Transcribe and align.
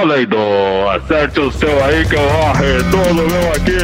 Toledo, 0.00 0.38
acerte 0.88 1.40
o 1.40 1.52
seu 1.52 1.84
aí 1.84 2.06
que 2.08 2.14
eu 2.14 2.42
arredondo 2.46 3.22
o 3.22 3.30
meu 3.30 3.52
aqui. 3.52 3.76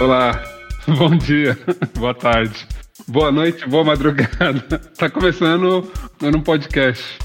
Olá, 0.00 0.42
bom 0.88 1.18
dia, 1.18 1.58
boa 1.98 2.14
tarde, 2.14 2.66
boa 3.06 3.30
noite, 3.30 3.68
boa 3.68 3.84
madrugada. 3.84 4.80
Tá 4.96 5.10
começando 5.10 5.92
um 6.22 6.40
podcast, 6.40 7.18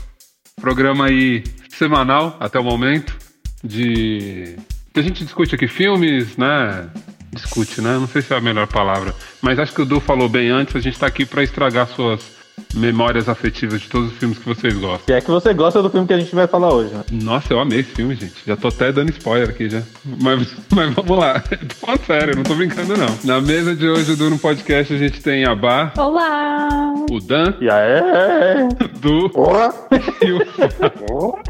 programa 0.59 1.05
aí 1.05 1.43
semanal 1.69 2.37
até 2.39 2.59
o 2.59 2.63
momento 2.63 3.17
de 3.63 4.57
que 4.93 4.99
a 4.99 5.03
gente 5.03 5.23
discute 5.23 5.55
aqui 5.55 5.67
filmes, 5.67 6.35
né? 6.37 6.89
Discute, 7.31 7.81
né? 7.81 7.93
Não 7.93 8.07
sei 8.07 8.21
se 8.21 8.33
é 8.33 8.37
a 8.37 8.41
melhor 8.41 8.67
palavra, 8.67 9.15
mas 9.41 9.57
acho 9.57 9.73
que 9.73 9.81
o 9.81 9.85
Du 9.85 9.99
falou 9.99 10.27
bem 10.27 10.49
antes. 10.49 10.75
A 10.75 10.79
gente 10.79 10.99
tá 10.99 11.07
aqui 11.07 11.25
para 11.25 11.43
estragar 11.43 11.87
suas 11.87 12.40
memórias 12.73 13.27
afetivas 13.27 13.81
de 13.81 13.89
todos 13.89 14.11
os 14.11 14.17
filmes 14.17 14.37
que 14.37 14.45
vocês 14.45 14.73
gostam. 14.75 15.05
Se 15.05 15.13
é 15.13 15.19
que 15.21 15.29
você 15.29 15.53
gosta 15.53 15.81
do 15.81 15.89
filme 15.89 16.07
que 16.07 16.13
a 16.13 16.19
gente 16.19 16.33
vai 16.33 16.47
falar 16.47 16.73
hoje, 16.73 16.93
né? 16.93 17.03
Nossa, 17.11 17.53
eu 17.53 17.59
amei 17.59 17.79
esse 17.81 17.91
filme, 17.91 18.15
gente. 18.15 18.33
Já 18.45 18.55
tô 18.55 18.69
até 18.69 18.91
dando 18.91 19.09
spoiler 19.11 19.49
aqui 19.49 19.69
já. 19.69 19.81
Mas, 20.05 20.55
mas 20.73 20.93
vamos 20.93 21.17
lá. 21.17 21.39
Tô 21.51 21.75
falando 21.85 22.05
sério, 22.05 22.35
não 22.35 22.43
tô 22.43 22.55
brincando, 22.55 22.95
não. 22.97 23.07
Na 23.23 23.41
mesa 23.41 23.75
de 23.75 23.87
hoje 23.87 24.15
do 24.15 24.29
No 24.29 24.39
Podcast 24.39 24.93
a 24.93 24.97
gente 24.97 25.21
tem 25.21 25.45
a 25.45 25.53
Bar, 25.55 25.93
Olá! 25.97 26.69
o 27.09 27.19
Dan, 27.19 27.53
E 27.59 27.69
aí? 27.69 28.67
o 28.67 28.87
Du 28.99 29.29
Porra! 29.29 29.73
e 30.21 30.31
o 30.31 30.45
Fá. 30.45 30.69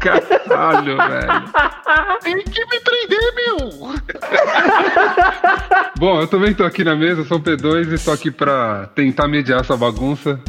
Caralho, 0.00 0.96
velho. 0.96 1.44
Tem 2.22 2.36
que 2.42 2.60
me 2.66 2.80
prender, 2.80 3.34
meu! 3.36 3.92
Bom, 5.98 6.20
eu 6.20 6.26
também 6.26 6.52
tô 6.54 6.64
aqui 6.64 6.82
na 6.84 6.96
mesa, 6.96 7.24
sou 7.24 7.38
o 7.38 7.40
P2 7.42 7.94
e 7.94 8.04
tô 8.04 8.10
aqui 8.10 8.30
pra 8.30 8.88
tentar 8.94 9.28
mediar 9.28 9.60
essa 9.60 9.76
bagunça. 9.76 10.40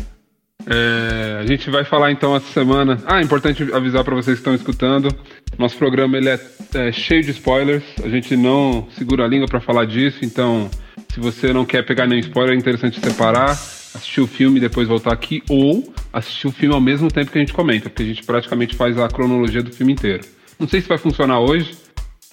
É, 0.66 1.40
a 1.42 1.46
gente 1.46 1.70
vai 1.70 1.84
falar 1.84 2.12
então 2.12 2.36
essa 2.36 2.52
semana. 2.52 3.02
Ah, 3.06 3.20
é 3.20 3.24
importante 3.24 3.64
avisar 3.74 4.04
pra 4.04 4.16
vocês 4.16 4.38
que 4.38 4.42
estão 4.42 4.56
escutando. 4.56 5.14
Nosso 5.58 5.78
programa 5.78 6.18
ele 6.18 6.30
é, 6.30 6.40
é 6.76 6.92
cheio 6.92 7.24
de 7.24 7.32
spoilers. 7.32 7.84
A 8.04 8.10
gente 8.10 8.36
não 8.36 8.88
segura 8.98 9.26
a 9.26 9.28
língua 9.28 9.48
pra 9.48 9.60
falar 9.60 9.86
disso, 9.86 10.20
então 10.22 10.70
se 11.14 11.20
você 11.20 11.54
não 11.54 11.66
quer 11.66 11.86
pegar 11.86 12.08
nenhum 12.08 12.22
spoiler, 12.22 12.56
é 12.56 12.58
interessante 12.58 13.00
separar, 13.00 13.52
assistir 13.52 14.22
o 14.22 14.28
filme 14.28 14.58
e 14.58 14.62
depois 14.62 14.88
voltar 14.88 15.14
aqui, 15.14 15.44
ou 15.48 15.94
assistir 16.12 16.48
o 16.48 16.52
filme 16.52 16.74
ao 16.74 16.82
mesmo 16.82 17.12
tempo 17.12 17.32
que 17.32 17.38
a 17.38 17.42
gente 17.42 17.54
comenta, 17.54 17.90
porque 17.90 18.04
a 18.04 18.06
gente 18.08 18.24
praticamente 18.24 18.76
faz 18.76 18.98
a 18.98 19.08
cronologia 19.08 19.62
do 19.62 19.72
filme 19.72 19.94
inteiro. 19.94 20.24
Não 20.60 20.68
sei 20.68 20.82
se 20.82 20.88
vai 20.88 20.98
funcionar 20.98 21.40
hoje, 21.40 21.78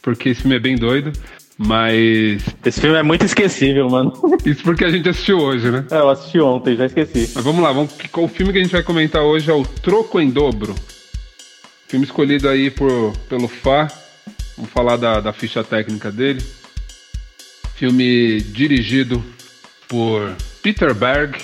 porque 0.00 0.30
esse 0.30 0.42
filme 0.42 0.56
é 0.56 0.58
bem 0.58 0.76
doido, 0.76 1.12
mas 1.62 2.42
Esse 2.64 2.80
filme 2.80 2.96
é 2.96 3.02
muito 3.02 3.26
esquecível, 3.26 3.90
mano. 3.90 4.14
isso 4.46 4.62
porque 4.62 4.82
a 4.82 4.90
gente 4.90 5.06
assistiu 5.10 5.38
hoje, 5.38 5.70
né? 5.70 5.84
É, 5.90 5.96
eu 5.96 6.08
assisti 6.08 6.40
ontem, 6.40 6.74
já 6.74 6.86
esqueci. 6.86 7.30
Mas 7.34 7.44
vamos 7.44 7.62
lá, 7.62 7.70
vamos, 7.70 7.92
o 8.14 8.28
filme 8.28 8.50
que 8.50 8.58
a 8.58 8.62
gente 8.62 8.72
vai 8.72 8.82
comentar 8.82 9.20
hoje 9.20 9.50
é 9.50 9.52
o 9.52 9.62
Troco 9.62 10.18
em 10.18 10.30
Dobro. 10.30 10.74
Filme 11.86 12.06
escolhido 12.06 12.48
aí 12.48 12.70
por, 12.70 13.12
pelo 13.28 13.46
Fá. 13.46 13.88
Vamos 14.56 14.70
falar 14.70 14.96
da, 14.96 15.20
da 15.20 15.34
ficha 15.34 15.62
técnica 15.62 16.10
dele. 16.10 16.42
Filme 17.74 18.40
dirigido 18.40 19.22
por 19.86 20.34
Peter 20.62 20.94
Berg. 20.94 21.36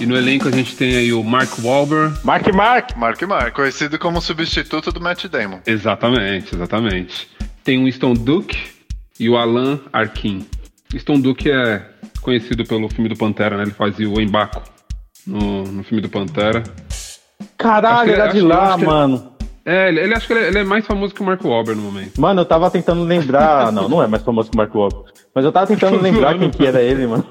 E 0.00 0.06
no 0.06 0.16
elenco 0.16 0.48
a 0.48 0.50
gente 0.50 0.74
tem 0.76 0.96
aí 0.96 1.12
o 1.12 1.22
Mark 1.22 1.58
Wahlberg. 1.62 2.18
Mark 2.24 2.54
Mark! 2.54 2.96
Mark 2.96 3.22
Mark, 3.22 3.54
conhecido 3.54 3.98
como 3.98 4.18
substituto 4.22 4.90
do 4.90 5.00
Matt 5.00 5.26
Damon. 5.26 5.60
Exatamente, 5.66 6.54
exatamente. 6.54 7.28
Tem 7.62 7.78
o 7.78 7.84
Winston 7.84 8.14
Duke 8.14 8.75
e 9.18 9.28
o 9.28 9.36
Alan 9.36 9.78
Arkin. 9.92 10.46
Winston 10.92 11.20
Duke 11.20 11.50
é 11.50 11.82
conhecido 12.22 12.64
pelo 12.64 12.88
filme 12.88 13.08
do 13.08 13.16
Pantera, 13.16 13.56
né? 13.56 13.64
Ele 13.64 13.72
fazia 13.72 14.08
o 14.08 14.20
Embaco 14.20 14.62
no, 15.26 15.64
no 15.64 15.82
filme 15.84 16.00
do 16.00 16.08
Pantera. 16.08 16.62
Caralho, 17.56 18.12
que- 18.12 18.20
era 18.20 18.32
de 18.32 18.40
lá, 18.40 18.76
mano. 18.76 19.32
É, 19.64 19.88
ele, 19.88 19.98
ele 20.00 20.14
acho 20.14 20.28
que 20.28 20.32
ele, 20.32 20.46
ele 20.46 20.58
é 20.60 20.64
mais 20.64 20.86
famoso 20.86 21.12
que 21.12 21.20
o 21.20 21.24
Mark 21.24 21.44
Wahlberg 21.44 21.80
no 21.80 21.86
momento. 21.90 22.20
Mano, 22.20 22.42
eu 22.42 22.44
tava 22.44 22.70
tentando 22.70 23.02
lembrar. 23.02 23.70
Não, 23.72 23.88
não 23.88 24.00
é 24.02 24.06
mais 24.06 24.22
famoso 24.22 24.48
que 24.48 24.56
o 24.56 24.58
Mark 24.58 24.72
Wahlberg. 24.72 25.10
Mas 25.34 25.44
eu 25.44 25.50
tava 25.50 25.66
tentando 25.66 25.98
lembrar 26.00 26.38
quem 26.38 26.50
que 26.50 26.64
era 26.64 26.80
ele, 26.80 27.04
mano. 27.06 27.26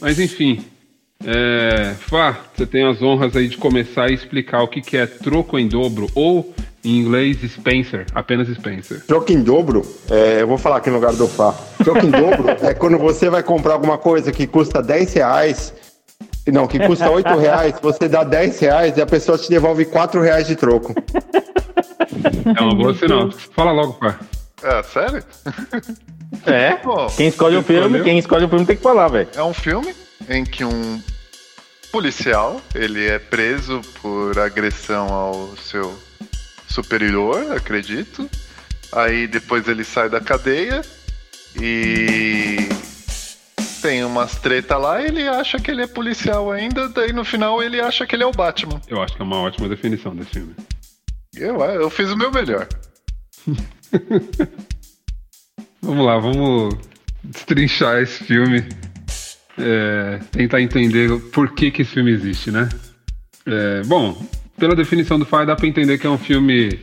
Mas 0.00 0.18
enfim. 0.18 0.64
É, 1.22 1.94
Fá, 1.98 2.36
você 2.54 2.66
tem 2.66 2.86
as 2.86 3.00
honras 3.02 3.34
aí 3.36 3.48
de 3.48 3.56
começar 3.56 4.04
a 4.04 4.12
explicar 4.12 4.62
o 4.62 4.68
que, 4.68 4.80
que 4.82 4.96
é 4.96 5.06
troco 5.06 5.58
em 5.58 5.66
dobro, 5.68 6.06
ou 6.14 6.54
em 6.84 6.98
inglês 6.98 7.38
Spencer, 7.50 8.04
apenas 8.14 8.48
Spencer. 8.48 9.02
Troco 9.06 9.32
em 9.32 9.42
dobro, 9.42 9.82
é, 10.10 10.42
eu 10.42 10.46
vou 10.46 10.58
falar 10.58 10.78
aqui 10.78 10.90
no 10.90 10.96
lugar 10.96 11.14
do 11.14 11.26
Fá. 11.26 11.54
Troco 11.82 12.04
em 12.04 12.10
dobro 12.10 12.44
é 12.62 12.74
quando 12.74 12.98
você 12.98 13.30
vai 13.30 13.42
comprar 13.42 13.74
alguma 13.74 13.96
coisa 13.96 14.30
que 14.32 14.46
custa 14.46 14.82
10 14.82 15.14
reais, 15.14 15.72
não, 16.46 16.66
que 16.66 16.78
custa 16.78 17.10
8 17.10 17.26
reais, 17.38 17.74
você 17.80 18.06
dá 18.06 18.22
10 18.22 18.58
reais 18.60 18.96
e 18.98 19.00
a 19.00 19.06
pessoa 19.06 19.38
te 19.38 19.48
devolve 19.48 19.86
4 19.86 20.20
reais 20.20 20.46
de 20.46 20.56
troco. 20.56 20.94
É 22.54 22.60
uma 22.60 22.74
boa 22.74 22.92
sinal. 22.94 23.30
Fala 23.54 23.72
logo, 23.72 23.94
Fá. 23.94 24.18
É, 24.62 24.82
sério? 24.82 25.22
É? 26.46 26.76
Bom, 26.84 27.06
Quem 27.16 27.28
escolhe 27.28 27.56
o 27.56 27.62
filme, 27.62 27.82
escolheu? 27.84 28.04
quem 28.04 28.18
escolhe 28.18 28.44
o 28.44 28.48
filme 28.48 28.66
tem 28.66 28.76
que 28.76 28.82
falar, 28.82 29.08
velho. 29.08 29.28
é 29.34 29.42
um 29.42 29.54
filme 29.54 29.94
em 30.28 30.44
que 30.44 30.64
um 30.64 31.02
policial, 31.90 32.60
ele 32.74 33.06
é 33.06 33.18
preso 33.18 33.80
por 34.02 34.38
agressão 34.38 35.06
ao 35.12 35.56
seu 35.56 35.96
superior, 36.68 37.52
acredito. 37.52 38.28
Aí 38.92 39.26
depois 39.26 39.68
ele 39.68 39.84
sai 39.84 40.08
da 40.08 40.20
cadeia 40.20 40.82
e 41.60 42.56
tem 43.80 44.04
umas 44.04 44.36
treta 44.36 44.76
lá, 44.76 45.02
ele 45.02 45.28
acha 45.28 45.58
que 45.58 45.70
ele 45.70 45.82
é 45.82 45.86
policial 45.86 46.50
ainda, 46.50 46.88
daí 46.88 47.12
no 47.12 47.24
final 47.24 47.62
ele 47.62 47.80
acha 47.80 48.06
que 48.06 48.16
ele 48.16 48.22
é 48.22 48.26
o 48.26 48.32
Batman. 48.32 48.80
Eu 48.88 49.02
acho 49.02 49.14
que 49.14 49.22
é 49.22 49.24
uma 49.24 49.40
ótima 49.40 49.68
definição 49.68 50.16
desse 50.16 50.30
filme. 50.30 50.54
Eu, 51.36 51.60
eu 51.60 51.90
fiz 51.90 52.10
o 52.10 52.16
meu 52.16 52.32
melhor. 52.32 52.66
Vamos 55.82 56.06
lá, 56.06 56.18
vamos 56.18 56.78
destrinchar 57.22 58.00
esse 58.00 58.24
filme. 58.24 58.66
É, 59.58 60.18
tentar 60.32 60.60
entender 60.60 61.10
por 61.32 61.52
que, 61.52 61.70
que 61.70 61.82
esse 61.82 61.92
filme 61.92 62.10
existe, 62.10 62.50
né? 62.50 62.68
É, 63.46 63.82
bom, 63.86 64.20
pela 64.58 64.74
definição 64.74 65.18
do 65.18 65.24
Fire 65.24 65.46
dá 65.46 65.54
pra 65.54 65.66
entender 65.66 65.98
que 65.98 66.06
é 66.06 66.10
um 66.10 66.18
filme 66.18 66.80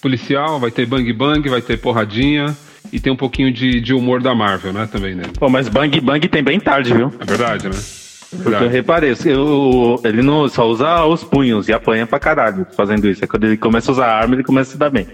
policial, 0.00 0.58
vai 0.58 0.70
ter 0.70 0.86
bang 0.86 1.12
bang, 1.12 1.48
vai 1.48 1.60
ter 1.62 1.76
porradinha 1.78 2.56
e 2.92 2.98
tem 2.98 3.12
um 3.12 3.16
pouquinho 3.16 3.52
de, 3.52 3.80
de 3.80 3.92
humor 3.92 4.22
da 4.22 4.34
Marvel, 4.34 4.72
né? 4.72 4.88
Também 4.90 5.14
nele. 5.14 5.30
Pô, 5.38 5.48
mas 5.48 5.68
Bang 5.68 6.00
Bang 6.00 6.26
tem 6.28 6.42
bem 6.42 6.58
tarde, 6.58 6.94
viu? 6.94 7.12
É 7.20 7.24
verdade, 7.24 7.68
né? 7.68 7.74
É 7.76 8.36
Porque 8.42 8.64
eu 8.64 8.68
reparei, 8.68 9.14
eu- 9.26 10.00
ele 10.04 10.22
não 10.22 10.48
só 10.48 10.66
usa 10.68 11.04
os 11.04 11.22
punhos 11.24 11.68
e 11.68 11.72
apanha 11.72 12.06
pra 12.06 12.18
caralho 12.18 12.66
fazendo 12.76 13.08
isso. 13.08 13.22
É 13.24 13.26
quando 13.26 13.44
ele 13.44 13.56
começa 13.56 13.90
a 13.90 13.92
usar 13.92 14.06
arma, 14.06 14.34
ele 14.34 14.42
começa 14.44 14.70
a 14.70 14.72
se 14.72 14.78
dar 14.78 14.90
bem. 14.90 15.06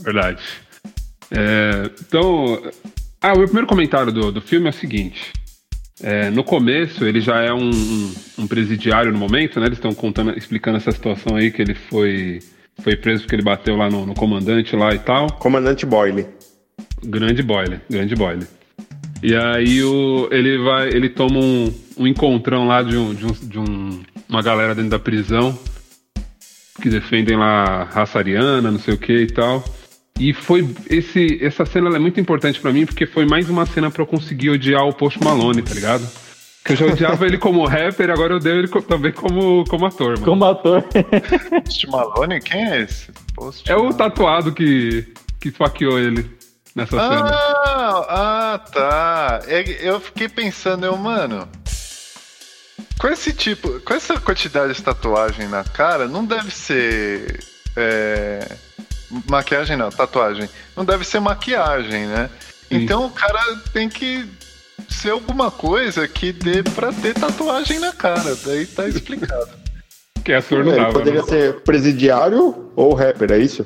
Verdade. 0.00 0.42
É, 1.30 1.90
então, 2.00 2.62
ah, 3.20 3.32
o 3.34 3.38
meu 3.38 3.46
primeiro 3.46 3.66
comentário 3.66 4.10
do, 4.12 4.32
do 4.32 4.40
filme 4.40 4.66
é 4.66 4.70
o 4.70 4.72
seguinte. 4.72 5.32
É, 6.02 6.30
no 6.30 6.44
começo, 6.44 7.04
ele 7.04 7.20
já 7.20 7.40
é 7.40 7.52
um, 7.52 7.70
um- 7.70 8.14
um 8.40 8.46
presidiário 8.46 9.10
no 9.12 9.18
momento, 9.18 9.58
né? 9.58 9.66
Eles 9.66 9.78
estão 9.78 9.92
contando, 9.92 10.36
explicando 10.38 10.76
essa 10.76 10.92
situação 10.92 11.34
aí 11.36 11.50
que 11.50 11.60
ele 11.60 11.74
foi, 11.74 12.38
foi 12.80 12.94
preso 12.96 13.22
porque 13.22 13.34
ele 13.34 13.42
bateu 13.42 13.76
lá 13.76 13.90
no, 13.90 14.06
no 14.06 14.14
comandante 14.14 14.76
lá 14.76 14.94
e 14.94 14.98
tal. 14.98 15.32
Comandante 15.32 15.84
Boyle. 15.84 16.26
Grande 17.04 17.42
boiler, 17.42 17.80
grande 17.90 18.14
boiler. 18.14 18.46
E 19.22 19.34
aí 19.34 19.82
o, 19.82 20.28
ele 20.30 20.58
vai, 20.58 20.88
ele 20.88 21.08
toma 21.08 21.38
um, 21.40 21.72
um 21.96 22.06
encontrão 22.06 22.66
lá 22.68 22.82
de, 22.82 22.96
um, 22.96 23.12
de, 23.14 23.26
um, 23.26 23.32
de 23.32 23.58
um- 23.58 24.00
uma 24.28 24.42
galera 24.42 24.74
dentro 24.74 24.90
da 24.90 24.98
prisão 24.98 25.58
que 26.80 26.88
defendem 26.88 27.36
lá 27.36 27.64
a 27.64 27.84
raça 27.84 28.18
ariana, 28.18 28.70
não 28.70 28.78
sei 28.78 28.94
o 28.94 28.98
que 28.98 29.12
e 29.12 29.26
tal. 29.26 29.64
E 30.18 30.32
foi 30.34 30.68
esse 30.90 31.38
essa 31.44 31.64
cena 31.64 31.86
ela 31.88 31.96
é 31.96 32.00
muito 32.00 32.18
importante 32.20 32.58
pra 32.60 32.72
mim 32.72 32.84
porque 32.84 33.06
foi 33.06 33.24
mais 33.24 33.48
uma 33.48 33.64
cena 33.66 33.90
pra 33.90 34.02
eu 34.02 34.06
conseguir 34.06 34.50
odiar 34.50 34.84
o 34.84 34.92
Post 34.92 35.22
Malone, 35.22 35.62
tá 35.62 35.74
ligado? 35.74 36.08
Que 36.64 36.72
eu 36.72 36.76
já 36.76 36.86
odiava 36.86 37.24
ele 37.24 37.38
como 37.38 37.64
rapper, 37.64 38.10
agora 38.10 38.32
eu 38.32 38.36
odeio 38.38 38.58
ele 38.58 38.68
co- 38.68 38.82
também 38.82 39.12
como, 39.12 39.64
como 39.68 39.86
ator, 39.86 40.14
mano. 40.14 40.24
Como 40.24 40.44
ator. 40.44 40.82
Post 41.64 41.86
Malone, 41.88 42.40
quem 42.40 42.62
é 42.72 42.80
esse? 42.82 43.06
Post 43.34 43.70
É 43.70 43.76
o 43.76 43.94
tatuado 43.94 44.52
que, 44.52 45.06
que 45.40 45.48
esfaqueou 45.48 45.98
ele 45.98 46.28
nessa 46.74 46.98
cena. 46.98 47.30
Ah, 47.32 48.06
ah, 48.54 48.58
tá. 48.58 49.40
É, 49.46 49.88
Eu 49.88 50.00
fiquei 50.00 50.28
pensando, 50.28 50.84
eu, 50.84 50.96
mano. 50.96 51.48
Com 52.98 53.06
esse 53.08 53.32
tipo, 53.32 53.80
com 53.80 53.94
essa 53.94 54.18
quantidade 54.20 54.74
de 54.74 54.82
tatuagem 54.82 55.46
na 55.48 55.62
cara, 55.64 56.06
não 56.08 56.24
deve 56.24 56.50
ser. 56.50 57.38
é, 57.76 58.46
maquiagem 59.28 59.76
não, 59.76 59.90
tatuagem. 59.90 60.48
Não 60.76 60.84
deve 60.84 61.04
ser 61.04 61.20
maquiagem, 61.20 62.06
né? 62.06 62.30
Sim. 62.68 62.76
Então 62.82 63.06
o 63.06 63.10
cara 63.10 63.40
tem 63.72 63.88
que 63.88 64.28
ser 64.88 65.10
alguma 65.10 65.50
coisa 65.50 66.06
que 66.06 66.32
dê 66.32 66.62
pra 66.62 66.92
ter 66.92 67.14
tatuagem 67.14 67.78
na 67.78 67.92
cara. 67.92 68.36
Daí 68.44 68.66
tá 68.66 68.86
explicado. 68.88 69.48
que 70.24 70.32
ator 70.32 70.64
não 70.64 70.72
Ele 70.72 70.80
dava. 70.80 70.92
poderia 70.92 71.22
né? 71.22 71.26
ser 71.26 71.60
presidiário 71.60 72.70
ou 72.76 72.94
rapper, 72.94 73.32
é 73.32 73.38
isso? 73.38 73.64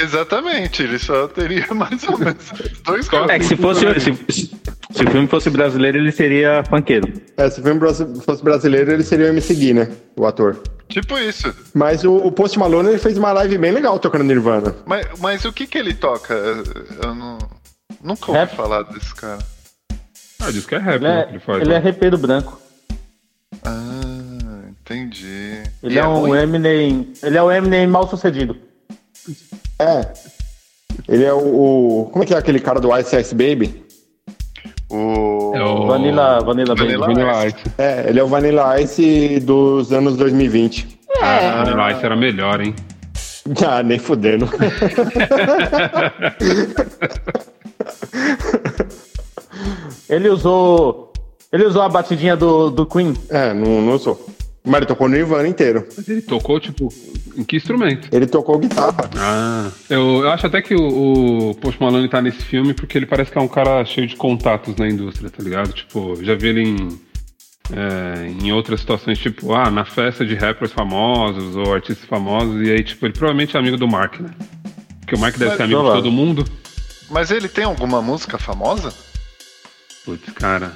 Exatamente, 0.00 0.82
ele 0.82 0.98
só 0.98 1.28
teria 1.28 1.66
mais 1.74 2.02
ou 2.04 2.18
menos 2.18 2.50
dois 2.84 3.06
Só- 3.06 3.24
É 3.26 3.38
que 3.38 3.44
se 3.44 3.56
fosse. 3.56 3.80
Se, 4.00 4.14
se- 4.32 4.62
se 4.92 5.04
o 5.04 5.10
filme 5.10 5.26
fosse 5.26 5.48
brasileiro, 5.48 5.98
ele 5.98 6.12
seria 6.12 6.62
funkeiro. 6.68 7.10
É, 7.36 7.48
se 7.48 7.60
o 7.60 7.62
filme 7.62 7.80
fosse 8.24 8.42
brasileiro, 8.44 8.92
ele 8.92 9.02
seria 9.02 9.26
o 9.26 9.28
MC 9.30 9.54
Gui, 9.54 9.72
né? 9.74 9.88
O 10.16 10.26
ator. 10.26 10.62
Tipo 10.88 11.16
isso. 11.18 11.54
Mas 11.72 12.04
o, 12.04 12.14
o 12.16 12.30
Post 12.30 12.58
Malone 12.58 12.90
ele 12.90 12.98
fez 12.98 13.16
uma 13.16 13.32
live 13.32 13.56
bem 13.56 13.72
legal 13.72 13.98
tocando 13.98 14.24
Nirvana. 14.24 14.74
Mas, 14.84 15.06
mas 15.18 15.44
o 15.46 15.52
que 15.52 15.66
que 15.66 15.78
ele 15.78 15.94
toca? 15.94 16.34
Eu 17.02 17.14
não. 17.14 17.38
Nunca 18.02 18.26
ouvi 18.26 18.38
Rap. 18.40 18.54
falar 18.56 18.82
desse 18.82 19.14
cara. 19.14 19.38
Ah, 20.40 20.50
diz 20.50 20.66
que 20.66 20.74
é 20.74 20.78
rap, 20.78 20.96
Ele 20.96 21.04
né, 21.04 21.24
é, 21.24 21.28
ele 21.30 21.38
faz. 21.38 21.62
ele 21.62 21.70
é 21.72 21.78
né? 21.78 21.84
repeiro 21.84 22.18
branco. 22.18 22.60
Ah, 23.64 24.68
entendi. 24.68 25.62
Ele 25.82 25.94
E 25.94 25.98
é, 25.98 26.06
um 26.06 26.18
ruim? 26.20 26.38
Eminem. 26.40 27.12
Ele 27.22 27.38
é 27.38 27.42
um 27.42 27.50
Eminem 27.50 27.86
mal 27.86 28.08
sucedido. 28.08 28.56
É. 29.78 30.12
Ele 31.08 31.24
é 31.24 31.32
o, 31.32 31.38
o- 32.02 32.10
Como 32.12 32.22
é 32.22 32.26
que 32.26 32.34
é 32.34 32.36
aquele 32.38 32.60
cara 32.60 32.80
do 32.80 32.96
Ice 32.98 33.16
Ice 33.18 33.34
Baby? 33.34 33.82
O... 34.90 35.52
É 35.54 35.62
o- 35.64 35.86
Vanilla, 35.86 36.40
Vanilla, 36.40 36.74
Vanilla 36.74 37.06
Baby. 37.06 37.20
Vanilla 37.20 37.46
Ice. 37.46 37.56
É, 37.78 38.08
ele 38.08 38.20
é 38.20 38.24
o 38.24 38.28
Vanilla 38.28 38.80
Ice 38.80 39.40
dos 39.40 39.92
anos 39.92 40.16
2020. 40.16 41.00
Ah, 41.20 41.62
Vanilla 41.64 41.92
Ice 41.92 42.04
era 42.04 42.16
melhor, 42.16 42.60
hein? 42.60 42.74
Ah, 43.66 43.82
nem 43.82 43.98
fudendo. 43.98 44.48
Ele 50.08 50.28
usou. 50.28 51.12
Ele 51.52 51.66
usou 51.66 51.82
a 51.82 51.88
batidinha 51.88 52.34
do, 52.36 52.70
do 52.70 52.86
Queen. 52.86 53.14
é, 53.28 53.52
não, 53.52 53.82
não 53.82 53.98
sou. 53.98 54.26
Mas 54.64 54.76
ele 54.76 54.86
tocou 54.86 55.08
Nirvana 55.08 55.48
inteiro. 55.48 55.86
Mas 55.96 56.08
ele 56.08 56.22
tocou, 56.22 56.60
tipo, 56.60 56.88
em 57.36 57.42
que 57.42 57.56
instrumento? 57.56 58.08
Ele 58.12 58.26
tocou 58.26 58.58
guitarra. 58.58 59.10
Ah, 59.16 59.70
eu, 59.90 60.22
eu 60.22 60.30
acho 60.30 60.46
até 60.46 60.62
que 60.62 60.74
o, 60.74 61.50
o 61.50 61.54
Post 61.56 61.80
Malone 61.82 62.08
tá 62.08 62.22
nesse 62.22 62.42
filme 62.44 62.72
porque 62.72 62.96
ele 62.96 63.06
parece 63.06 63.32
que 63.32 63.38
é 63.38 63.40
um 63.40 63.48
cara 63.48 63.84
cheio 63.84 64.06
de 64.06 64.14
contatos 64.14 64.76
na 64.76 64.88
indústria, 64.88 65.28
tá 65.30 65.42
ligado? 65.42 65.72
Tipo, 65.72 66.16
já 66.22 66.36
vi 66.36 66.48
ele 66.48 66.62
em, 66.62 67.00
é, 67.72 68.28
em 68.28 68.52
outras 68.52 68.78
situações, 68.80 69.18
tipo, 69.18 69.52
ah, 69.52 69.68
na 69.68 69.84
festa 69.84 70.24
de 70.24 70.36
rappers 70.36 70.70
famosos 70.72 71.56
ou 71.56 71.74
artistas 71.74 72.06
famosos, 72.06 72.64
e 72.64 72.70
aí, 72.70 72.84
tipo, 72.84 73.04
ele 73.04 73.14
provavelmente 73.14 73.56
é 73.56 73.60
amigo 73.60 73.76
do 73.76 73.88
Mark, 73.88 74.20
né? 74.20 74.30
Porque 75.00 75.16
o 75.16 75.18
Mark 75.18 75.36
deve 75.36 75.50
Mas, 75.50 75.56
ser 75.56 75.62
amigo 75.64 75.80
de 75.80 75.84
provável. 75.84 76.02
todo 76.04 76.12
mundo. 76.12 76.44
Mas 77.10 77.32
ele 77.32 77.48
tem 77.48 77.64
alguma 77.64 78.00
música 78.00 78.38
famosa? 78.38 78.94
Putz, 80.04 80.32
cara, 80.32 80.72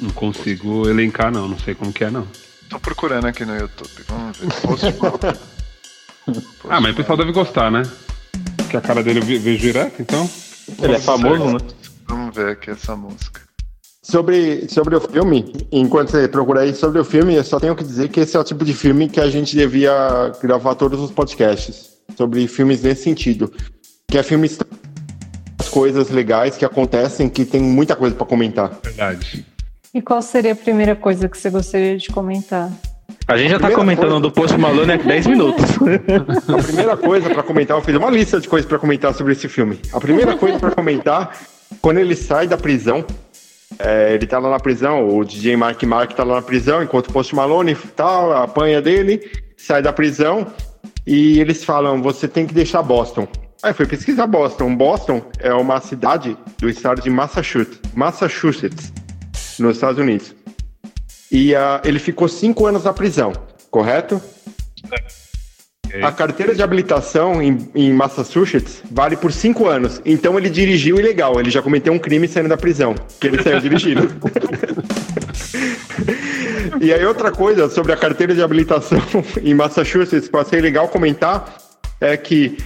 não 0.00 0.10
consigo 0.10 0.88
elencar, 0.88 1.30
não, 1.32 1.46
não 1.46 1.58
sei 1.58 1.74
como 1.74 1.92
que 1.92 2.02
é, 2.02 2.10
não. 2.10 2.26
Tô 2.68 2.80
procurando 2.80 3.26
aqui 3.26 3.44
no 3.44 3.56
YouTube. 3.56 3.90
Vamos 4.08 4.38
ver. 4.38 4.52
Post 4.62 4.94
Malone. 5.00 5.38
Ah, 6.68 6.80
mas 6.80 6.92
o 6.92 6.96
pessoal 6.96 7.16
deve 7.16 7.30
gostar, 7.30 7.70
né? 7.70 7.82
Que 8.68 8.76
a 8.76 8.80
cara 8.80 9.00
dele 9.00 9.20
eu 9.20 9.22
ve- 9.22 9.38
vejo 9.38 9.60
direto, 9.60 10.02
então. 10.02 10.28
Ele 10.82 10.94
é 10.94 10.98
famoso, 10.98 11.44
né? 11.52 11.58
Vamos 12.08 12.34
ver 12.34 12.48
aqui 12.50 12.70
essa 12.70 12.96
música. 12.96 13.42
Sobre, 14.02 14.68
sobre 14.68 14.96
o 14.96 15.00
filme, 15.00 15.52
enquanto 15.70 16.10
você 16.10 16.26
procura 16.26 16.62
aí 16.62 16.74
sobre 16.74 16.98
o 16.98 17.04
filme, 17.04 17.36
eu 17.36 17.44
só 17.44 17.60
tenho 17.60 17.76
que 17.76 17.84
dizer 17.84 18.08
que 18.08 18.18
esse 18.18 18.36
é 18.36 18.40
o 18.40 18.44
tipo 18.44 18.64
de 18.64 18.74
filme 18.74 19.08
que 19.08 19.20
a 19.20 19.30
gente 19.30 19.54
devia 19.56 20.32
gravar 20.42 20.74
todos 20.74 20.98
os 21.00 21.12
podcasts. 21.12 21.90
Sobre 22.16 22.48
filmes 22.48 22.82
nesse 22.82 23.04
sentido. 23.04 23.52
Que 24.08 24.18
é 24.18 24.24
filmes 24.24 24.58
as 25.60 25.68
coisas 25.68 26.10
legais 26.10 26.56
que 26.56 26.64
acontecem 26.64 27.28
que 27.28 27.44
tem 27.44 27.62
muita 27.62 27.94
coisa 27.94 28.16
pra 28.16 28.26
comentar. 28.26 28.76
Verdade. 28.82 29.46
E 29.96 30.02
qual 30.02 30.20
seria 30.20 30.52
a 30.52 30.54
primeira 30.54 30.94
coisa 30.94 31.26
que 31.26 31.38
você 31.38 31.48
gostaria 31.48 31.96
de 31.96 32.08
comentar? 32.10 32.70
A 33.26 33.34
gente 33.38 33.48
já 33.52 33.58
tá 33.58 33.68
Primeira 33.68 33.76
comentando 33.76 34.08
coisa- 34.10 34.20
do 34.20 34.30
Post 34.30 34.58
Malone 34.58 34.92
há 34.92 34.96
10 34.98 35.26
minutos. 35.26 35.64
A 36.52 36.62
primeira 36.62 36.96
coisa 36.98 37.30
pra 37.30 37.42
comentar, 37.42 37.78
eu 37.78 37.82
fiz 37.82 37.96
uma 37.96 38.10
lista 38.10 38.38
de 38.38 38.46
coisas 38.46 38.68
pra 38.68 38.78
comentar 38.78 39.14
sobre 39.14 39.32
esse 39.32 39.48
filme. 39.48 39.80
A 39.94 39.98
primeira 39.98 40.36
coisa 40.36 40.58
pra 40.58 40.70
comentar, 40.70 41.34
quando 41.80 41.96
ele 41.96 42.14
sai 42.14 42.46
da 42.46 42.58
prisão, 42.58 43.06
é, 43.78 44.12
ele 44.12 44.26
tá 44.26 44.38
lá 44.38 44.50
na 44.50 44.60
prisão, 44.60 45.08
o 45.08 45.24
DJ 45.24 45.56
Mark 45.56 45.82
Mark 45.84 46.12
tá 46.12 46.24
lá 46.24 46.34
na 46.34 46.42
prisão, 46.42 46.82
enquanto 46.82 47.08
o 47.08 47.12
Post 47.14 47.34
Malone 47.34 47.72
e 47.72 47.88
tal, 47.88 48.32
apanha 48.36 48.82
dele, 48.82 49.22
sai 49.56 49.80
da 49.80 49.94
prisão 49.94 50.46
e 51.06 51.40
eles 51.40 51.64
falam: 51.64 52.02
você 52.02 52.28
tem 52.28 52.46
que 52.46 52.52
deixar 52.52 52.82
Boston. 52.82 53.26
Aí 53.62 53.70
eu 53.70 53.74
fui 53.74 53.86
pesquisar 53.86 54.26
Boston. 54.26 54.76
Boston 54.76 55.22
é 55.40 55.54
uma 55.54 55.80
cidade 55.80 56.36
do 56.58 56.68
estado 56.68 57.00
de 57.00 57.08
Massachusetts, 57.08 57.80
Massachusetts, 57.94 58.92
nos 59.58 59.76
Estados 59.76 59.98
Unidos. 59.98 60.34
E 61.30 61.54
ah, 61.54 61.80
ele 61.84 61.98
ficou 61.98 62.28
cinco 62.28 62.66
anos 62.66 62.84
na 62.84 62.92
prisão, 62.92 63.32
correto? 63.70 64.20
A 66.02 66.12
carteira 66.12 66.54
de 66.54 66.62
habilitação 66.62 67.42
em, 67.42 67.68
em 67.74 67.92
Massachusetts 67.92 68.82
vale 68.90 69.16
por 69.16 69.32
cinco 69.32 69.66
anos. 69.66 70.00
Então 70.04 70.38
ele 70.38 70.50
dirigiu 70.50 70.98
ilegal. 70.98 71.40
Ele 71.40 71.50
já 71.50 71.62
cometeu 71.62 71.92
um 71.92 71.98
crime 71.98 72.28
saindo 72.28 72.48
da 72.48 72.56
prisão. 72.56 72.94
Que 73.20 73.28
ele 73.28 73.42
saiu 73.42 73.60
dirigindo. 73.60 74.02
e 76.80 76.92
aí 76.92 77.04
outra 77.04 77.30
coisa 77.30 77.68
sobre 77.68 77.92
a 77.92 77.96
carteira 77.96 78.34
de 78.34 78.42
habilitação 78.42 79.00
em 79.42 79.54
Massachusetts, 79.54 80.28
para 80.28 80.44
ser 80.44 80.60
legal 80.60 80.88
comentar, 80.88 81.56
é 82.00 82.16
que 82.16 82.58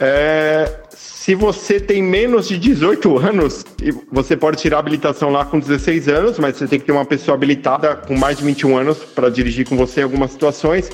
é, 0.00 0.72
se 0.90 1.34
você 1.34 1.78
tem 1.78 2.02
menos 2.02 2.48
de 2.48 2.58
18 2.58 3.18
anos, 3.18 3.64
você 4.10 4.36
pode 4.36 4.56
tirar 4.56 4.78
a 4.78 4.80
habilitação 4.80 5.30
lá 5.30 5.44
com 5.44 5.58
16 5.58 6.08
anos, 6.08 6.38
mas 6.38 6.56
você 6.56 6.66
tem 6.66 6.80
que 6.80 6.86
ter 6.86 6.92
uma 6.92 7.04
pessoa 7.04 7.34
habilitada 7.34 7.96
com 7.96 8.16
mais 8.16 8.38
de 8.38 8.44
21 8.44 8.76
anos 8.76 8.98
para 8.98 9.28
dirigir 9.28 9.68
com 9.68 9.76
você 9.76 10.00
em 10.00 10.04
algumas 10.04 10.30
situações. 10.30 10.90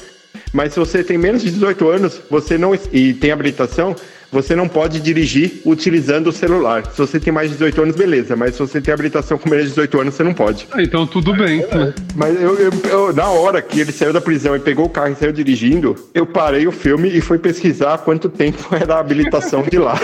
Mas 0.53 0.73
se 0.73 0.79
você 0.79 1.05
tem 1.05 1.19
menos 1.19 1.43
de 1.43 1.51
18 1.51 1.89
anos, 1.89 2.21
você 2.31 2.59
não 2.59 2.77
e 2.93 3.15
tem 3.15 3.31
habilitação, 3.31 3.95
você 4.35 4.55
não 4.57 4.69
pode 4.69 5.01
dirigir 5.01 5.63
utilizando 5.65 6.27
o 6.27 6.33
celular. 6.33 6.85
Se 6.91 6.99
você 6.99 7.19
tem 7.21 7.33
mais 7.33 7.49
de 7.51 7.55
18 7.57 7.83
anos, 7.83 7.97
beleza. 7.97 8.35
Mas 8.37 8.55
se 8.55 8.59
você 8.61 8.81
tem 8.81 8.93
habilitação 8.93 9.39
com 9.39 9.49
menos 9.49 9.65
de 9.67 9.71
18 9.71 10.01
anos, 10.01 10.15
você 10.15 10.23
não 10.25 10.35
pode. 10.35 10.67
Ah, 10.73 10.83
então 10.83 11.07
tudo 11.07 11.33
bem. 11.35 11.59
né? 11.61 11.95
Mas 12.17 12.35
eu, 12.41 12.55
eu- 12.59 12.73
eu- 12.91 13.13
na 13.15 13.29
hora 13.29 13.63
que 13.63 13.81
ele 13.81 13.93
saiu 13.93 14.13
da 14.13 14.21
prisão 14.21 14.55
e 14.57 14.59
pegou 14.61 14.87
o 14.87 14.89
carro 14.91 15.13
e 15.13 15.15
saiu 15.17 15.33
dirigindo, 15.33 15.95
eu 16.13 16.27
parei 16.27 16.67
o 16.67 16.73
filme 16.73 17.09
e 17.17 17.21
fui 17.21 17.39
pesquisar 17.39 17.99
quanto 17.99 18.29
tempo 18.29 18.69
era 18.75 18.97
a 18.97 19.01
habilitação 19.01 19.63
de 19.63 19.79
lá. 19.79 19.99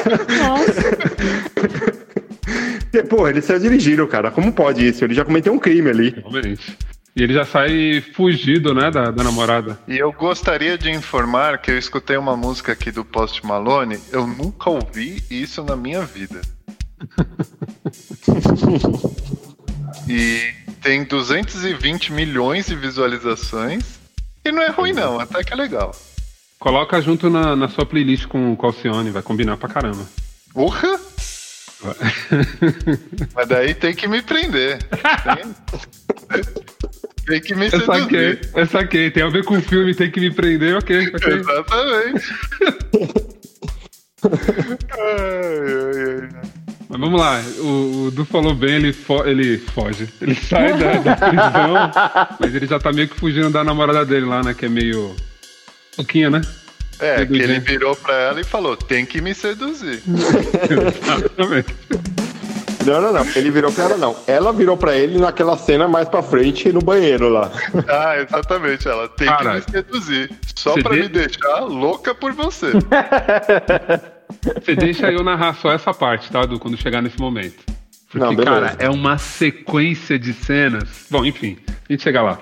Porque, 1.55 3.03
Porra, 3.09 3.31
ele 3.31 3.41
saiu 3.41 3.59
dirigindo, 3.61 4.07
cara. 4.07 4.31
Como 4.31 4.53
pode 4.53 4.87
isso? 4.87 5.05
Ele 5.05 5.15
já 5.15 5.25
cometeu 5.25 5.53
um 5.53 5.59
crime 5.59 5.91
ali. 5.91 6.15
Realmente. 6.17 6.77
E 7.15 7.23
ele 7.23 7.35
já 7.35 7.45
sai 7.45 8.03
fugido, 8.15 8.73
né, 8.73 8.91
da, 8.91 9.11
da 9.11 9.25
namorada. 9.25 9.79
E 9.89 9.99
eu 9.99 10.13
gostaria 10.13 10.79
de 10.79 10.91
informar 10.91 11.59
que 11.59 11.71
eu 11.71 11.79
escutei 11.79 12.17
uma 12.17 12.37
música 12.37 12.73
aqui 12.73 12.91
do 12.91 13.05
Post 13.05 13.45
Malone. 13.45 13.99
Eu 14.13 14.27
nunca 14.27 14.71
ouvi 14.71 15.23
isso 15.31 15.63
na 15.65 15.77
minha 15.77 16.03
vida. 16.03 16.41
e 20.09 20.53
tem 20.81 21.05
220 21.05 22.13
milhões 22.13 22.67
de 22.67 22.77
visualizações. 22.77 23.99
E 24.45 24.53
não 24.53 24.63
é 24.63 24.71
ruim, 24.71 24.93
não. 24.93 25.19
Até 25.19 25.43
que 25.43 25.53
é 25.53 25.57
legal. 25.57 25.95
Coloca 26.59 27.01
junto 27.01 27.29
na, 27.29 27.57
na 27.57 27.69
sua 27.69 27.87
playlist 27.87 28.27
com 28.27 28.53
o 28.53 28.57
Calcione, 28.57 29.11
vai 29.11 29.23
combinar 29.23 29.57
pra 29.57 29.69
caramba. 29.69 30.07
Porra! 30.53 31.01
Mas 33.35 33.49
daí 33.49 33.75
tem 33.75 33.95
que 33.95 34.07
me 34.07 34.21
prender. 34.21 34.83
Tem, 34.83 35.55
tem 37.31 37.41
que 37.41 37.55
me 37.55 37.67
Eu 37.67 37.81
saquei, 37.87 38.29
seduzir. 38.31 38.51
eu 38.55 38.67
saquei. 38.67 39.11
Tem 39.11 39.23
a 39.23 39.29
ver 39.29 39.45
com 39.45 39.57
o 39.57 39.63
filme, 39.63 39.95
tem 39.95 40.11
que 40.11 40.21
me 40.21 40.31
prender, 40.31 40.77
ok, 40.77 41.13
ok. 41.15 41.33
Exatamente. 41.35 42.35
ai, 44.93 44.99
ai, 44.99 46.21
ai. 46.23 46.29
Mas 46.89 47.01
vamos 47.01 47.21
lá, 47.21 47.41
o, 47.61 48.07
o 48.07 48.11
Du 48.11 48.25
falou 48.25 48.53
bem, 48.53 48.75
ele, 48.75 48.93
fo- 48.93 49.25
ele 49.25 49.59
foge. 49.59 50.09
Ele 50.21 50.35
sai 50.35 50.77
da, 50.77 50.95
da 50.99 51.15
prisão, 51.17 52.37
mas 52.41 52.53
ele 52.55 52.67
já 52.67 52.81
tá 52.81 52.93
meio 52.93 53.07
que 53.09 53.15
fugindo 53.19 53.49
da 53.49 53.63
namorada 53.63 54.05
dele 54.05 54.27
lá, 54.27 54.43
né? 54.43 54.53
Que 54.55 54.67
é 54.67 54.69
meio. 54.69 55.15
Pouquinho, 55.95 56.31
né? 56.31 56.41
É, 56.99 57.25
que 57.25 57.35
ele 57.41 57.61
virou 57.61 57.95
pra 57.95 58.13
ela 58.15 58.41
e 58.41 58.45
falou: 58.45 58.77
tem 58.77 59.07
que 59.07 59.21
me 59.21 59.33
seduzir. 59.35 60.03
Exatamente. 60.69 61.75
Não, 62.87 63.01
não, 63.01 63.13
não. 63.13 63.27
Ele 63.35 63.51
virou 63.51 63.73
pra 63.73 63.85
ela, 63.85 63.97
não. 63.97 64.17
Ela 64.27 64.53
virou 64.53 64.77
pra 64.77 64.97
ele 64.97 65.19
naquela 65.19 65.57
cena 65.57 65.87
mais 65.87 66.09
pra 66.09 66.23
frente 66.23 66.73
no 66.73 66.81
banheiro 66.81 67.29
lá. 67.29 67.51
Ah, 67.89 68.19
exatamente. 68.19 68.87
Ela 68.89 69.09
tem 69.09 69.29
Cara, 69.29 69.61
que 69.61 69.73
me 69.73 69.79
seduzir. 69.79 70.31
Só 70.55 70.75
pra 70.81 70.95
me 70.95 71.09
deixar 71.09 71.61
louca 71.61 72.15
por 72.15 72.33
você. 72.33 72.73
Você 74.55 74.77
deixa 74.77 75.11
eu 75.11 75.25
narrar 75.25 75.55
só 75.57 75.73
essa 75.73 75.93
parte, 75.93 76.31
tá, 76.31 76.47
Du, 76.47 76.59
quando 76.59 76.77
chegar 76.77 77.03
nesse 77.03 77.19
momento. 77.19 77.65
Porque, 78.11 78.25
Não, 78.25 78.37
cara, 78.37 78.77
é 78.79 78.89
uma 78.89 79.19
sequência 79.19 80.19
de 80.19 80.33
cenas. 80.33 81.07
Bom, 81.11 81.25
enfim, 81.25 81.59
a 81.69 81.93
gente 81.93 82.03
chega 82.03 82.23
lá. 82.23 82.39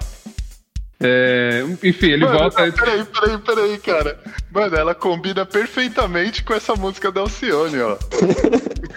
É, 1.01 1.65
enfim, 1.83 2.09
ele 2.11 2.25
Mano, 2.25 2.39
volta. 2.39 2.67
não, 2.67 2.73
peraí, 2.73 3.05
peraí, 3.05 3.39
peraí, 3.39 3.79
cara. 3.79 4.21
Mano, 4.51 4.77
ela 4.77 4.95
combina 4.95 5.47
perfeitamente 5.47 6.43
com 6.43 6.55
essa 6.55 6.75
música 6.75 7.13
da 7.13 7.21
Alcione, 7.21 7.79
ó. 7.81 7.97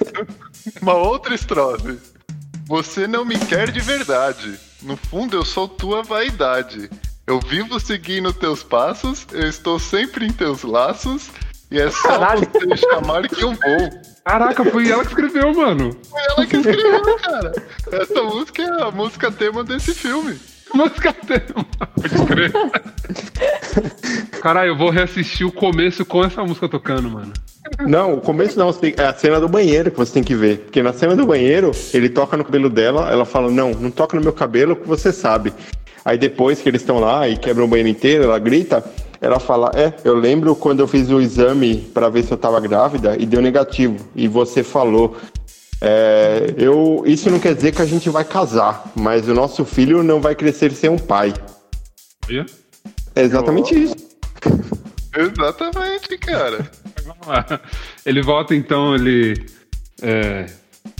Uma 0.81 0.93
outra 0.95 1.35
estrofe. 1.35 1.97
Você 2.65 3.07
não 3.07 3.23
me 3.23 3.37
quer 3.37 3.69
de 3.71 3.79
verdade. 3.79 4.57
No 4.81 4.97
fundo, 4.97 5.37
eu 5.37 5.45
sou 5.45 5.67
tua 5.67 6.01
vaidade. 6.01 6.89
Eu 7.27 7.39
vivo 7.39 7.79
seguindo 7.79 8.33
teus 8.33 8.63
passos, 8.63 9.27
eu 9.31 9.47
estou 9.47 9.77
sempre 9.77 10.25
em 10.25 10.33
teus 10.33 10.63
laços, 10.63 11.29
e 11.69 11.79
é 11.79 11.89
só 11.91 12.07
Caralho. 12.09 12.49
você 12.51 12.65
me 12.65 12.77
chamar 12.77 13.27
que 13.29 13.43
eu 13.43 13.51
vou. 13.51 14.01
Caraca, 14.25 14.65
foi 14.65 14.89
ela 14.89 15.03
que 15.03 15.09
escreveu, 15.09 15.53
mano. 15.53 15.95
Foi 16.09 16.21
ela 16.21 16.45
que 16.47 16.57
escreveu, 16.57 17.17
cara. 17.19 17.51
Essa 17.91 18.23
música 18.23 18.61
é 18.63 18.81
a 18.83 18.91
música 18.91 19.31
tema 19.31 19.63
desse 19.63 19.93
filme. 19.93 20.39
Música 20.73 21.13
tema. 21.13 21.65
Pode 21.95 22.25
crer. 22.25 22.51
Caralho, 24.41 24.69
eu 24.69 24.77
vou 24.77 24.89
reassistir 24.89 25.45
o 25.45 25.51
começo 25.51 26.05
com 26.05 26.23
essa 26.23 26.43
música 26.43 26.67
tocando, 26.67 27.09
mano. 27.09 27.31
Não, 27.87 28.15
o 28.15 28.21
começo 28.21 28.57
não, 28.57 28.69
é 28.97 29.05
a 29.05 29.13
cena 29.13 29.39
do 29.39 29.47
banheiro 29.47 29.91
que 29.91 29.97
você 29.97 30.13
tem 30.13 30.23
que 30.23 30.35
ver. 30.35 30.59
Porque 30.59 30.81
na 30.81 30.93
cena 30.93 31.15
do 31.15 31.25
banheiro, 31.25 31.71
ele 31.93 32.09
toca 32.09 32.35
no 32.35 32.43
cabelo 32.43 32.69
dela, 32.69 33.09
ela 33.11 33.25
fala, 33.25 33.49
não, 33.51 33.71
não 33.71 33.91
toca 33.91 34.17
no 34.17 34.23
meu 34.23 34.33
cabelo 34.33 34.75
que 34.75 34.87
você 34.87 35.11
sabe. 35.11 35.53
Aí 36.03 36.17
depois 36.17 36.61
que 36.61 36.67
eles 36.67 36.81
estão 36.81 36.99
lá 36.99 37.27
e 37.27 37.37
quebram 37.37 37.65
o 37.65 37.67
banheiro 37.67 37.89
inteiro, 37.89 38.23
ela 38.23 38.39
grita, 38.39 38.83
ela 39.21 39.39
fala, 39.39 39.71
é, 39.75 39.93
eu 40.03 40.15
lembro 40.15 40.55
quando 40.55 40.79
eu 40.79 40.87
fiz 40.87 41.09
o 41.11 41.21
exame 41.21 41.77
pra 41.93 42.09
ver 42.09 42.23
se 42.23 42.31
eu 42.31 42.37
tava 42.37 42.59
grávida 42.59 43.15
e 43.19 43.25
deu 43.25 43.41
negativo. 43.41 43.97
E 44.15 44.27
você 44.27 44.63
falou, 44.63 45.15
é, 45.81 46.53
eu, 46.57 47.03
isso 47.07 47.29
não 47.31 47.39
quer 47.39 47.55
dizer 47.55 47.73
que 47.73 47.81
a 47.81 47.85
gente 47.85 48.07
vai 48.09 48.23
casar, 48.23 48.91
mas 48.95 49.27
o 49.27 49.33
nosso 49.33 49.65
filho 49.65 50.03
não 50.03 50.21
vai 50.21 50.35
crescer 50.35 50.71
sem 50.71 50.89
um 50.89 50.97
pai. 50.97 51.33
É 53.15 53.23
exatamente 53.23 53.73
isso. 53.75 53.95
Exatamente, 55.13 56.17
cara. 56.19 56.71
Vamos 57.03 57.27
lá. 57.27 57.59
Ele 58.05 58.21
volta 58.21 58.55
então, 58.55 58.95
ele. 58.95 59.45
é, 60.01 60.45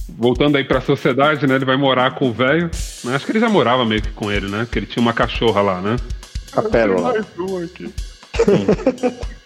voltando 0.10 0.58
aí 0.58 0.66
pra 0.66 0.82
sociedade, 0.82 1.48
né? 1.48 1.56
Ele 1.56 1.64
vai 1.64 1.78
morar 1.78 2.16
com 2.16 2.30
o 2.30 2.34
velho. 2.34 2.70
né, 3.06 3.16
Acho 3.16 3.26
que 3.26 3.32
ele 3.32 3.40
já 3.40 3.48
morava 3.48 3.86
meio 3.86 4.02
que 4.02 4.12
com 4.12 4.30
ele, 4.30 4.50
né? 4.50 4.66
Porque 4.66 4.80
ele 4.80 4.86
tinha 4.86 5.02
uma 5.02 5.14
cachorra 5.14 5.62
lá, 5.62 5.82
né? 5.82 5.96
A 6.54 6.62
pérola. 6.62 7.14
Mais 7.14 7.26
um 7.40 7.64
aqui. 7.64 7.94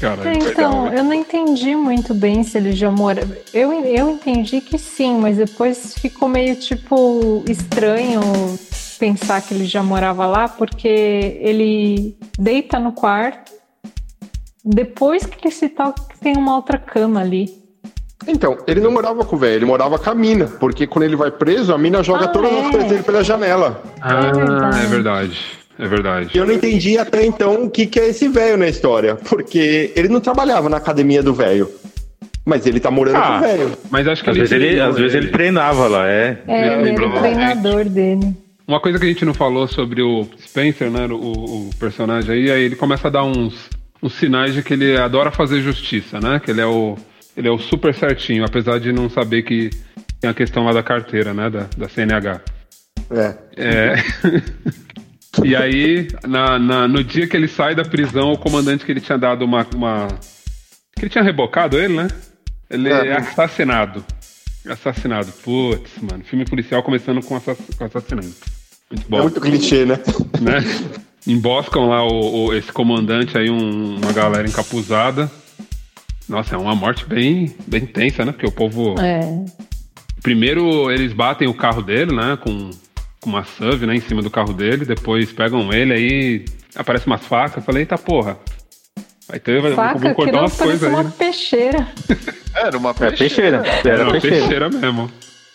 Cara, 0.00 0.32
Então, 0.34 0.88
eu 0.92 1.02
não 1.04 1.14
entendi 1.14 1.74
muito 1.74 2.12
bem 2.14 2.42
se 2.42 2.58
ele 2.58 2.72
já 2.72 2.90
mora. 2.90 3.26
Eu, 3.52 3.72
eu 3.72 4.10
entendi 4.10 4.60
que 4.60 4.78
sim, 4.78 5.18
mas 5.18 5.36
depois 5.36 5.94
ficou 5.94 6.28
meio 6.28 6.56
tipo 6.56 7.42
estranho 7.48 8.20
pensar 8.98 9.40
que 9.40 9.54
ele 9.54 9.64
já 9.64 9.82
morava 9.82 10.26
lá, 10.26 10.48
porque 10.48 11.38
ele 11.40 12.16
deita 12.38 12.78
no 12.78 12.92
quarto, 12.92 13.52
depois 14.62 15.24
que 15.24 15.38
ele 15.46 15.54
se 15.54 15.68
toca 15.70 16.02
que 16.10 16.18
tem 16.18 16.36
uma 16.36 16.56
outra 16.56 16.76
cama 16.76 17.20
ali. 17.20 17.58
Então, 18.28 18.58
ele 18.66 18.80
não 18.80 18.90
morava 18.90 19.24
com 19.24 19.34
o 19.34 19.38
velho, 19.38 19.54
ele 19.54 19.64
morava 19.64 19.98
com 19.98 20.10
a 20.10 20.14
mina. 20.14 20.44
Porque 20.46 20.86
quando 20.86 21.04
ele 21.04 21.16
vai 21.16 21.30
preso, 21.30 21.72
a 21.72 21.78
mina 21.78 22.02
joga 22.02 22.26
Ah, 22.26 22.28
todas 22.28 22.52
é. 22.52 22.60
as 22.60 22.70
coisas 22.70 22.88
dele 22.90 23.02
pela 23.02 23.24
janela. 23.24 23.82
Ah, 23.98 24.30
verdade. 24.30 24.78
é 24.78 24.86
verdade. 24.86 25.59
É 25.80 25.88
verdade. 25.88 26.30
E 26.34 26.38
eu 26.38 26.44
não 26.46 26.52
entendi 26.52 26.98
até 26.98 27.24
então 27.24 27.64
o 27.64 27.70
que, 27.70 27.86
que 27.86 27.98
é 27.98 28.08
esse 28.08 28.28
velho 28.28 28.56
na 28.58 28.68
história. 28.68 29.14
Porque 29.16 29.92
ele 29.96 30.08
não 30.08 30.20
trabalhava 30.20 30.68
na 30.68 30.76
academia 30.76 31.22
do 31.22 31.32
velho. 31.32 31.70
Mas 32.44 32.66
ele 32.66 32.80
tá 32.80 32.90
morando 32.90 33.14
com 33.14 33.20
Ah. 33.20 33.38
o 33.38 33.40
velho. 33.40 33.72
Mas 33.90 34.06
acho 34.06 34.22
que 34.22 34.30
Às 34.30 34.36
vezes 34.36 34.52
ele, 34.52 34.78
às 34.80 34.96
vezes 34.96 35.14
ele 35.14 35.28
treinava 35.28 35.86
lá, 35.88 36.06
é. 36.06 36.38
É, 36.46 36.80
ele 36.80 36.90
era 36.90 37.08
o 37.08 37.18
treinador 37.18 37.84
dele. 37.86 38.34
Uma 38.68 38.78
coisa 38.80 38.98
que 38.98 39.04
a 39.04 39.08
gente 39.08 39.24
não 39.24 39.34
falou 39.34 39.66
sobre 39.66 40.02
o 40.02 40.26
Spencer, 40.38 40.90
né? 40.90 41.06
O, 41.06 41.14
o 41.14 41.70
personagem 41.78 42.30
aí, 42.34 42.50
aí 42.50 42.62
ele 42.62 42.76
começa 42.76 43.08
a 43.08 43.10
dar 43.10 43.24
uns, 43.24 43.68
uns 44.02 44.12
sinais 44.14 44.54
de 44.54 44.62
que 44.62 44.74
ele 44.74 44.96
adora 44.96 45.30
fazer 45.30 45.60
justiça, 45.60 46.20
né? 46.20 46.40
Que 46.44 46.50
ele 46.50 46.60
é 46.60 46.66
o. 46.66 46.96
Ele 47.36 47.48
é 47.48 47.50
o 47.50 47.58
super 47.58 47.94
certinho, 47.94 48.44
apesar 48.44 48.78
de 48.78 48.92
não 48.92 49.08
saber 49.08 49.42
que 49.42 49.70
tem 50.20 50.28
a 50.30 50.34
questão 50.34 50.64
lá 50.64 50.72
da 50.72 50.82
carteira, 50.82 51.32
né? 51.32 51.48
Da, 51.48 51.66
da 51.76 51.88
CNH. 51.88 52.40
É. 53.10 53.34
É. 53.56 53.94
e 55.44 55.54
aí, 55.54 56.08
na, 56.26 56.58
na- 56.58 56.88
no 56.88 57.02
dia 57.04 57.26
que 57.26 57.36
ele 57.36 57.48
sai 57.48 57.74
da 57.74 57.84
prisão, 57.84 58.32
o 58.32 58.38
comandante 58.38 58.84
que 58.84 58.90
ele 58.92 59.00
tinha 59.00 59.16
dado 59.18 59.44
uma. 59.44 59.66
uma- 59.74 60.08
que 60.96 61.02
ele 61.02 61.10
tinha 61.10 61.24
rebocado 61.24 61.78
ele, 61.78 61.94
né? 61.94 62.08
Ele 62.68 62.88
é, 62.88 63.08
É. 63.08 63.16
assassinado. 63.16 64.04
Assassinado. 64.68 65.32
Putz, 65.42 65.90
mano. 66.02 66.22
Filme 66.24 66.44
policial 66.44 66.82
começando 66.82 67.22
com, 67.22 67.34
assass 67.36 67.56
com 67.78 67.84
assassinato. 67.84 68.28
Muito 68.90 69.06
É 69.06 69.08
bom. 69.08 69.22
muito 69.22 69.40
clichê, 69.40 69.84
né? 69.86 69.98
Né? 70.40 70.58
Emboscam 71.26 71.86
lá 71.88 72.04
o, 72.04 72.46
o- 72.46 72.54
esse 72.54 72.70
comandante 72.72 73.36
aí, 73.38 73.48
um- 73.50 73.96
uma 73.96 74.12
galera 74.12 74.46
encapuzada. 74.48 75.30
Nossa, 76.28 76.54
é 76.54 76.58
uma 76.58 76.74
morte 76.74 77.04
bem, 77.06 77.54
bem 77.66 77.86
tensa, 77.86 78.24
né? 78.24 78.32
Porque 78.32 78.46
o 78.46 78.52
povo. 78.52 78.94
É. 79.00 79.20
Primeiro 80.22 80.90
eles 80.90 81.12
batem 81.12 81.48
o 81.48 81.54
carro 81.54 81.82
dele, 81.82 82.14
né? 82.14 82.36
Com, 82.42 82.70
com 83.20 83.30
uma 83.30 83.44
SUV, 83.44 83.86
né? 83.86 83.94
Em 83.94 84.00
cima 84.00 84.22
do 84.22 84.30
carro 84.30 84.52
dele. 84.52 84.84
Depois 84.84 85.32
pegam 85.32 85.72
ele, 85.72 85.92
aí 85.92 86.44
aparece 86.74 87.06
umas 87.06 87.24
facas. 87.26 87.64
Falei, 87.64 87.82
eita 87.82 87.98
porra. 87.98 88.38
Vai 89.28 89.38
ter, 89.38 89.60
vai, 89.62 89.72
Faca 89.74 90.00
que 90.08 90.14
cortar 90.14 90.32
não 90.32 90.40
umas 90.40 90.56
parece 90.56 90.78
coisas 90.80 90.82
aí. 90.88 90.94
uma 90.94 91.02
né? 91.04 91.12
peixeira. 91.16 91.88
Era 92.54 92.76
uma 92.78 92.90
É 92.90 92.94
peixeira. 92.94 93.16
peixeira. 93.62 93.66
Era 93.66 93.88
Era 93.88 94.02
uma 94.04 94.12
peixeira. 94.12 94.36
peixeira 94.38 94.68
mesmo. 94.70 95.10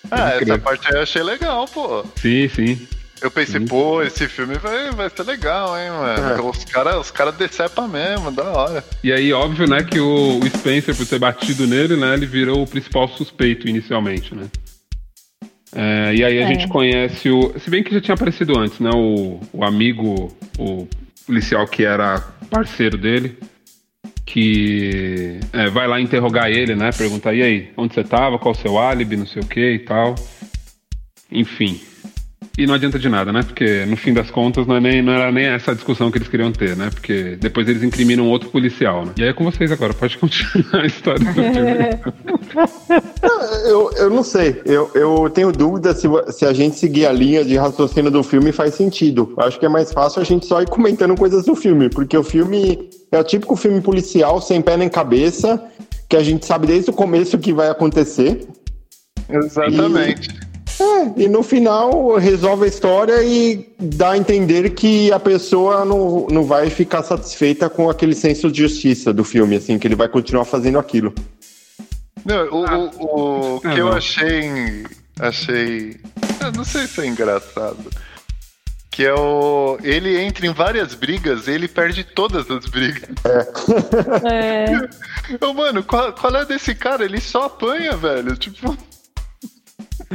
Ah, 0.09 0.29
essa 0.39 0.57
parte 0.59 0.87
aí 0.87 0.93
eu 0.95 1.01
achei 1.03 1.23
legal, 1.23 1.65
pô. 1.67 2.05
Sim, 2.15 2.47
sim. 2.47 2.87
Eu 3.21 3.31
pensei, 3.31 3.59
pô, 3.61 4.03
esse 4.03 4.27
filme 4.27 4.55
vai, 4.55 4.91
vai 4.91 5.09
ser 5.09 5.23
legal, 5.23 5.75
hein, 5.77 5.89
mano. 5.89 6.29
É. 6.35 6.41
Os 6.41 6.63
caras 6.65 6.95
os 6.97 7.11
cara 7.11 7.31
decepam 7.31 7.87
mesmo, 7.87 8.29
da 8.31 8.43
hora. 8.43 8.83
E 9.03 9.11
aí, 9.11 9.33
óbvio, 9.33 9.67
né, 9.67 9.83
que 9.83 9.99
o, 9.99 10.39
o 10.39 10.47
Spencer, 10.49 10.95
por 10.95 11.05
ter 11.07 11.17
batido 11.17 11.65
nele, 11.65 11.95
né, 11.95 12.13
ele 12.13 12.25
virou 12.27 12.61
o 12.61 12.67
principal 12.67 13.07
suspeito 13.07 13.67
inicialmente, 13.67 14.35
né? 14.35 14.45
É, 15.75 16.15
e 16.15 16.23
aí 16.23 16.37
a 16.41 16.43
É. 16.43 16.47
gente 16.47 16.67
conhece 16.69 17.29
o. 17.29 17.53
Se 17.59 17.69
bem 17.69 17.83
que 17.83 17.93
já 17.93 17.99
tinha 17.99 18.15
aparecido 18.15 18.57
antes, 18.57 18.79
né? 18.79 18.89
O, 18.93 19.39
o 19.51 19.63
amigo, 19.65 20.31
o 20.57 20.87
policial 21.27 21.67
que 21.67 21.83
era 21.83 22.19
parceiro 22.49 22.97
dele, 22.97 23.37
que 24.25 25.39
é, 25.51 25.69
vai 25.69 25.87
lá 25.87 25.99
interrogar 25.99 26.49
ele, 26.49 26.75
né? 26.75 26.91
Perguntar, 26.97 27.33
e 27.33 27.41
aí, 27.43 27.69
onde 27.75 27.93
você 27.93 28.03
tava, 28.03 28.39
qual 28.39 28.53
o 28.53 28.57
seu 28.57 28.77
álibi, 28.79 29.17
não 29.17 29.25
sei 29.25 29.41
o 29.41 29.45
que 29.45 29.73
e 29.73 29.79
tal. 29.79 30.15
Enfim. 31.31 31.79
E 32.57 32.65
não 32.65 32.73
adianta 32.73 32.97
de 32.97 33.09
nada, 33.09 33.33
né? 33.33 33.43
Porque 33.43 33.85
no 33.85 33.97
fim 33.97 34.13
das 34.13 34.31
contas 34.31 34.65
não, 34.65 34.77
é 34.77 34.79
nem, 34.79 35.01
não 35.01 35.13
era 35.13 35.31
nem 35.31 35.45
essa 35.45 35.71
a 35.71 35.73
discussão 35.73 36.09
que 36.09 36.17
eles 36.17 36.27
queriam 36.27 36.51
ter, 36.51 36.75
né? 36.75 36.89
Porque 36.89 37.37
depois 37.39 37.67
eles 37.67 37.83
incriminam 37.83 38.29
outro 38.29 38.49
policial, 38.49 39.05
né? 39.05 39.11
E 39.17 39.23
aí 39.23 39.29
é 39.29 39.33
com 39.33 39.43
vocês 39.43 39.71
agora, 39.71 39.93
pode 39.93 40.17
continuar 40.17 40.83
a 40.83 40.85
história 40.85 41.19
do 41.19 41.33
filme. 41.33 42.15
Eu, 43.65 43.91
eu 43.97 44.09
não 44.09 44.23
sei. 44.23 44.61
Eu, 44.65 44.89
eu 44.93 45.29
tenho 45.29 45.51
dúvida 45.51 45.93
se, 45.93 46.07
se 46.31 46.45
a 46.45 46.53
gente 46.53 46.77
seguir 46.77 47.05
a 47.05 47.11
linha 47.11 47.43
de 47.43 47.57
raciocínio 47.57 48.11
do 48.11 48.23
filme 48.23 48.51
faz 48.51 48.75
sentido. 48.75 49.33
Acho 49.37 49.59
que 49.59 49.65
é 49.65 49.69
mais 49.69 49.91
fácil 49.91 50.21
a 50.21 50.25
gente 50.25 50.45
só 50.45 50.61
ir 50.61 50.69
comentando 50.69 51.15
coisas 51.15 51.45
do 51.45 51.55
filme, 51.55 51.89
porque 51.89 52.17
o 52.17 52.23
filme 52.23 52.89
é 53.11 53.19
o 53.19 53.23
típico 53.23 53.55
filme 53.55 53.81
policial, 53.81 54.41
sem 54.41 54.61
pé 54.61 54.77
nem 54.77 54.87
cabeça, 54.87 55.61
que 56.07 56.15
a 56.15 56.23
gente 56.23 56.45
sabe 56.45 56.67
desde 56.67 56.89
o 56.91 56.93
começo 56.93 57.35
o 57.35 57.39
que 57.39 57.53
vai 57.53 57.69
acontecer. 57.69 58.47
Exatamente. 59.29 60.44
É, 60.79 61.23
e 61.23 61.27
no 61.29 61.41
final 61.41 62.17
resolve 62.17 62.65
a 62.65 62.67
história 62.67 63.23
e 63.23 63.69
dá 63.79 64.11
a 64.11 64.17
entender 64.17 64.71
que 64.71 65.11
a 65.11 65.19
pessoa 65.19 65.85
não, 65.85 66.27
não 66.29 66.43
vai 66.43 66.69
ficar 66.69 67.01
satisfeita 67.03 67.69
com 67.69 67.89
aquele 67.89 68.13
senso 68.13 68.51
de 68.51 68.61
justiça 68.61 69.13
do 69.13 69.23
filme, 69.23 69.55
assim, 69.55 69.79
que 69.79 69.87
ele 69.87 69.95
vai 69.95 70.09
continuar 70.09 70.43
fazendo 70.45 70.77
aquilo. 70.77 71.13
Não, 72.25 72.45
o, 72.49 72.65
o, 72.99 73.55
o 73.55 73.61
que 73.61 73.67
Ah, 73.67 73.77
eu 73.77 73.91
achei. 73.91 74.83
Achei. 75.19 75.97
Eu 76.41 76.51
não 76.51 76.63
sei 76.63 76.87
se 76.87 77.01
é 77.01 77.05
engraçado. 77.05 77.89
Que 78.89 79.05
é 79.05 79.13
o. 79.13 79.77
Ele 79.83 80.17
entra 80.17 80.47
em 80.47 80.53
várias 80.53 80.93
brigas 80.93 81.47
e 81.47 81.51
ele 81.51 81.67
perde 81.67 82.03
todas 82.03 82.49
as 82.49 82.65
brigas. 82.65 83.09
É. 84.23 85.35
Ô, 85.45 85.53
mano, 85.53 85.83
qual, 85.83 86.13
qual 86.13 86.35
é 86.35 86.45
desse 86.45 86.73
cara? 86.73 87.03
Ele 87.03 87.19
só 87.19 87.43
apanha, 87.43 87.95
velho. 87.95 88.35
Tipo. 88.37 88.75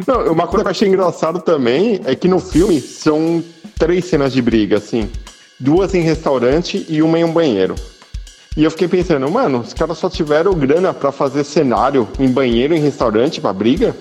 Não, 0.06 0.32
uma 0.32 0.46
coisa 0.46 0.64
que 0.64 0.68
eu 0.68 0.70
achei 0.70 0.88
engraçado 0.88 1.40
também 1.40 2.00
é 2.04 2.14
que 2.14 2.28
no 2.28 2.38
filme 2.38 2.80
são 2.80 3.42
três 3.78 4.04
cenas 4.04 4.32
de 4.32 4.42
briga, 4.42 4.76
assim. 4.76 5.10
Duas 5.58 5.94
em 5.94 6.02
restaurante 6.02 6.86
e 6.88 7.02
uma 7.02 7.18
em 7.18 7.24
um 7.24 7.32
banheiro. 7.32 7.74
E 8.56 8.64
eu 8.64 8.70
fiquei 8.70 8.88
pensando, 8.88 9.30
mano, 9.30 9.60
os 9.60 9.72
caras 9.72 9.98
só 9.98 10.10
tiveram 10.10 10.52
grana 10.54 10.92
pra 10.92 11.12
fazer 11.12 11.44
cenário 11.44 12.08
em 12.18 12.28
banheiro 12.28 12.74
em 12.74 12.80
restaurante 12.80 13.40
pra 13.40 13.52
briga? 13.52 13.94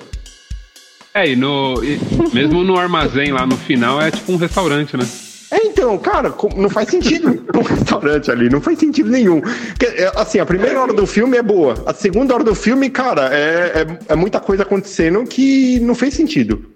É, 1.13 1.29
e, 1.29 1.35
no, 1.35 1.83
e 1.83 1.99
mesmo 2.33 2.63
no 2.63 2.77
armazém 2.77 3.31
lá 3.31 3.45
no 3.45 3.57
final 3.57 4.01
é 4.01 4.11
tipo 4.11 4.31
um 4.31 4.37
restaurante, 4.37 4.95
né? 4.95 5.07
É, 5.51 5.65
então, 5.65 5.97
cara, 5.97 6.33
não 6.55 6.69
faz 6.69 6.89
sentido 6.89 7.45
um 7.55 7.61
restaurante 7.61 8.29
ali, 8.29 8.49
não 8.49 8.61
faz 8.61 8.77
sentido 8.77 9.09
nenhum. 9.09 9.41
É, 9.81 10.11
Assim, 10.15 10.39
a 10.39 10.45
primeira 10.45 10.79
hora 10.79 10.93
do 10.93 11.07
filme 11.07 11.37
é 11.37 11.41
boa, 11.41 11.75
a 11.85 11.93
segunda 11.93 12.33
hora 12.33 12.43
do 12.43 12.53
filme, 12.53 12.89
cara, 12.89 13.33
é, 13.33 13.81
é, 13.81 13.99
é 14.09 14.15
muita 14.15 14.39
coisa 14.39 14.63
acontecendo 14.63 15.23
que 15.25 15.79
não 15.79 15.95
fez 15.95 16.13
sentido. 16.13 16.71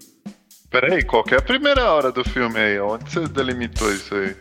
Peraí, 0.70 1.04
qual 1.04 1.22
que 1.22 1.34
é 1.34 1.38
a 1.38 1.42
primeira 1.42 1.84
hora 1.92 2.10
do 2.10 2.24
filme 2.24 2.58
aí? 2.58 2.80
Onde 2.80 3.08
você 3.08 3.28
delimitou 3.28 3.92
isso 3.92 4.14
aí? 4.14 4.34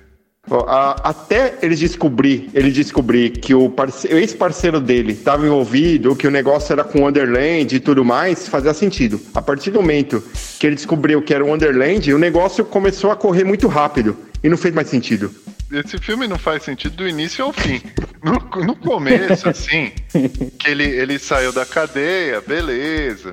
Até 1.03 1.57
ele 1.61 1.73
descobrir, 1.75 2.49
ele 2.53 2.69
descobrir 2.69 3.31
que 3.31 3.53
o, 3.55 3.69
parce- 3.69 4.07
o 4.07 4.17
ex-parceiro 4.17 4.79
dele 4.81 5.13
estava 5.13 5.45
envolvido, 5.45 6.15
que 6.15 6.27
o 6.27 6.31
negócio 6.31 6.73
era 6.73 6.83
com 6.83 6.99
o 6.99 7.01
Wonderland 7.03 7.73
e 7.75 7.79
tudo 7.79 8.03
mais, 8.03 8.47
fazia 8.47 8.73
sentido. 8.73 9.19
A 9.33 9.41
partir 9.41 9.71
do 9.71 9.81
momento 9.81 10.21
que 10.59 10.67
ele 10.67 10.75
descobriu 10.75 11.21
que 11.21 11.33
era 11.33 11.43
o 11.43 11.47
Wonderland, 11.47 12.13
o 12.13 12.19
negócio 12.19 12.65
começou 12.65 13.09
a 13.09 13.15
correr 13.15 13.43
muito 13.45 13.67
rápido. 13.67 14.17
E 14.43 14.49
não 14.49 14.57
fez 14.57 14.73
mais 14.75 14.89
sentido. 14.89 15.33
Esse 15.71 15.97
filme 15.97 16.27
não 16.27 16.37
faz 16.37 16.63
sentido 16.63 16.97
do 16.97 17.07
início 17.07 17.43
ao 17.45 17.53
fim. 17.53 17.81
No, 18.21 18.63
no 18.65 18.75
começo, 18.75 19.47
assim, 19.49 19.91
que 20.59 20.69
ele, 20.69 20.83
ele 20.83 21.17
saiu 21.17 21.53
da 21.53 21.65
cadeia, 21.65 22.41
beleza. 22.41 23.31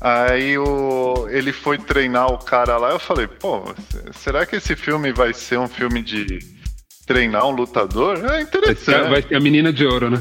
Aí 0.00 0.58
o, 0.58 1.26
ele 1.30 1.52
foi 1.52 1.78
treinar 1.78 2.30
o 2.32 2.38
cara 2.38 2.76
lá, 2.76 2.90
eu 2.90 2.98
falei, 2.98 3.26
pô, 3.26 3.62
será 4.12 4.44
que 4.44 4.56
esse 4.56 4.76
filme 4.76 5.12
vai 5.12 5.32
ser 5.32 5.58
um 5.58 5.68
filme 5.68 6.02
de 6.02 6.38
treinar 7.06 7.46
um 7.46 7.52
lutador? 7.52 8.24
É 8.32 8.40
interessante. 8.40 9.08
vai 9.08 9.22
ser 9.22 9.34
a 9.34 9.40
menina 9.40 9.72
de 9.72 9.86
ouro, 9.86 10.10
né? 10.10 10.18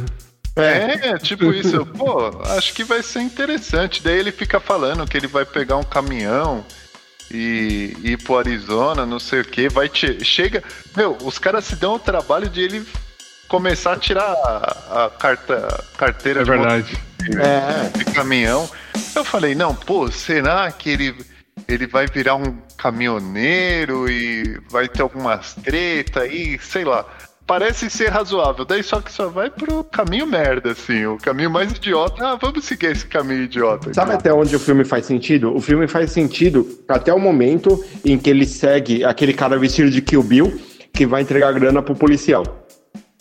É, 0.56 1.18
tipo 1.18 1.52
isso, 1.52 1.78
eu, 1.78 1.86
pô, 1.86 2.30
acho 2.46 2.74
que 2.74 2.84
vai 2.84 3.02
ser 3.02 3.22
interessante. 3.22 4.04
Daí 4.04 4.20
ele 4.20 4.32
fica 4.32 4.60
falando 4.60 5.06
que 5.08 5.18
ele 5.18 5.28
vai 5.28 5.46
pegar 5.46 5.78
um 5.78 5.84
caminhão 5.84 6.64
e 7.32 7.98
ir 8.04 8.22
pro 8.24 8.38
Arizona, 8.38 9.06
não 9.06 9.20
sei 9.20 9.42
o 9.42 9.46
que, 9.46 9.68
vai 9.68 9.90
te, 9.90 10.24
chega, 10.24 10.64
meu, 10.96 11.18
os 11.24 11.40
caras 11.40 11.66
se 11.66 11.76
dão 11.76 11.96
o 11.96 12.00
trabalho 12.00 12.48
de 12.48 12.62
ele 12.62 12.86
começar 13.48 13.94
a 13.94 13.98
tirar 13.98 14.32
a, 14.32 15.06
a 15.06 15.10
carta, 15.10 15.84
carteira 15.98 16.42
É 16.42 16.44
de 16.44 16.50
verdade. 16.50 16.98
É. 17.24 17.98
de 17.98 18.06
caminhão. 18.06 18.70
Eu 19.16 19.24
falei, 19.24 19.54
não, 19.56 19.76
pô, 19.76 20.10
será 20.12 20.72
que 20.72 20.90
ele, 20.90 21.16
ele 21.68 21.88
vai 21.88 22.08
virar 22.08 22.36
um 22.36 22.58
caminhoneiro 22.78 24.10
e 24.10 24.60
vai 24.70 24.88
ter 24.88 25.02
algumas 25.02 25.54
treta 25.56 26.22
aí, 26.22 26.58
sei 26.60 26.84
lá. 26.84 27.06
Parece 27.46 27.90
ser 27.90 28.10
razoável, 28.10 28.64
daí 28.64 28.82
só 28.82 29.02
que 29.02 29.12
só 29.12 29.28
vai 29.28 29.50
pro 29.50 29.84
caminho 29.84 30.26
merda, 30.26 30.72
assim, 30.72 31.06
o 31.06 31.18
caminho 31.18 31.52
mais 31.52 31.72
idiota. 31.72 32.26
Ah, 32.26 32.36
vamos 32.36 32.64
seguir 32.64 32.92
esse 32.92 33.06
caminho 33.06 33.44
idiota. 33.44 33.88
aqui. 33.88 33.96
Sabe 33.96 34.14
até 34.14 34.34
onde 34.34 34.56
o 34.56 34.60
filme 34.60 34.86
faz 34.86 35.06
sentido? 35.06 35.54
O 35.54 35.60
filme 35.60 35.86
faz 35.88 36.12
sentido 36.12 36.66
até 36.88 37.14
o 37.14 37.20
momento 37.20 37.84
em 38.04 38.18
que 38.18 38.30
ele 38.30 38.46
segue 38.46 39.04
aquele 39.04 39.34
cara 39.34 39.58
vestido 39.58 39.92
de 39.92 40.02
Kill 40.02 40.24
Bill 40.24 40.60
que 40.94 41.06
vai 41.06 41.22
entregar 41.22 41.52
grana 41.54 41.82
pro 41.82 41.96
policial. 41.96 42.66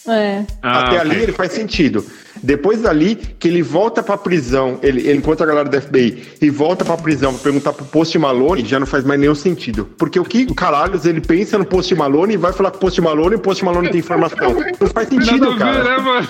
É. 0.07 0.45
Ah, 0.63 0.81
até 0.81 0.97
ok. 0.97 0.99
ali 0.99 1.23
ele 1.23 1.33
faz 1.33 1.53
sentido. 1.53 2.05
Depois 2.43 2.83
dali, 2.83 3.15
que 3.15 3.47
ele 3.47 3.63
volta 3.63 4.03
pra 4.03 4.17
prisão, 4.19 4.79
ele, 4.83 5.01
ele 5.09 5.19
encontra 5.19 5.45
a 5.45 5.49
galera 5.49 5.69
da 5.69 5.81
FBI 5.81 6.23
e 6.41 6.51
volta 6.51 6.85
pra 6.85 6.97
prisão 6.97 7.33
pra 7.33 7.43
perguntar 7.43 7.73
pro 7.73 7.85
Post 7.85 8.19
Malone, 8.19 8.65
já 8.65 8.81
não 8.81 8.87
faz 8.87 9.05
mais 9.05 9.21
nenhum 9.21 9.35
sentido. 9.35 9.89
Porque 9.97 10.19
o 10.19 10.25
que 10.25 10.53
caralhos 10.55 11.07
ele 11.07 11.21
pensa 11.21 11.57
no 11.57 11.65
Post 11.65 11.95
Malone 11.95 12.35
e 12.35 12.37
vai 12.37 12.53
falar 12.53 12.71
com 12.73 12.79
o 12.79 12.81
Post 12.81 13.01
Malone 13.01 13.35
e 13.35 13.37
o 13.37 13.41
Post 13.41 13.65
Malone 13.65 13.91
tem 13.91 14.01
informação. 14.01 14.55
Não 14.81 14.89
faz 14.89 15.09
sentido, 15.09 15.53
ver, 15.53 15.59
cara. 15.59 15.85
né, 15.85 15.99
mano? 15.99 16.29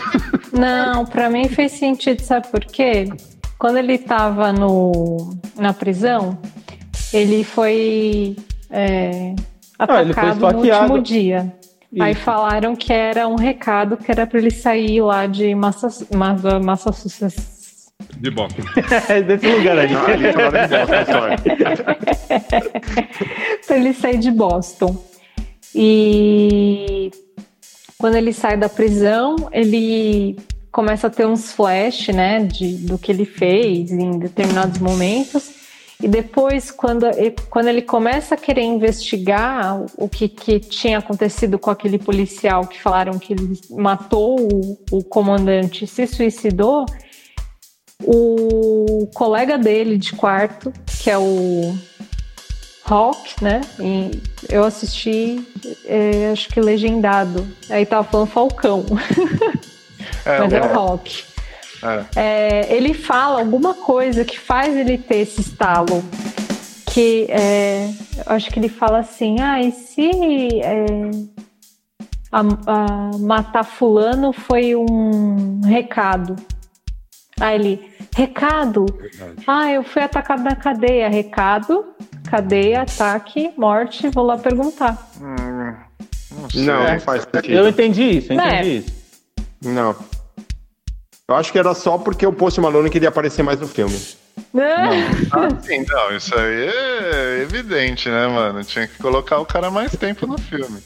Não, 0.53 1.07
pra 1.07 1.31
mim 1.31 1.49
fez 1.49 1.73
sentido, 1.73 2.21
sabe 2.21 2.49
por 2.49 2.61
quê? 2.61 3.09
Quando 3.59 3.79
ele 3.79 3.97
tava 3.97 4.53
no, 4.53 5.35
na 5.57 5.73
prisão, 5.73 6.39
ele 7.13 7.45
foi 7.45 8.37
é, 8.71 9.35
Ah, 9.79 10.03
ele 10.03 10.13
foi 10.13 10.29
atacado 10.29 10.53
no 10.53 10.59
último 10.59 10.99
dia. 11.01 11.55
Aí 12.01 12.13
Isso. 12.13 12.23
falaram 12.23 12.75
que 12.75 12.93
era 12.93 13.29
um 13.29 13.37
recado 13.37 13.97
que 13.97 14.11
era 14.11 14.27
pra 14.27 14.39
ele 14.39 14.51
sair 14.51 15.01
lá 15.03 15.27
de 15.27 15.55
Massa- 15.55 16.07
Massa- 16.15 16.59
Massachusetts. 16.59 17.53
De 18.19 18.31
boxe. 18.31 18.57
É 19.09 19.23
desse 19.23 19.47
lugar 19.47 19.79
aí. 19.79 19.95
Ah, 19.95 20.05
ali 20.07 20.33
falaram 20.33 20.67
de 20.67 20.69
bosta 20.69 20.97
a 20.97 21.03
história. 21.03 21.37
pra 23.67 23.77
ele 23.77 23.93
sair 23.93 24.19
de 24.19 24.31
Boston. 24.31 24.97
E 25.75 27.11
quando 27.99 28.17
ele 28.17 28.33
sai 28.33 28.57
da 28.57 28.69
prisão, 28.69 29.37
ele 29.53 30.37
começa 30.71 31.07
a 31.07 31.11
ter 31.11 31.27
uns 31.27 31.53
flash, 31.53 32.09
né, 32.09 32.41
de, 32.45 32.77
do 32.87 32.99
que 32.99 33.13
ele 33.13 33.25
fez 33.25 33.91
em 33.91 34.19
determinados 34.19 34.79
momentos. 34.79 35.62
E 36.03 36.09
depois, 36.09 36.71
quando, 36.73 37.07
ele- 37.07 37.37
quando 37.49 37.69
ele 37.69 37.81
começa 37.83 38.35
a 38.35 38.39
querer 38.39 38.63
investigar 38.63 39.81
o 39.97 40.09
que, 40.09 40.29
que 40.29 40.59
tinha 40.59 40.99
acontecido 40.99 41.59
com 41.61 41.71
aquele 41.71 41.97
policial 41.99 42.67
que 42.67 42.81
falaram 42.81 43.19
que 43.21 43.33
ele 43.35 43.59
matou 43.71 44.37
o, 44.41 44.79
o 44.91 45.05
comandante 45.05 45.85
e 45.85 45.87
se 45.87 46.07
suicidou, 46.07 46.85
o 48.05 49.09
colega 49.15 49.57
dele 49.57 49.97
de 49.97 50.13
quarto, 50.13 50.73
que 51.01 51.09
é 51.09 51.17
o 51.17 51.73
Hawk, 52.85 53.37
né? 53.43 53.61
E 53.79 54.21
eu 54.49 54.65
assisti, 54.65 55.47
é, 55.87 56.31
acho 56.33 56.49
que 56.49 56.61
legendado. 56.61 57.47
Aí 57.71 57.87
tava 57.87 58.03
falando 58.09 58.27
Falcão, 58.29 58.85
É, 60.27 60.39
mas 60.41 60.53
é 60.53 60.61
o- 60.61 60.65
o 60.67 60.79
Hawk. 60.79 61.25
É. 61.83 62.05
É, 62.17 62.75
ele 62.77 62.95
fala 62.95 63.41
alguma 63.41 63.75
coisa 63.75 64.25
que 64.25 64.39
faz 64.39 64.77
ele 64.77 64.99
ter 64.99 65.19
esse 65.19 65.41
estalo. 65.41 66.03
Que 66.93 67.27
é, 67.31 67.87
eu 68.27 68.35
acho 68.35 68.51
que 68.51 68.59
ele 68.59 68.69
fala 68.69 68.99
assim: 68.99 69.41
ah, 69.41 69.61
e 69.63 69.73
se 69.73 70.11
é, 70.63 70.85
a- 72.31 72.41
a 72.67 73.17
matar 73.19 73.65
Fulano 73.65 74.33
foi 74.33 74.75
um 74.77 75.61
recado? 75.65 76.37
Aí 77.41 77.55
ele, 77.55 77.91
recado? 78.15 78.85
Ah, 79.47 79.71
eu 79.73 79.83
fui 79.83 80.03
atacado 80.03 80.43
na 80.43 80.55
cadeia. 80.55 81.09
Recado, 81.09 81.85
cadeia, 82.31 82.83
ataque, 82.83 83.51
morte, 83.57 84.09
vou 84.11 84.25
lá 84.25 84.37
perguntar. 84.37 85.11
Hum, 85.21 85.75
não 86.43 86.51
sei. 86.51 86.63
Não, 86.65 86.93
não 86.93 87.01
faz 87.01 87.27
Eu 87.33 87.41
sentido. 87.41 87.69
entendi 87.69 88.03
isso, 88.19 88.33
eu 88.33 88.37
entendi 88.37 88.77
isso. 88.79 88.93
Não. 89.63 89.97
Eu 91.29 91.37
acho 91.37 91.53
que 91.53 91.59
era 91.59 91.73
só 91.75 91.99
porque 91.99 92.27
o 92.27 92.33
Post 92.33 92.61
Malone 92.61 92.91
queria 92.91 93.09
aparecer 93.09 93.43
mais 93.43 93.59
no 93.61 93.69
filme. 93.69 93.97
Ah, 94.55 95.49
sim, 95.63 95.85
não, 95.89 96.17
isso 96.17 96.35
aí 96.35 96.69
é 96.69 97.43
evidente, 97.43 98.09
né, 98.09 98.27
mano? 98.27 98.63
Tinha 98.65 98.87
que 98.87 98.97
colocar 98.99 99.39
o 99.39 99.47
cara 99.47 99.71
mais 99.71 99.93
tempo 99.93 100.27
no 100.27 100.39
filme. 100.39 100.79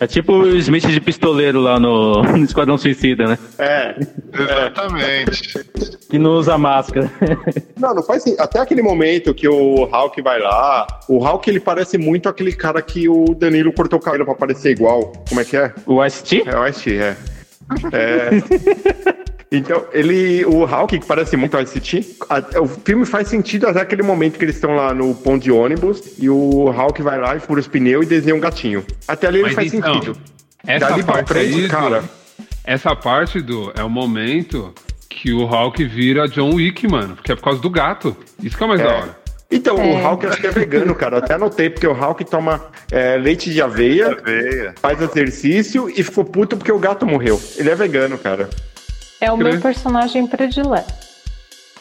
É 0.00 0.06
tipo 0.06 0.32
o 0.32 0.56
Smith 0.56 0.86
de 0.86 1.00
pistoleiro 1.00 1.60
lá 1.60 1.78
no, 1.78 2.22
no 2.22 2.44
Esquadrão 2.44 2.76
Suicida, 2.76 3.26
né? 3.26 3.38
É. 3.58 3.94
Exatamente. 4.32 5.64
Que 6.10 6.18
não 6.18 6.32
usa 6.32 6.58
máscara. 6.58 7.10
Não, 7.78 7.94
não 7.94 8.02
faz 8.02 8.22
sentido. 8.22 8.40
Até 8.40 8.58
aquele 8.58 8.80
momento 8.82 9.34
que 9.34 9.46
o 9.46 9.84
Hulk 9.84 10.22
vai 10.22 10.40
lá, 10.40 10.86
o 11.08 11.18
Hulk 11.18 11.50
ele 11.50 11.60
parece 11.60 11.98
muito 11.98 12.28
aquele 12.28 12.52
cara 12.52 12.80
que 12.80 13.06
o 13.08 13.34
Danilo 13.34 13.72
cortou 13.72 13.98
o 13.98 14.02
cabelo 14.02 14.24
pra 14.24 14.34
parecer 14.34 14.70
igual. 14.70 15.12
Como 15.28 15.40
é 15.40 15.44
que 15.44 15.56
é? 15.58 15.72
O 15.84 16.02
Ice-T? 16.04 16.44
É 16.46 16.58
o 16.58 16.66
Ice-T, 16.66 16.96
é. 16.96 17.16
É. 17.92 19.15
Então, 19.50 19.84
ele. 19.92 20.44
O 20.44 20.64
Hulk, 20.64 20.98
que 20.98 21.06
parece 21.06 21.36
muito 21.36 21.56
o 21.56 21.60
Ice-T, 21.60 22.16
a- 22.28 22.60
o 22.60 22.66
filme 22.66 23.04
faz 23.06 23.28
sentido 23.28 23.68
até 23.68 23.80
aquele 23.80 24.02
momento 24.02 24.38
que 24.38 24.44
eles 24.44 24.56
estão 24.56 24.74
lá 24.74 24.92
no 24.92 25.14
ponto 25.14 25.42
de 25.42 25.52
ônibus 25.52 26.14
e 26.18 26.28
o 26.28 26.68
Hulk 26.70 27.00
vai 27.02 27.18
lá 27.20 27.36
e 27.36 27.40
fura 27.40 27.60
os 27.60 27.68
pneus 27.68 28.04
e 28.04 28.08
desenha 28.08 28.34
um 28.34 28.40
gatinho. 28.40 28.84
Até 29.06 29.28
ali 29.28 29.38
ele 29.38 29.44
Mas 29.46 29.54
faz 29.54 29.72
então, 29.72 29.94
sentido. 29.94 30.16
Essa 30.66 30.88
Dali 30.88 31.04
parte 31.04 31.28
frente, 31.28 31.54
aí, 31.62 31.68
cara. 31.68 32.00
Du, 32.00 32.08
essa 32.64 32.96
parte 32.96 33.40
do 33.40 33.72
é 33.76 33.84
o 33.84 33.88
momento 33.90 34.74
que 35.08 35.32
o 35.32 35.44
Hulk 35.46 35.84
vira 35.84 36.26
John 36.26 36.54
Wick, 36.56 36.86
mano, 36.88 37.14
porque 37.14 37.30
é 37.30 37.36
por 37.36 37.44
causa 37.44 37.60
do 37.60 37.70
gato. 37.70 38.16
Isso 38.42 38.56
que 38.56 38.62
é 38.62 38.66
o 38.66 38.68
mais 38.68 38.80
da 38.80 38.88
hora. 38.88 39.26
Então, 39.48 39.78
É. 39.78 39.84
o 39.84 39.96
Hulk 40.08 40.26
acho 40.26 40.40
que 40.40 40.46
é 40.48 40.50
vegano, 40.50 40.92
cara. 40.92 41.18
Até 41.18 41.34
anotei, 41.34 41.70
porque 41.70 41.86
o 41.86 41.92
Hulk 41.92 42.24
toma 42.24 42.60
é, 42.90 43.16
leite 43.16 43.52
de 43.52 43.62
aveia, 43.62 44.16
Veia. 44.24 44.74
faz 44.82 45.00
exercício 45.00 45.88
e 45.88 46.02
ficou 46.02 46.24
puto 46.24 46.56
porque 46.56 46.72
o 46.72 46.78
gato 46.80 47.06
morreu. 47.06 47.40
Ele 47.56 47.70
é 47.70 47.74
vegano, 47.76 48.18
cara. 48.18 48.50
É 49.20 49.30
o 49.32 49.38
Crê. 49.38 49.52
meu 49.52 49.60
personagem 49.60 50.26
predileto. 50.26 50.92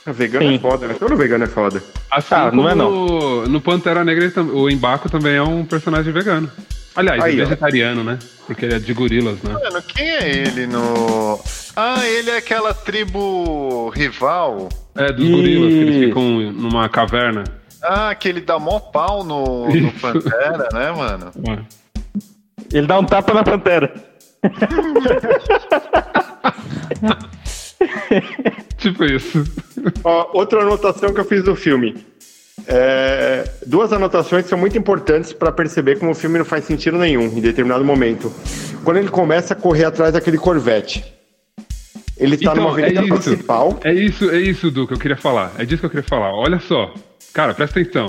Ah, 0.06 0.12
Vegano 0.12 0.48
Sim. 0.48 0.56
é 0.56 0.60
foda, 0.60 0.88
né? 0.88 0.96
Todo 1.00 1.16
vegano 1.18 1.44
é 1.44 1.48
foda. 1.48 1.82
Assim 2.12 2.36
Ah, 2.36 2.50
como 2.50 2.62
não 2.62 2.70
é 2.70 2.76
no- 2.76 3.48
no 3.48 3.60
Pantera 3.60 4.04
Negra, 4.06 4.32
o 4.54 4.70
Embaco 4.70 5.10
também 5.10 5.36
é 5.36 5.42
um 5.42 5.66
personagem 5.66 6.14
vegano. 6.14 6.50
Aliás, 6.96 7.22
Aí, 7.24 7.40
é 7.40 7.42
ó. 7.44 7.46
vegetariano, 7.46 8.04
né? 8.04 8.20
Porque 8.48 8.66
ele 8.66 8.76
é 8.76 8.80
de 8.80 8.94
gorilas, 8.94 9.42
né? 9.42 9.52
Mano, 9.54 9.82
quem 9.82 10.08
é 10.08 10.30
ele 10.30 10.68
no. 10.68 11.40
Ah, 11.76 12.06
ele 12.08 12.30
é 12.30 12.38
aquela 12.38 12.74
tribo 12.74 13.90
rival. 13.90 14.70
É, 14.96 15.12
dos 15.12 15.28
gorilas, 15.28 15.74
que 15.74 15.80
eles 15.80 16.06
ficam 16.06 16.24
numa 16.54 16.88
caverna. 16.88 17.44
Ah, 17.84 18.16
que 18.16 18.30
ele 18.30 18.40
dá 18.42 18.58
mó 18.60 18.80
pau 18.80 19.24
no, 19.26 19.68
no. 19.68 19.92
Pantera, 19.94 20.70
né, 20.72 20.92
mano? 20.96 21.32
Ué. 21.48 21.60
Ele 22.72 22.88
dá 22.88 22.98
um 23.00 23.04
tapa 23.04 23.34
na 23.34 23.44
pantera. 23.44 23.92
Tipo 28.78 29.04
isso. 29.06 29.44
Ó, 30.04 30.30
outra 30.38 30.62
anotação 30.62 31.14
que 31.14 31.20
eu 31.20 31.26
fiz 31.26 31.44
do 31.44 31.56
filme. 31.56 31.96
É, 32.68 33.50
duas 33.66 33.92
anotações 33.94 34.46
são 34.46 34.58
muito 34.58 34.78
importantes 34.78 35.34
para 35.34 35.52
perceber 35.52 36.00
como 36.00 36.12
o 36.12 36.16
filme 36.16 36.38
não 36.38 36.46
faz 36.46 36.66
sentido 36.66 36.98
nenhum 36.98 37.24
em 37.26 37.42
determinado 37.42 37.84
momento. 37.84 38.32
Quando 38.84 38.98
ele 38.98 39.10
começa 39.10 39.54
a 39.54 39.58
correr 39.58 39.86
atrás 39.86 40.14
daquele 40.14 40.38
Corvette. 40.38 41.04
Ele 42.18 42.38
tá 42.38 42.52
Então, 42.54 42.64
numa 42.64 42.72
avenida 42.72 43.02
é 43.02 43.04
isso. 43.04 43.14
principal. 43.30 43.80
É 43.84 43.94
isso, 43.94 44.30
é 44.30 44.40
isso, 44.40 44.72
Du, 44.72 44.88
que 44.88 44.94
eu 44.94 45.00
queria 45.00 45.18
falar. 45.18 45.52
É 45.58 45.66
disso 45.66 45.82
que 45.82 45.86
eu 45.88 45.90
queria 45.90 46.08
falar. 46.08 46.32
Olha 46.34 46.60
só. 46.60 46.94
Cara, 47.34 47.54
presta 47.54 47.80
atenção. 47.80 48.08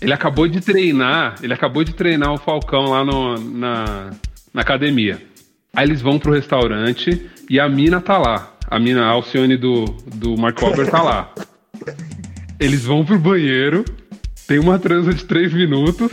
Ele 0.00 0.12
acabou 0.12 0.46
de 0.46 0.60
treinar, 0.60 1.36
ele 1.42 1.54
acabou 1.54 1.82
de 1.82 1.94
treinar 1.94 2.32
o 2.34 2.38
Falcão 2.38 2.90
lá 2.90 3.02
no- 3.02 3.38
na, 3.38 4.10
na 4.52 4.60
academia. 4.60 5.18
Aí 5.74 5.86
eles 5.86 6.02
vão 6.02 6.18
pro 6.18 6.32
restaurante 6.34 7.30
e 7.48 7.58
a 7.60 7.68
mina 7.68 8.00
tá 8.00 8.18
lá. 8.18 8.52
A 8.68 8.78
mina, 8.78 9.04
a 9.04 9.08
Alcione 9.10 9.56
do, 9.56 9.84
do 10.14 10.36
Mark 10.36 10.60
Wahlberg 10.60 10.90
tá 10.90 11.02
lá. 11.02 11.32
Eles 12.58 12.84
vão 12.84 13.04
pro 13.04 13.18
banheiro, 13.18 13.84
tem 14.48 14.58
uma 14.58 14.78
transa 14.78 15.12
de 15.12 15.24
três 15.24 15.52
minutos. 15.52 16.10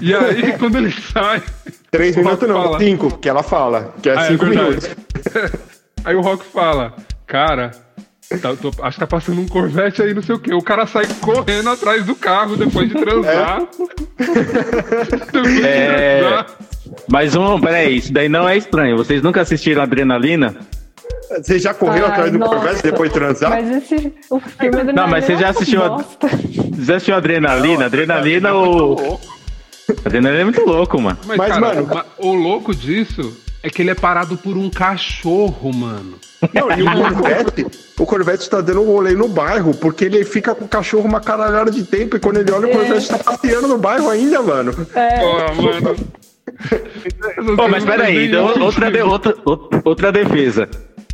E 0.00 0.14
aí, 0.14 0.52
quando 0.58 0.76
eles 0.78 0.94
sai. 1.12 1.42
Três 1.90 2.14
minutos 2.16 2.48
não, 2.48 2.62
fala. 2.62 2.78
cinco, 2.78 3.18
que 3.18 3.28
ela 3.28 3.42
fala. 3.42 3.94
Que 4.02 4.08
é 4.10 4.16
Ah, 4.16 4.22
é 4.24 4.28
cinco 4.28 4.46
verdade. 4.46 4.68
minutos. 4.70 4.90
Aí 6.04 6.14
o 6.16 6.20
Rock 6.20 6.44
fala, 6.46 6.94
cara, 7.26 7.70
tá- 8.40 8.54
tô- 8.56 8.72
acho 8.82 8.96
que 8.96 9.00
tá 9.00 9.06
passando 9.06 9.40
um 9.40 9.46
Corvette 9.46 10.02
aí, 10.02 10.12
não 10.12 10.22
sei 10.22 10.34
o 10.34 10.38
quê. 10.38 10.52
O 10.52 10.60
cara 10.62 10.84
sai 10.86 11.06
correndo 11.20 11.70
atrás 11.70 12.04
do 12.04 12.14
carro 12.16 12.56
depois 12.56 12.88
de 12.88 12.94
transar. 12.96 13.62
Depois 14.18 15.54
de 15.54 15.62
É. 15.64 16.20
transar. 16.20 16.46
Mas 17.10 17.34
um, 17.34 17.60
peraí, 17.60 17.96
isso 17.96 18.12
daí 18.12 18.28
não 18.28 18.48
é 18.48 18.56
estranho. 18.56 18.96
Vocês 18.96 19.22
nunca 19.22 19.40
assistiram 19.40 19.82
Adrenalina? 19.82 20.54
Você 21.42 21.58
já 21.58 21.72
correu 21.72 22.04
Ai, 22.06 22.12
atrás 22.12 22.32
do. 22.32 22.38
Corvette 22.38 22.82
depois 22.82 23.10
de 23.10 23.18
transar? 23.18 23.50
Mas 23.50 23.70
esse, 23.70 24.12
o 24.28 24.38
filme 24.38 24.80
é 24.80 24.84
do 24.84 24.92
Não, 24.92 25.08
mas 25.08 25.24
você 25.24 25.36
já 25.36 25.48
assistiu 25.48 25.82
a- 25.82 26.04
já 26.78 26.96
assistiu 26.96 27.14
Adrenalina? 27.14 27.86
Adrenalina, 27.86 28.54
o. 28.54 29.18
Adrenalina 30.04 30.40
é 30.42 30.44
muito 30.44 30.64
louco, 30.64 31.00
mano. 31.00 31.18
Mas, 31.26 31.38
Mas, 31.38 31.48
cara, 31.48 31.60
mano- 31.60 31.86
ma- 31.86 32.04
o 32.18 32.34
louco 32.34 32.74
disso 32.74 33.34
é 33.62 33.70
que 33.70 33.80
ele 33.80 33.90
é 33.90 33.94
parado 33.94 34.36
por 34.36 34.56
um 34.58 34.68
cachorro, 34.68 35.72
mano. 35.74 36.18
Não, 36.52 36.70
e 36.76 36.82
o 36.82 36.84
Corvette, 36.92 37.66
o 37.98 38.04
Corvette 38.06 38.50
tá 38.50 38.60
dando 38.60 38.82
um 38.82 38.86
rolê 38.86 39.12
no 39.14 39.28
bairro, 39.28 39.72
porque 39.74 40.04
ele 40.04 40.24
fica 40.24 40.54
com 40.54 40.64
o 40.66 40.68
cachorro 40.68 41.04
uma 41.04 41.20
caralhada 41.20 41.70
de 41.70 41.82
tempo, 41.84 42.16
e 42.16 42.20
quando 42.20 42.38
ele 42.38 42.50
olha, 42.50 42.66
o 42.68 42.70
Corvette 42.72 43.08
tá 43.08 43.18
passeando 43.18 43.68
no 43.68 43.78
bairro 43.78 44.10
ainda, 44.10 44.42
mano. 44.42 44.72
Porra, 44.74 45.54
mano. 45.80 45.96
Pô, 47.56 47.68
mas 47.68 47.84
peraí, 47.84 48.26
então, 48.28 48.44
outra, 48.60 48.90
de- 48.90 49.02
outra, 49.02 49.34
outra- 49.84 50.12
defesa. 50.12 50.68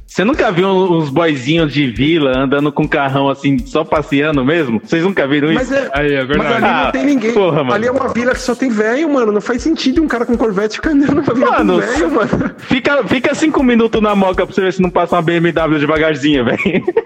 Você 0.07 0.25
nunca 0.25 0.51
viu 0.51 0.67
uns 0.69 1.11
boyzinhos 1.11 1.71
de 1.73 1.87
vila 1.87 2.33
andando 2.39 2.73
com 2.73 2.89
carrão 2.89 3.29
assim, 3.29 3.59
só 3.59 3.85
passeando 3.85 4.43
mesmo? 4.43 4.81
Vocês 4.83 5.05
nunca 5.05 5.27
viram 5.29 5.53
isso? 5.53 5.57
Mas 5.71 5.71
é. 5.71 5.91
Aí, 5.93 6.15
é 6.15 6.19
Mas 6.25 6.29
verdade. 6.29 6.53
ali 6.55 6.61
não 6.63 6.69
Ah, 6.71 6.91
tem 6.91 7.05
ninguém. 7.05 7.33
porra, 7.35 7.59
mano. 7.63 7.75
ali 7.75 7.87
é 7.87 7.91
uma 7.91 8.09
vila 8.09 8.33
que 8.33 8.41
só 8.41 8.55
tem 8.55 8.71
velho, 8.71 9.09
mano. 9.13 9.31
Não 9.31 9.41
faz 9.43 9.61
sentido 9.63 10.03
um 10.03 10.09
cara 10.09 10.25
com 10.25 10.35
Corvette 10.37 10.77
ficar 10.77 10.91
andando 10.93 11.15
numa 11.17 11.35
vila 11.35 11.51
Mano, 11.59 11.75
com 11.75 11.81
velho, 11.87 12.11
mano. 12.11 12.51
Fica, 12.57 13.05
fica 13.07 13.35
cinco 13.35 13.63
minutos 13.63 14.01
na 14.01 14.15
moca 14.15 14.47
pra 14.47 14.55
você 14.55 14.63
ver 14.63 14.73
se 14.73 14.81
não 14.81 14.89
passa 14.91 15.15
uma 15.17 15.23
BMW 15.23 15.79
devagarzinho, 15.79 16.43
velho. 16.47 16.59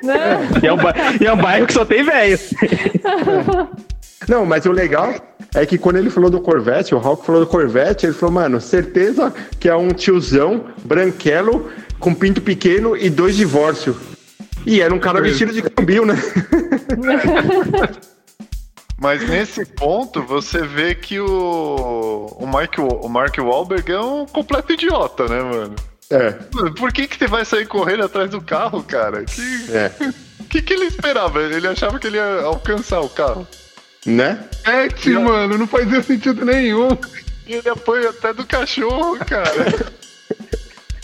Né? 0.05 0.49
E, 0.63 0.67
é 0.69 0.73
um 0.73 0.77
e 1.21 1.27
é 1.27 1.33
um 1.33 1.37
bairro 1.37 1.67
que 1.67 1.73
só 1.73 1.85
tem 1.85 2.05
velho. 2.05 2.39
Não, 4.29 4.47
mas 4.47 4.67
o 4.67 4.73
legal 4.73 5.15
é 5.55 5.67
que 5.67 5.77
quando 5.79 5.97
ele 5.97 6.11
falou 6.11 6.31
do 6.31 6.41
Corvette, 6.41 6.95
o 6.95 6.99
Hulk 6.99 7.27
falou 7.27 7.41
do 7.43 7.47
Corvette, 7.47 8.07
ele 8.07 8.15
falou, 8.15 8.35
mano, 8.35 8.61
certeza 8.61 9.33
que 9.59 9.69
é 9.69 9.77
um 9.77 9.89
tiozão 9.89 10.67
branquelo 10.85 11.71
com 11.99 12.15
pinto 12.15 12.41
pequeno 12.41 12.97
e 12.97 13.11
dois 13.11 13.37
divórcios. 13.37 13.97
E 14.65 14.81
era 14.81 14.95
um 14.95 14.99
cara 14.99 15.21
vestido 15.21 15.53
de 15.53 15.63
cambio, 15.63 16.07
né? 16.07 16.15
Mas 18.99 19.29
nesse 19.29 19.67
ponto, 19.67 20.23
você 20.23 20.63
vê 20.63 20.95
que 20.95 21.19
o, 21.19 22.37
o, 22.39 22.47
Mark, 22.47 22.79
o 22.79 23.09
Mark 23.09 23.37
Wahlberg 23.37 23.91
é 23.91 24.01
um 24.01 24.25
completo 24.27 24.73
idiota, 24.73 25.27
né, 25.27 25.43
mano? 25.43 25.75
É, 26.09 26.31
Por 26.79 26.93
que, 26.93 27.09
que 27.09 27.17
você 27.17 27.27
vai 27.27 27.45
sair 27.45 27.67
correndo 27.67 28.05
atrás 28.05 28.31
do 28.31 28.41
carro, 28.41 28.83
cara? 28.83 29.25
Que, 29.25 29.73
é. 29.73 29.91
que, 30.49 30.61
que 30.61 30.75
ele 30.75 30.85
esperava? 30.85 31.43
Ele 31.43 31.67
achava 31.67 31.99
que 31.99 32.07
ele 32.07 32.19
ia 32.19 32.43
alcançar 32.43 33.01
o 33.01 33.09
carro. 33.09 33.47
Né? 34.05 34.39
Pet, 34.65 35.11
mano, 35.11 35.59
não 35.59 35.67
fazia 35.67 36.03
sentido 36.03 36.45
nenhum. 36.45 36.89
E 37.47 37.55
ele 37.55 37.69
apoia 37.69 38.11
até 38.11 38.33
do 38.33 38.47
cachorro, 38.47 39.19
cara. 39.19 39.93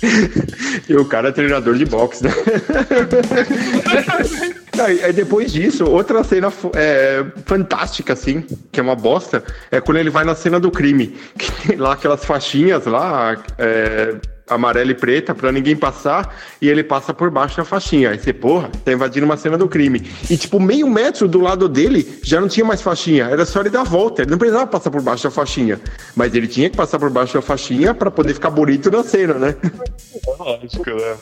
E 0.88 0.94
o 0.94 1.04
cara 1.04 1.30
é 1.30 1.32
treinador 1.32 1.74
de 1.74 1.84
boxe, 1.84 2.22
né? 2.22 2.30
Aí, 4.80 5.02
aí 5.02 5.12
depois 5.12 5.52
disso, 5.52 5.84
outra 5.84 6.22
cena 6.22 6.52
é, 6.76 7.24
fantástica, 7.44 8.12
assim, 8.12 8.46
que 8.70 8.78
é 8.78 8.82
uma 8.82 8.94
bosta, 8.94 9.42
é 9.72 9.80
quando 9.80 9.96
ele 9.96 10.08
vai 10.08 10.24
na 10.24 10.36
cena 10.36 10.60
do 10.60 10.70
crime. 10.70 11.16
Que 11.36 11.50
tem 11.66 11.76
lá 11.76 11.94
aquelas 11.94 12.24
faixinhas 12.24 12.86
lá, 12.86 13.36
é, 13.58 14.14
amarela 14.48 14.90
e 14.90 14.94
preta, 14.94 15.34
pra 15.34 15.52
ninguém 15.52 15.76
passar, 15.76 16.36
e 16.60 16.68
ele 16.68 16.82
passa 16.82 17.12
por 17.14 17.30
baixo 17.30 17.56
da 17.56 17.64
faixinha. 17.64 18.10
Aí 18.10 18.18
você, 18.18 18.32
porra, 18.32 18.70
tá 18.84 18.92
invadindo 18.92 19.26
uma 19.26 19.36
cena 19.36 19.56
do 19.56 19.68
crime. 19.68 20.10
E 20.30 20.36
tipo, 20.36 20.58
meio 20.60 20.88
metro 20.88 21.28
do 21.28 21.40
lado 21.40 21.68
dele 21.68 22.18
já 22.22 22.40
não 22.40 22.48
tinha 22.48 22.64
mais 22.64 22.82
faixinha, 22.82 23.24
era 23.26 23.44
só 23.44 23.60
ele 23.60 23.70
dar 23.70 23.80
a 23.80 23.84
volta. 23.84 24.22
Ele 24.22 24.30
não 24.30 24.38
precisava 24.38 24.66
passar 24.66 24.90
por 24.90 25.02
baixo 25.02 25.24
da 25.24 25.30
faixinha. 25.30 25.80
Mas 26.14 26.34
ele 26.34 26.46
tinha 26.46 26.70
que 26.70 26.76
passar 26.76 26.98
por 26.98 27.10
baixo 27.10 27.34
da 27.34 27.42
faixinha 27.42 27.94
pra 27.94 28.10
poder 28.10 28.34
ficar 28.34 28.50
bonito 28.50 28.90
na 28.90 29.02
cena, 29.02 29.34
né? 29.34 29.54
Lógico, 30.38 30.90
né? 30.90 31.16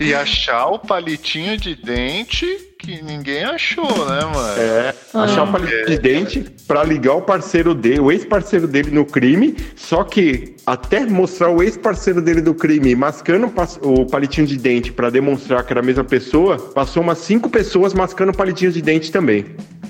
E 0.00 0.14
achar 0.14 0.66
o 0.68 0.78
palitinho 0.78 1.56
de 1.56 1.74
dente 1.74 2.46
que 2.78 3.02
ninguém 3.02 3.42
achou, 3.42 4.06
né, 4.08 4.20
mano? 4.24 4.60
É, 4.60 4.94
achar 5.12 5.42
o 5.42 5.52
palito 5.52 5.90
de 5.90 5.98
dente 5.98 6.46
pra 6.68 6.84
ligar 6.84 7.14
o 7.14 7.22
parceiro 7.22 7.74
dele, 7.74 7.98
o 7.98 8.12
ex-parceiro 8.12 8.68
dele 8.68 8.92
no 8.92 9.04
crime, 9.04 9.56
só 9.74 10.04
que 10.04 10.54
até 10.64 11.04
mostrar 11.04 11.50
o 11.50 11.60
ex-parceiro 11.60 12.22
dele 12.22 12.40
do 12.40 12.54
crime 12.54 12.94
mascando 12.94 13.52
o 13.82 14.06
palitinho 14.06 14.46
de 14.46 14.56
dente 14.56 14.92
pra 14.92 15.10
demonstrar 15.10 15.64
que 15.64 15.72
era 15.72 15.80
a 15.80 15.84
mesma 15.84 16.04
pessoa, 16.04 16.56
passou 16.56 17.02
umas 17.02 17.18
cinco 17.18 17.50
pessoas 17.50 17.92
mascando 17.92 18.30
o 18.30 18.36
palitinho 18.36 18.70
de 18.70 18.80
dente 18.80 19.10
também. 19.10 19.46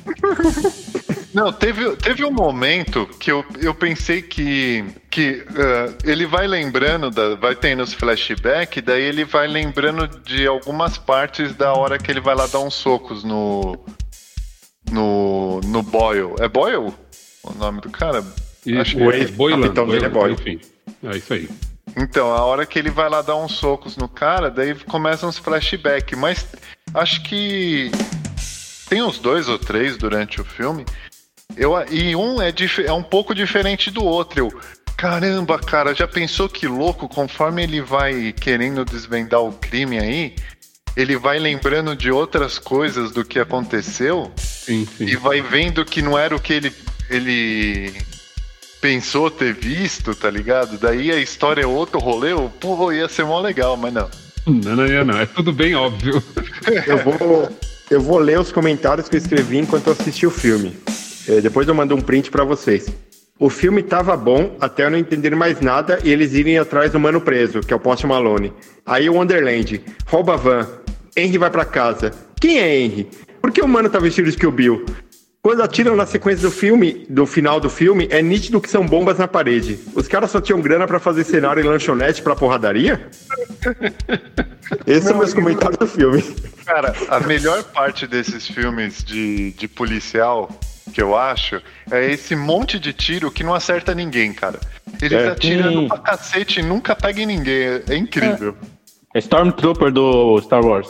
Não, 1.38 1.52
teve, 1.52 1.94
teve 1.94 2.24
um 2.24 2.32
momento 2.32 3.06
que 3.20 3.30
eu, 3.30 3.44
eu 3.60 3.72
pensei 3.72 4.20
que, 4.20 4.84
que 5.08 5.46
eh, 5.54 5.92
ele 6.02 6.26
vai 6.26 6.48
lembrando, 6.48 7.12
da, 7.12 7.36
vai 7.36 7.54
tendo 7.54 7.80
os 7.80 7.94
flashbacks, 7.94 8.82
daí 8.82 9.04
ele 9.04 9.24
vai 9.24 9.46
lembrando 9.46 10.08
de 10.24 10.48
algumas 10.48 10.98
partes 10.98 11.54
da 11.54 11.72
hora 11.72 11.96
que 11.96 12.10
ele 12.10 12.20
vai 12.20 12.34
lá 12.34 12.48
dar 12.48 12.58
uns 12.58 12.74
socos 12.74 13.22
no. 13.22 13.78
No. 14.90 15.60
No 15.60 15.80
Boyle. 15.80 16.34
É 16.40 16.48
Boyle? 16.48 16.92
O 17.44 17.54
nome 17.56 17.82
do 17.82 17.90
cara? 17.90 18.24
E 18.66 18.76
Acho 18.76 18.96
que 18.96 19.02
o 19.04 19.12
é. 19.12 19.18
ex 19.18 19.30
Boilan, 19.30 19.62
capitão 19.62 19.86
dele 19.86 20.06
é 20.06 20.08
Boyle. 20.08 20.34
Enfim, 20.34 20.60
é 21.04 21.16
isso 21.16 21.32
aí. 21.32 21.48
Então, 21.96 22.32
a 22.32 22.44
hora 22.44 22.66
que 22.66 22.80
ele 22.80 22.90
vai 22.90 23.08
lá 23.08 23.22
dar 23.22 23.36
uns 23.36 23.52
socos 23.52 23.96
no 23.96 24.08
cara, 24.08 24.50
daí 24.50 24.74
começam 24.74 25.28
os 25.28 25.38
flashbacks. 25.38 26.18
Mas 26.18 26.44
acho 26.92 27.22
que 27.22 27.92
tem 28.88 29.02
uns 29.02 29.20
dois 29.20 29.48
ou 29.48 29.56
três 29.56 29.96
durante 29.96 30.40
o 30.40 30.44
filme. 30.44 30.84
Eu, 31.56 31.72
e 31.90 32.14
um 32.14 32.40
é, 32.40 32.52
dif- 32.52 32.84
é 32.84 32.92
um 32.92 33.02
pouco 33.02 33.34
diferente 33.34 33.90
do 33.90 34.04
outro. 34.04 34.38
Eu, 34.40 34.60
caramba, 34.96 35.58
cara, 35.58 35.94
já 35.94 36.06
pensou 36.06 36.48
que 36.48 36.66
louco? 36.66 37.08
Conforme 37.08 37.62
ele 37.62 37.80
vai 37.80 38.32
querendo 38.32 38.84
desvendar 38.84 39.40
o 39.42 39.52
crime 39.52 39.98
aí, 39.98 40.34
ele 40.96 41.16
vai 41.16 41.38
lembrando 41.38 41.96
de 41.96 42.10
outras 42.10 42.58
coisas 42.58 43.10
do 43.12 43.24
que 43.24 43.38
aconteceu 43.38 44.30
Sim, 44.36 44.86
sim. 44.96 45.04
e 45.06 45.16
vai 45.16 45.40
vendo 45.40 45.84
que 45.84 46.02
não 46.02 46.18
era 46.18 46.34
o 46.34 46.40
que 46.40 46.52
ele, 46.52 46.72
ele 47.08 47.92
pensou 48.80 49.30
ter 49.30 49.54
visto, 49.54 50.14
tá 50.14 50.30
ligado? 50.30 50.76
Daí 50.78 51.10
a 51.10 51.18
história 51.18 51.62
é 51.62 51.66
outro 51.66 51.98
rolê, 51.98 52.32
eu, 52.32 52.52
pô, 52.60 52.92
ia 52.92 53.08
ser 53.08 53.24
mó 53.24 53.40
legal, 53.40 53.76
mas 53.76 53.92
não. 53.92 54.08
Não, 54.46 54.76
não, 54.76 54.86
não, 54.86 55.04
não. 55.04 55.18
É 55.20 55.26
tudo 55.26 55.52
bem 55.52 55.74
óbvio. 55.74 56.22
Eu 56.86 56.98
vou, 56.98 57.48
eu 57.90 58.00
vou 58.00 58.18
ler 58.18 58.38
os 58.38 58.50
comentários 58.52 59.08
que 59.08 59.16
eu 59.16 59.18
escrevi 59.18 59.58
enquanto 59.58 59.88
eu 59.88 59.92
assisti 59.92 60.26
o 60.26 60.30
filme. 60.30 60.76
É, 61.28 61.40
depois 61.40 61.68
eu 61.68 61.74
mando 61.74 61.94
um 61.94 62.00
print 62.00 62.30
pra 62.30 62.44
vocês. 62.44 62.88
O 63.38 63.48
filme 63.48 63.82
tava 63.82 64.16
bom 64.16 64.56
até 64.60 64.84
eu 64.84 64.90
não 64.90 64.98
entender 64.98 65.34
mais 65.36 65.60
nada 65.60 66.00
e 66.02 66.10
eles 66.10 66.32
irem 66.32 66.58
atrás 66.58 66.90
do 66.90 66.98
mano 66.98 67.20
preso, 67.20 67.60
que 67.60 67.72
é 67.72 67.76
o 67.76 67.80
Post 67.80 68.04
Malone. 68.06 68.52
Aí 68.84 69.08
o 69.08 69.14
Wonderland, 69.14 69.80
rouba 70.06 70.34
a 70.34 70.36
van, 70.36 70.66
Henry 71.16 71.38
vai 71.38 71.50
pra 71.50 71.64
casa. 71.64 72.10
Quem 72.40 72.58
é 72.58 72.80
Henry? 72.80 73.08
Por 73.40 73.52
que 73.52 73.60
o 73.60 73.68
mano 73.68 73.88
tá 73.88 73.98
vestido 74.00 74.30
de 74.30 74.36
Kill 74.36 74.50
Bill? 74.50 74.84
Quando 75.40 75.62
atiram 75.62 75.94
na 75.94 76.04
sequência 76.04 76.42
do 76.42 76.50
filme, 76.50 77.06
do 77.08 77.24
final 77.24 77.60
do 77.60 77.70
filme, 77.70 78.08
é 78.10 78.20
nítido 78.20 78.60
que 78.60 78.68
são 78.68 78.84
bombas 78.84 79.18
na 79.18 79.28
parede. 79.28 79.78
Os 79.94 80.08
caras 80.08 80.32
só 80.32 80.40
tinham 80.40 80.60
grana 80.60 80.86
pra 80.86 80.98
fazer 80.98 81.22
cenário 81.22 81.62
em 81.62 81.66
lanchonete 81.66 82.22
pra 82.22 82.34
porradaria? 82.34 83.08
Esses 84.84 85.04
são 85.04 85.16
meus 85.16 85.32
comentários 85.32 85.78
do 85.78 85.86
filme. 85.86 86.22
Cara, 86.66 86.92
a 87.08 87.20
melhor 87.20 87.62
parte 87.62 88.06
desses 88.06 88.48
filmes 88.48 89.02
de, 89.04 89.52
de 89.52 89.68
policial, 89.68 90.50
que 90.88 91.00
eu 91.02 91.16
acho, 91.16 91.60
é 91.90 92.10
esse 92.10 92.34
monte 92.34 92.78
de 92.78 92.92
tiro 92.92 93.30
que 93.30 93.42
não 93.44 93.54
acerta 93.54 93.94
ninguém, 93.94 94.32
cara. 94.32 94.58
Ele 95.00 95.14
É. 95.14 95.34
tirando 95.34 95.80
Sim. 95.80 95.88
pra 95.88 95.98
cacete 95.98 96.60
e 96.60 96.62
nunca 96.62 96.94
pega 96.96 97.20
em 97.20 97.26
ninguém. 97.26 97.62
É, 97.62 97.82
é 97.90 97.96
incrível. 97.96 98.56
É 99.14 99.18
Stormtrooper 99.18 99.90
do 99.92 100.40
Star 100.42 100.64
Wars. 100.64 100.88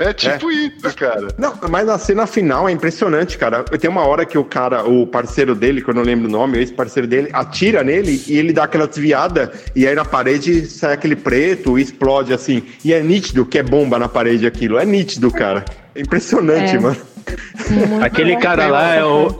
É, 0.00 0.12
tipo 0.12 0.50
isso, 0.50 0.96
cara. 0.96 1.28
Não, 1.38 1.54
mas 1.68 1.88
a 1.88 1.98
cena 1.98 2.26
final 2.26 2.68
é 2.68 2.72
impressionante, 2.72 3.36
cara. 3.38 3.62
Tem 3.64 3.88
uma 3.90 4.06
hora 4.06 4.24
que 4.24 4.36
o 4.38 4.44
cara, 4.44 4.84
o 4.84 5.06
parceiro 5.06 5.54
dele, 5.54 5.82
que 5.82 5.90
eu 5.90 5.94
não 5.94 6.02
lembro 6.02 6.26
o 6.28 6.30
nome, 6.30 6.56
o 6.58 6.60
ex-parceiro 6.60 7.06
dele, 7.06 7.28
atira 7.32 7.84
nele 7.84 8.22
e 8.26 8.38
ele 8.38 8.52
dá 8.52 8.64
aquela 8.64 8.86
desviada 8.86 9.52
e 9.76 9.86
aí 9.86 9.94
na 9.94 10.04
parede 10.04 10.66
sai 10.66 10.94
aquele 10.94 11.14
preto 11.16 11.78
e 11.78 11.82
explode 11.82 12.32
assim. 12.32 12.62
E 12.84 12.92
é 12.92 13.02
nítido 13.02 13.44
que 13.44 13.58
é 13.58 13.62
bomba 13.62 13.98
na 13.98 14.08
parede 14.08 14.46
aquilo. 14.46 14.78
É 14.78 14.84
nítido, 14.84 15.30
cara. 15.30 15.64
É 15.94 16.00
impressionante, 16.00 16.76
É. 16.76 16.80
mano. 16.80 16.96
Muito 17.70 18.04
Aquele 18.04 18.34
bom. 18.34 18.40
cara 18.40 18.66
lá 18.66 18.94
é 18.94 19.04
o. 19.04 19.38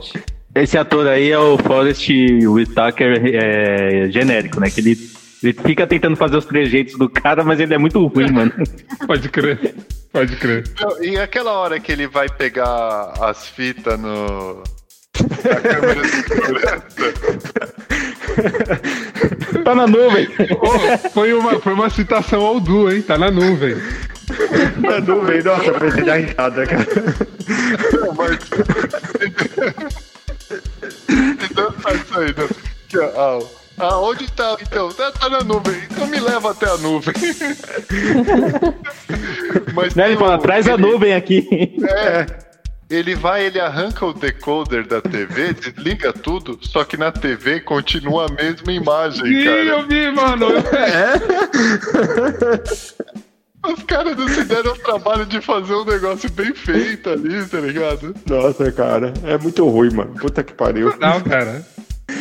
Esse 0.53 0.77
ator 0.77 1.07
aí 1.07 1.31
é 1.31 1.39
o 1.39 1.57
Forrest 1.57 2.07
Whitaker 2.45 3.21
é, 3.23 4.09
genérico, 4.11 4.59
né? 4.59 4.69
Que 4.69 4.81
ele, 4.81 4.97
ele 5.43 5.53
fica 5.53 5.87
tentando 5.87 6.15
fazer 6.15 6.37
os 6.37 6.45
trejeitos 6.45 6.97
do 6.97 7.09
cara, 7.09 7.43
mas 7.43 7.59
ele 7.59 7.73
é 7.73 7.77
muito 7.77 8.05
ruim, 8.05 8.31
mano. 8.31 8.51
Pode 9.07 9.27
crer. 9.29 9.75
Pode 10.11 10.35
crer. 10.35 10.63
Não, 10.79 11.03
E 11.03 11.17
aquela 11.17 11.53
hora 11.53 11.79
que 11.79 11.91
ele 11.91 12.05
vai 12.07 12.29
pegar 12.29 13.13
as 13.21 13.47
fitas 13.47 13.99
no. 13.99 14.61
Na 15.43 15.55
câmera 15.55 16.01
de 16.01 16.09
segurança. 16.09 17.13
tá 19.63 19.75
na 19.75 19.87
nuvem. 19.87 20.27
Ô, 20.59 21.09
foi, 21.09 21.33
uma, 21.33 21.59
foi 21.59 21.73
uma 21.73 21.89
citação 21.89 22.41
ao 22.41 22.59
Du, 22.59 22.91
hein? 22.91 23.01
Tá 23.01 23.17
na 23.17 23.31
nuvem. 23.31 23.75
Na 24.77 24.99
nuvem, 24.99 25.41
nossa, 25.43 25.73
foi 25.73 26.03
dar 26.03 26.17
risada, 26.17 26.65
cara. 26.67 26.85
Não, 27.93 28.13
mas. 28.13 28.37
então 31.51 31.71
tá 31.71 31.93
isso 31.93 32.19
aí, 32.19 32.27
né? 32.27 32.47
Que, 32.87 32.97
ah, 33.77 33.99
onde 33.99 34.29
tá? 34.31 34.57
Então, 34.61 34.89
tá, 34.89 35.11
tá 35.11 35.29
na 35.29 35.41
nuvem. 35.43 35.75
Então 35.89 36.07
me 36.07 36.19
leva 36.19 36.51
até 36.51 36.69
a 36.69 36.77
nuvem. 36.77 37.13
mas 39.73 39.95
Né, 39.95 40.07
ele 40.09 40.17
fala, 40.17 40.37
traz 40.37 40.67
a 40.67 40.73
ele- 40.73 40.81
nuvem 40.81 41.13
aqui. 41.13 41.47
É. 41.83 42.25
Ele 42.91 43.15
vai, 43.15 43.45
ele 43.45 43.57
arranca 43.57 44.05
o 44.05 44.11
decoder 44.13 44.85
da 44.85 44.99
TV, 45.01 45.53
desliga 45.53 46.11
tudo, 46.11 46.59
só 46.61 46.83
que 46.83 46.97
na 46.97 47.09
TV 47.09 47.61
continua 47.61 48.25
a 48.25 48.31
mesma 48.33 48.69
imagem, 48.73 49.25
Sim, 49.27 49.45
cara. 49.45 49.63
eu 49.63 49.87
vi, 49.87 50.11
mano. 50.11 50.47
Os 53.65 53.81
caras 53.83 54.17
não 54.17 54.27
se 54.27 54.43
deram 54.43 54.73
o 54.73 54.77
trabalho 54.77 55.25
de 55.25 55.39
fazer 55.39 55.73
um 55.73 55.85
negócio 55.85 56.29
bem 56.31 56.53
feito 56.53 57.09
ali, 57.11 57.45
tá 57.45 57.61
ligado? 57.61 58.13
Nossa, 58.27 58.69
cara, 58.73 59.13
é 59.23 59.37
muito 59.37 59.65
ruim, 59.69 59.93
mano. 59.93 60.13
Puta 60.15 60.43
que 60.43 60.53
pariu. 60.53 60.93
Não, 60.99 61.21
cara. 61.21 61.65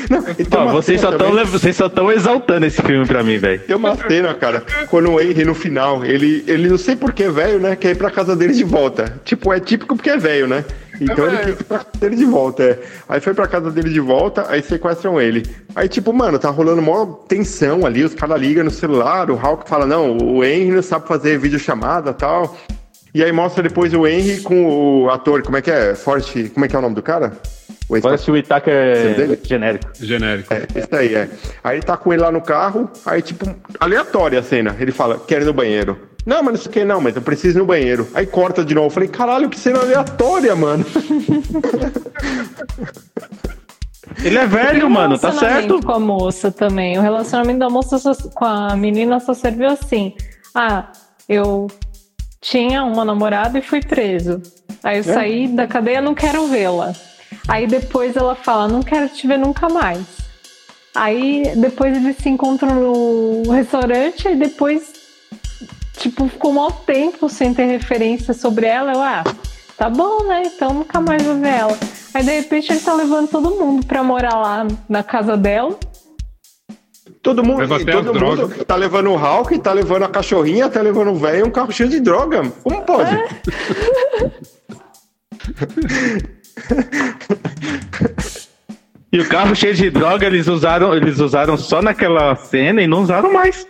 Não, 0.09 0.63
uma 0.63 0.73
vocês, 0.73 1.01
só 1.01 1.13
tão, 1.17 1.45
vocês 1.47 1.77
só 1.77 1.87
estão 1.87 2.11
exaltando 2.11 2.67
esse 2.67 2.81
filme 2.83 3.07
pra 3.07 3.23
mim, 3.23 3.39
velho. 3.39 3.61
Tem 3.61 3.77
uma 3.77 3.97
cena, 3.97 4.35
cara, 4.35 4.63
quando 4.89 5.11
o 5.11 5.21
Henry 5.21 5.45
no 5.45 5.55
final, 5.55 6.05
ele, 6.05 6.45
ele 6.47 6.69
não 6.69 6.79
sei 6.79 6.97
por 6.97 7.13
que 7.13 7.29
velho, 7.29 7.59
né? 7.59 7.77
Quer 7.77 7.91
ir 7.91 7.97
pra 7.97 8.11
casa 8.11 8.35
dele 8.37 8.53
de 8.53 8.65
volta. 8.65 9.21
Tipo, 9.25 9.53
é 9.53 9.61
típico 9.61 9.97
porque 9.97 10.11
é 10.11 10.17
velho, 10.17 10.47
né? 10.47 10.65
Então 11.01 11.27
ele 11.27 11.37
quer 11.39 11.49
ir 11.49 11.65
pra 11.65 11.79
casa 11.79 11.91
dele 12.01 12.17
de 12.17 12.25
volta, 12.25 12.63
é. 12.63 12.79
Aí 13.09 13.21
foi 13.21 13.35
pra 13.35 13.47
casa 13.47 13.71
dele 13.71 13.91
de 13.91 14.01
volta, 14.01 14.47
aí 14.49 14.63
sequestram 14.63 15.21
ele. 15.21 15.43
Aí, 15.75 15.89
tipo, 15.89 16.13
mano, 16.13 16.39
tá 16.39 16.51
rolando 16.51 16.83
mó 16.83 17.07
tensão 17.27 17.87
ali, 17.87 18.05
os 18.05 18.15
caras 18.15 18.41
ligam 18.41 18.65
no 18.65 18.71
celular, 18.71 19.31
o 19.31 19.35
Hulk 19.35 19.69
fala, 19.69 19.87
não, 19.87 20.17
o 20.17 20.45
Henry 20.45 20.73
não 20.73 20.83
sabe 20.83 21.09
fazer 21.09 21.39
videochamada 21.39 22.11
e 22.11 22.15
tal. 22.15 22.57
E 23.13 23.25
aí 23.25 23.33
mostra 23.33 23.63
depois 23.63 23.93
o 23.93 24.07
Henry 24.07 24.41
com 24.43 25.03
o 25.03 25.11
ator, 25.11 25.43
como 25.43 25.57
é 25.57 25.63
que 25.63 25.71
é? 25.71 25.95
Forte, 25.95 26.49
como 26.55 26.65
é 26.65 26.69
que 26.69 26.77
é 26.77 26.79
o 26.79 26.83
nome 26.83 26.95
do 26.95 27.03
cara? 27.03 27.33
O 27.91 28.01
Parece 28.01 28.31
o 28.31 28.35
Whittaker 28.35 29.15
dele? 29.17 29.39
genérico. 29.43 29.91
Genérico. 30.01 30.55
é, 30.55 30.67
isso 30.77 30.89
aí, 30.95 31.15
é. 31.15 31.29
Aí 31.65 31.77
ele 31.79 31.85
tá 31.85 31.97
com 31.97 32.13
ele 32.13 32.23
lá 32.23 32.31
no 32.31 32.41
carro, 32.41 32.89
aí, 33.05 33.21
tipo, 33.21 33.45
aleatória 33.81 34.39
a 34.39 34.43
cena. 34.43 34.77
Ele 34.79 34.93
fala, 34.93 35.19
quero 35.27 35.43
ir 35.43 35.47
no 35.47 35.53
banheiro. 35.53 35.99
Não, 36.25 36.43
mas 36.43 36.53
não 36.55 36.61
sei 36.61 36.69
o 36.69 36.73
que, 36.73 36.85
não, 36.85 37.01
mas 37.01 37.17
eu 37.17 37.23
preciso 37.23 37.59
ir 37.59 37.61
no 37.61 37.67
banheiro. 37.67 38.07
Aí 38.15 38.27
corta 38.27 38.65
de 38.65 38.75
novo. 38.75 38.87
Eu 38.87 38.91
falei, 38.91 39.09
caralho, 39.09 39.49
que 39.49 39.59
cena 39.59 39.81
aleatória, 39.81 40.55
mano. 40.55 40.85
Ele 44.23 44.37
é 44.39 44.47
velho, 44.47 44.87
o 44.87 44.91
mano, 44.91 45.19
tá 45.19 45.29
relacionamento 45.29 45.75
certo. 45.75 45.87
com 45.87 45.93
a 45.93 45.99
moça 46.01 46.51
também. 46.51 46.99
O 46.99 47.01
relacionamento 47.03 47.59
da 47.61 47.71
moça 47.71 47.99
só- 47.99 48.15
com 48.35 48.45
a 48.45 48.77
menina 48.77 49.19
só 49.21 49.33
serviu 49.35 49.69
assim. 49.69 50.15
Ah, 50.55 50.91
eu 51.29 51.69
tinha 52.41 52.83
uma 52.85 53.05
namorada 53.05 53.59
e 53.59 53.63
fui 53.63 53.81
preso. 53.81 54.43
Aí 54.83 54.99
eu 54.99 55.05
saí 55.05 55.49
da 55.49 55.67
cadeia, 55.67 56.01
não 56.01 56.15
quero 56.15 56.47
vê-la. 56.49 56.93
Aí 57.49 57.67
depois 57.67 58.17
ela 58.17 58.35
fala, 58.35 58.69
não 58.69 58.83
quero 58.83 59.09
te 59.09 59.27
ver 59.27 59.39
nunca 59.39 59.69
mais. 59.69 60.05
Aí 60.95 61.53
depois 61.57 61.97
eles 61.97 62.17
se 62.17 62.29
encontram 62.29 62.75
no 62.75 63.51
restaurante 63.51 64.29
e 64.29 64.35
depois, 64.35 64.93
tipo, 65.97 66.29
ficou 66.29 66.53
um 66.53 66.71
tempo 66.71 67.29
sem 67.29 67.55
ter 67.55 67.67
referência 67.67 68.35
sobre 68.35 68.67
ela. 68.67 68.93
Eu, 68.93 69.01
ah, 69.01 69.25
tá 69.77 69.89
bom, 69.89 70.25
né? 70.25 70.43
Então 70.47 70.75
nunca 70.75 71.01
mais 71.01 71.23
vou 71.23 71.37
ver 71.37 71.55
ela. 71.55 71.79
Aí 72.13 72.25
de 72.25 72.33
repente 72.33 72.73
ele 72.73 72.81
tá 72.81 72.93
levando 72.95 73.29
todo 73.29 73.51
mundo 73.51 73.87
pra 73.87 74.03
morar 74.03 74.37
lá 74.37 74.67
na 74.89 75.03
casa 75.03 75.37
dela. 75.37 75.79
Todo 77.23 77.45
mundo, 77.45 77.75
até 77.75 77.93
todo 77.93 78.15
mundo 78.15 78.37
drogas. 78.37 78.65
tá 78.65 78.77
levando 78.77 79.11
o 79.11 79.17
Hulk, 79.17 79.59
tá 79.59 79.73
levando 79.73 80.05
a 80.05 80.09
cachorrinha, 80.09 80.71
tá 80.71 80.81
levando 80.81 81.11
o 81.11 81.17
velho, 81.17 81.47
um 81.47 81.51
carro 81.51 81.71
cheio 81.71 81.89
de 81.89 82.01
droga. 82.01 82.51
Como 82.63 82.83
pode? 82.83 83.15
E 89.13 89.19
o 89.21 89.29
carro 89.29 89.55
cheio 89.57 89.75
de 89.75 89.91
droga, 89.91 90.27
eles 90.27 90.47
usaram, 90.47 90.95
eles 90.95 91.19
usaram 91.19 91.57
só 91.57 91.83
naquela 91.83 92.37
cena 92.37 92.81
e 92.81 92.87
não 92.87 93.03
usaram 93.03 93.33
mais. 93.33 93.67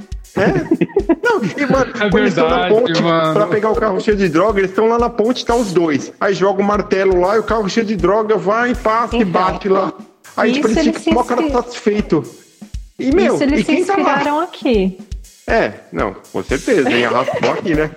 Não, 1.22 1.40
e, 1.42 1.66
mano, 1.66 1.92
É 1.94 1.98
quando 2.10 2.18
eles 2.18 2.36
estão 2.36 2.48
na 2.48 2.68
ponte 2.68 3.02
mano. 3.02 3.34
pra 3.34 3.46
pegar 3.46 3.70
o 3.70 3.74
carro 3.74 4.00
cheio 4.00 4.16
de 4.16 4.28
droga, 4.28 4.60
eles 4.60 4.70
estão 4.70 4.86
lá 4.86 4.98
na 4.98 5.08
ponte, 5.08 5.44
tá 5.44 5.54
os 5.54 5.72
dois. 5.72 6.12
Aí 6.20 6.34
joga 6.34 6.60
o 6.60 6.64
martelo 6.64 7.18
lá 7.20 7.36
e 7.36 7.38
o 7.38 7.42
carro 7.42 7.68
cheio 7.70 7.86
de 7.86 7.96
droga 7.96 8.36
vai, 8.36 8.74
passa 8.74 9.16
e 9.16 9.20
Então, 9.22 9.32
bate 9.32 9.68
lá. 9.68 9.92
Aí, 10.36 10.52
tipo, 10.52 10.68
isso 10.68 10.78
eles 10.78 10.86
eles 10.94 11.04
ficam 11.04 11.14
com 11.14 11.20
o 11.20 11.22
se 11.24 11.28
cara 11.42 11.50
satisfeito. 11.50 12.22
E, 12.98 13.10
meu, 13.14 13.34
Isso 13.34 13.42
e 13.42 13.46
eles 13.46 13.58
se 13.60 13.64
quem 13.64 13.84
tá 13.84 13.94
lá? 13.96 14.00
inspiraram 14.00 14.40
aqui. 14.40 14.98
É, 15.46 15.72
não, 15.90 16.14
com 16.32 16.42
certeza, 16.44 16.90
hein? 16.92 17.06
Arrastou 17.06 17.50
aqui, 17.52 17.74
né? 17.74 17.90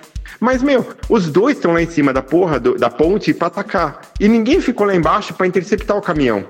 Mas, 0.44 0.62
meu, 0.62 0.86
os 1.08 1.30
dois 1.30 1.56
estão 1.56 1.72
lá 1.72 1.80
em 1.82 1.86
cima 1.88 2.12
da 2.12 2.20
porra 2.20 2.60
do- 2.60 2.74
da 2.76 2.90
ponte 2.90 3.32
pra 3.32 3.46
atacar. 3.48 4.00
E 4.20 4.28
ninguém 4.28 4.60
ficou 4.60 4.86
lá 4.86 4.94
embaixo 4.94 5.32
pra 5.32 5.46
interceptar 5.46 5.96
o 5.96 6.02
caminhão. 6.02 6.44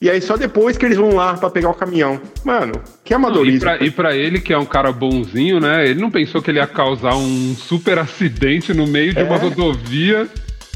E 0.00 0.08
aí 0.08 0.20
só 0.20 0.36
depois 0.36 0.76
que 0.76 0.86
eles 0.86 0.96
vão 0.96 1.14
lá 1.16 1.34
pra 1.34 1.50
pegar 1.50 1.70
o 1.70 1.74
caminhão. 1.74 2.20
Mano, 2.44 2.80
que 3.04 3.12
amadorismo. 3.12 3.60
pra, 3.60 3.76
e 3.84 3.90
pra 3.90 4.14
ele, 4.16 4.40
que 4.40 4.52
é 4.52 4.58
um 4.58 4.64
cara 4.64 4.92
bonzinho, 4.92 5.58
né? 5.58 5.84
Ele 5.88 6.00
não 6.00 6.10
pensou 6.12 6.40
que 6.40 6.50
ele 6.50 6.60
ia 6.60 6.66
causar 6.66 7.16
um 7.16 7.56
super 7.56 7.98
acidente 7.98 8.72
no 8.72 8.86
meio 8.86 9.12
de 9.12 9.22
uma 9.24 9.34
É. 9.34 9.38
rodovia. 9.38 10.28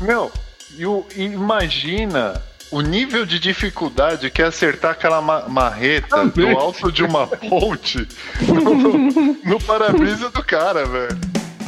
Meu, 0.03 0.31
e 0.77 0.85
o- 0.85 1.05
imagina 1.17 2.43
o 2.73 2.81
nível 2.81 3.25
de 3.25 3.39
dificuldade 3.39 4.31
que 4.31 4.43
é 4.43 4.47
acertar 4.47 4.91
aquela 4.93 5.21
ma- 5.23 5.49
marreta 5.49 6.25
do 6.27 6.49
alto 6.59 6.91
de 6.91 7.05
uma 7.05 7.27
ponte 7.29 8.07
no, 8.43 9.33
no 9.45 9.61
para-brisa 9.61 10.29
do 10.31 10.43
cara, 10.45 10.85
velho. 10.85 11.19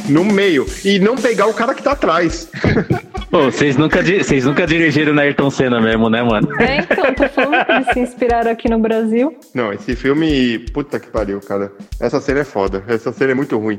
No 0.09 0.25
meio. 0.25 0.67
E 0.85 0.99
não 0.99 1.17
pegar 1.17 1.47
o 1.47 1.55
cara 1.55 1.75
que 1.75 1.83
tá 1.83 1.93
atrás. 1.93 2.49
Pô, 3.31 3.45
vocês 3.45 3.77
nunca, 3.77 4.03
di- 4.03 4.25
vocês 4.25 4.45
nunca 4.47 4.67
dirigiram 4.67 5.13
na 5.13 5.23
Ayrton 5.23 5.51
Senna 5.51 5.81
mesmo, 5.81 6.09
né, 6.09 6.23
mano? 6.23 6.49
É, 6.61 6.79
então, 6.79 7.13
tô 7.15 7.29
falando 7.29 7.65
que 7.67 7.73
eles 7.73 7.87
se 7.93 8.01
inspiraram 8.01 8.51
aqui 8.51 8.71
no 8.71 8.79
Brasil. 8.79 9.39
Não, 9.55 9.71
esse 9.73 9.95
filme. 9.95 10.59
Puta 10.73 10.99
que 10.99 11.09
pariu, 11.09 11.41
cara. 11.41 11.71
Essa 12.01 12.21
cena 12.23 12.41
é 12.41 12.45
foda. 12.45 12.83
Essa 12.89 13.13
cena 13.13 13.33
é 13.33 13.35
muito 13.35 13.59
ruim. 13.59 13.79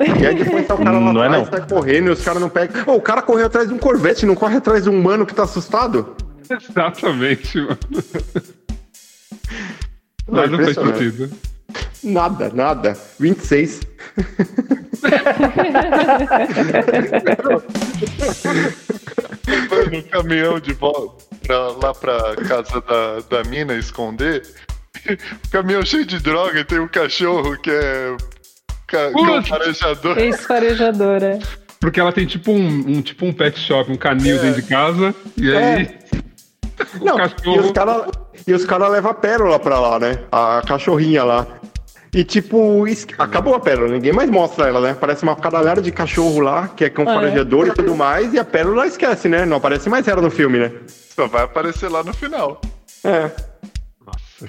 E 0.00 0.26
aí 0.26 0.34
depois 0.34 0.66
tá 0.66 0.74
o 0.74 0.78
cara 0.78 0.98
lá 0.98 1.12
Não 1.12 1.22
é 1.22 1.26
atrás, 1.26 1.42
não. 1.44 1.50
tá 1.50 1.74
correndo 1.74 2.06
e 2.08 2.10
os 2.10 2.22
caras 2.24 2.40
não 2.40 2.48
pegam. 2.48 2.82
Ô, 2.86 2.96
o 2.96 3.02
cara 3.02 3.20
correu 3.20 3.44
atrás 3.44 3.68
de 3.68 3.74
um 3.74 3.78
Corvette, 3.78 4.24
não 4.24 4.34
corre 4.34 4.56
atrás 4.56 4.84
de 4.84 4.88
um 4.88 4.98
mano 5.02 5.26
que 5.26 5.34
tá 5.34 5.42
assustado? 5.42 6.16
Exatamente, 6.48 7.58
mano. 7.60 7.78
Não, 10.26 10.46
Nada 10.46 10.56
faz 10.64 10.74
sentido. 10.74 11.30
Nada, 12.02 12.50
nada. 12.54 12.96
26. 13.18 13.80
Vai 19.68 19.84
no 19.86 20.02
caminhão 20.04 20.60
de 20.60 20.72
volta 20.72 21.24
pra, 21.46 21.58
lá 21.82 21.94
pra 21.94 22.36
casa 22.48 22.80
da, 22.80 23.20
da 23.42 23.48
mina 23.48 23.74
esconder. 23.74 24.42
O 25.44 25.48
caminhão 25.50 25.84
cheio 25.84 26.04
de 26.04 26.18
droga 26.18 26.60
e 26.60 26.64
tem 26.64 26.78
um 26.80 26.88
cachorro 26.88 27.56
que 27.58 27.70
é. 27.70 28.16
Ca, 28.86 28.98
é 28.98 29.42
farejador. 29.42 30.18
Ex-farejadora. 30.18 31.38
Porque 31.80 32.00
ela 32.00 32.12
tem 32.12 32.26
tipo 32.26 32.50
um, 32.52 32.66
um- 32.98 33.00
tipo 33.02 33.24
um 33.24 33.32
pet 33.32 33.58
shop, 33.58 33.90
um 33.90 33.96
canil 33.96 34.36
É. 34.36 34.42
dentro 34.42 34.60
de 34.62 34.68
casa. 34.68 35.14
E 35.36 35.54
aí. 35.56 35.88
o 37.00 37.04
Não, 37.04 37.16
cachorro. 37.16 37.56
e 37.56 37.58
os 37.60 37.70
caras 37.72 38.02
e 38.46 38.52
os 38.52 38.64
cara 38.64 38.88
levam 38.88 39.10
a 39.12 39.14
pérola 39.14 39.58
pra 39.58 39.78
lá, 39.78 39.98
né? 39.98 40.18
A 40.32 40.62
cachorrinha 40.66 41.24
lá. 41.24 41.46
E 42.12 42.24
tipo, 42.24 42.84
acabou 43.18 43.54
a 43.54 43.60
pérola, 43.60 43.92
ninguém 43.92 44.12
mais 44.12 44.28
mostra 44.28 44.66
ela, 44.66 44.80
né? 44.80 44.96
Parece 44.98 45.22
uma 45.22 45.36
caralhada 45.36 45.80
de 45.80 45.92
cachorro 45.92 46.40
lá, 46.40 46.66
que 46.68 46.84
é 46.84 46.90
cão 46.90 47.04
Ah, 47.08 47.12
é? 47.12 47.14
farejador 47.14 47.68
e 47.68 47.72
tudo 47.72 47.94
mais, 47.94 48.34
e 48.34 48.38
a 48.38 48.44
pérola 48.44 48.86
esquece, 48.86 49.28
né? 49.28 49.46
Não 49.46 49.58
aparece 49.58 49.88
mais 49.88 50.08
ela 50.08 50.20
no 50.20 50.30
filme, 50.30 50.58
né? 50.58 50.72
Só 50.88 51.28
vai 51.28 51.44
aparecer 51.44 51.88
lá 51.88 52.02
no 52.02 52.12
final. 52.12 52.60
É. 53.04 53.30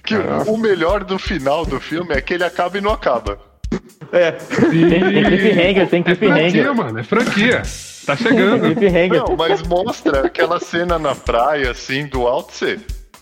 Que 0.04 0.16
o 0.48 0.58
melhor 0.58 1.04
do 1.04 1.20
final 1.20 1.66
do 1.66 1.80
filme 1.80 2.14
é 2.16 2.22
que 2.22 2.34
ele 2.34 2.44
acaba 2.44 2.78
e 2.78 2.82
não 2.82 2.92
acaba. 2.92 3.38
É. 4.12 4.32
Tem, 4.32 4.90
tem 4.90 5.24
cliffhanger, 5.24 5.88
tem 5.90 6.02
É 6.06 6.16
franquia, 6.16 6.16
cliffhanger. 6.16 6.76
mano. 6.76 7.00
É 7.00 7.04
franquia. 7.04 7.62
Tá 8.06 8.16
chegando. 8.16 8.74
Cliffhanger. 8.76 9.24
Não, 9.28 9.36
mas 9.38 9.62
mostra 9.64 10.26
aquela 10.26 10.60
cena 10.60 10.98
na 10.98 11.14
praia, 11.14 11.72
assim, 11.72 12.08
do 12.08 12.26
alto 12.26 12.54
C. 12.54 12.80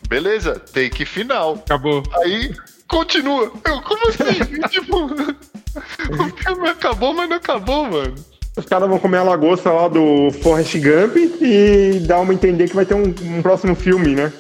Beleza, 0.08 0.60
take 0.74 1.06
final. 1.06 1.56
Acabou. 1.66 2.02
Aí 2.24 2.54
continua. 2.90 3.52
Eu, 3.64 3.82
como 3.82 4.10
assim? 4.10 4.40
tipo, 4.70 5.06
o 5.06 6.38
filme 6.44 6.70
acabou, 6.70 7.14
mas 7.14 7.30
não 7.30 7.38
acabou, 7.38 7.86
mano. 7.86 8.16
Os 8.58 8.66
caras 8.66 8.90
vão 8.90 9.00
comer 9.00 9.20
a 9.20 9.24
lagosta 9.24 9.72
lá 9.72 9.88
do 9.88 10.30
Forrest 10.42 10.76
Gump 10.76 11.16
e 11.16 12.02
dá 12.06 12.20
uma 12.20 12.34
entender 12.34 12.68
que 12.68 12.76
vai 12.76 12.86
ter 12.86 12.96
um, 12.96 13.14
um 13.22 13.42
próximo 13.42 13.74
filme, 13.74 14.16
né? 14.16 14.34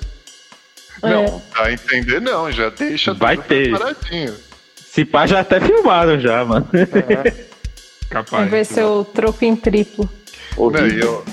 Não, 1.01 1.41
dá 1.55 1.63
a 1.65 1.71
entender 1.71 2.19
não, 2.19 2.51
já 2.51 2.69
deixa 2.69 3.13
Vai 3.13 3.37
tudo 3.37 3.47
ter. 3.47 3.69
preparadinho. 3.69 4.35
Se 4.75 5.05
pá, 5.05 5.25
já 5.25 5.39
até 5.39 5.61
filmaram 5.61 6.19
já, 6.19 6.43
mano. 6.43 6.67
Vai 8.11 8.23
Capaz. 8.23 8.67
ser 8.67 8.83
o 8.83 9.05
troco 9.05 9.45
em 9.45 9.55
triplo. 9.55 10.09
Não, 10.57 10.87
e 10.87 10.99
eu, 10.99 11.23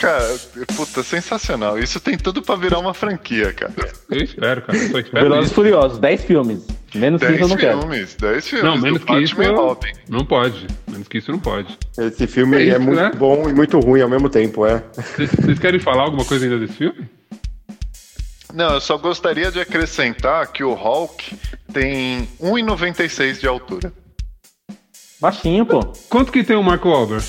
Cara, 0.00 0.36
puta, 0.76 1.02
sensacional. 1.02 1.78
Isso 1.78 1.98
tem 1.98 2.18
tudo 2.18 2.42
pra 2.42 2.54
virar 2.54 2.78
uma 2.78 2.92
franquia, 2.92 3.52
cara. 3.52 3.72
Eu 4.10 4.22
espero, 4.22 4.62
cara. 4.62 4.78
Eu 4.78 5.00
espero 5.00 5.28
Velozes 5.28 5.50
e. 5.50 5.54
Furiosos, 5.54 5.98
10 5.98 6.24
filmes. 6.24 6.66
Menos 6.94 7.20
que 7.20 7.26
10 7.26 7.34
isso 7.40 7.44
eu 7.44 7.48
não 7.48 7.56
quero. 7.56 7.78
filmes, 7.80 8.14
10 8.14 8.48
filmes. 8.48 8.64
Não, 8.64 8.76
menos 8.78 9.00
do 9.00 9.06
que 9.06 9.18
isso 9.20 9.34
Batman 9.36 9.54
eu- 9.54 9.66
Robin. 9.66 9.92
não 10.08 10.24
pode. 10.24 10.66
Menos 10.90 11.08
que 11.08 11.18
isso 11.18 11.32
não 11.32 11.38
pode. 11.38 11.78
Esse 11.98 12.26
filme 12.26 12.56
É 12.56 12.60
é, 12.60 12.68
isso, 12.70 12.80
muito 12.80 13.00
né? 13.00 13.10
bom 13.16 13.48
e 13.48 13.52
muito 13.54 13.78
ruim 13.80 14.00
ao 14.02 14.08
mesmo 14.08 14.28
tempo, 14.28 14.66
é. 14.66 14.82
Vocês- 14.94 15.58
querem 15.58 15.80
falar 15.80 16.02
alguma 16.04 16.24
coisa 16.24 16.44
ainda 16.44 16.58
desse 16.58 16.74
filme? 16.74 17.08
Não, 18.54 18.74
eu 18.74 18.80
só 18.80 18.96
gostaria 18.96 19.50
de 19.50 19.60
acrescentar 19.60 20.46
que 20.52 20.62
o 20.62 20.72
Hulk 20.74 21.36
tem 21.72 22.28
1,96 22.40 23.40
de 23.40 23.46
altura. 23.46 23.92
Baixinho, 25.20 25.64
pô. 25.66 25.80
Quanto 26.08 26.30
que 26.30 26.44
tem 26.44 26.56
o 26.56 26.62
Marco 26.62 26.88
Wahlberg? 26.90 27.24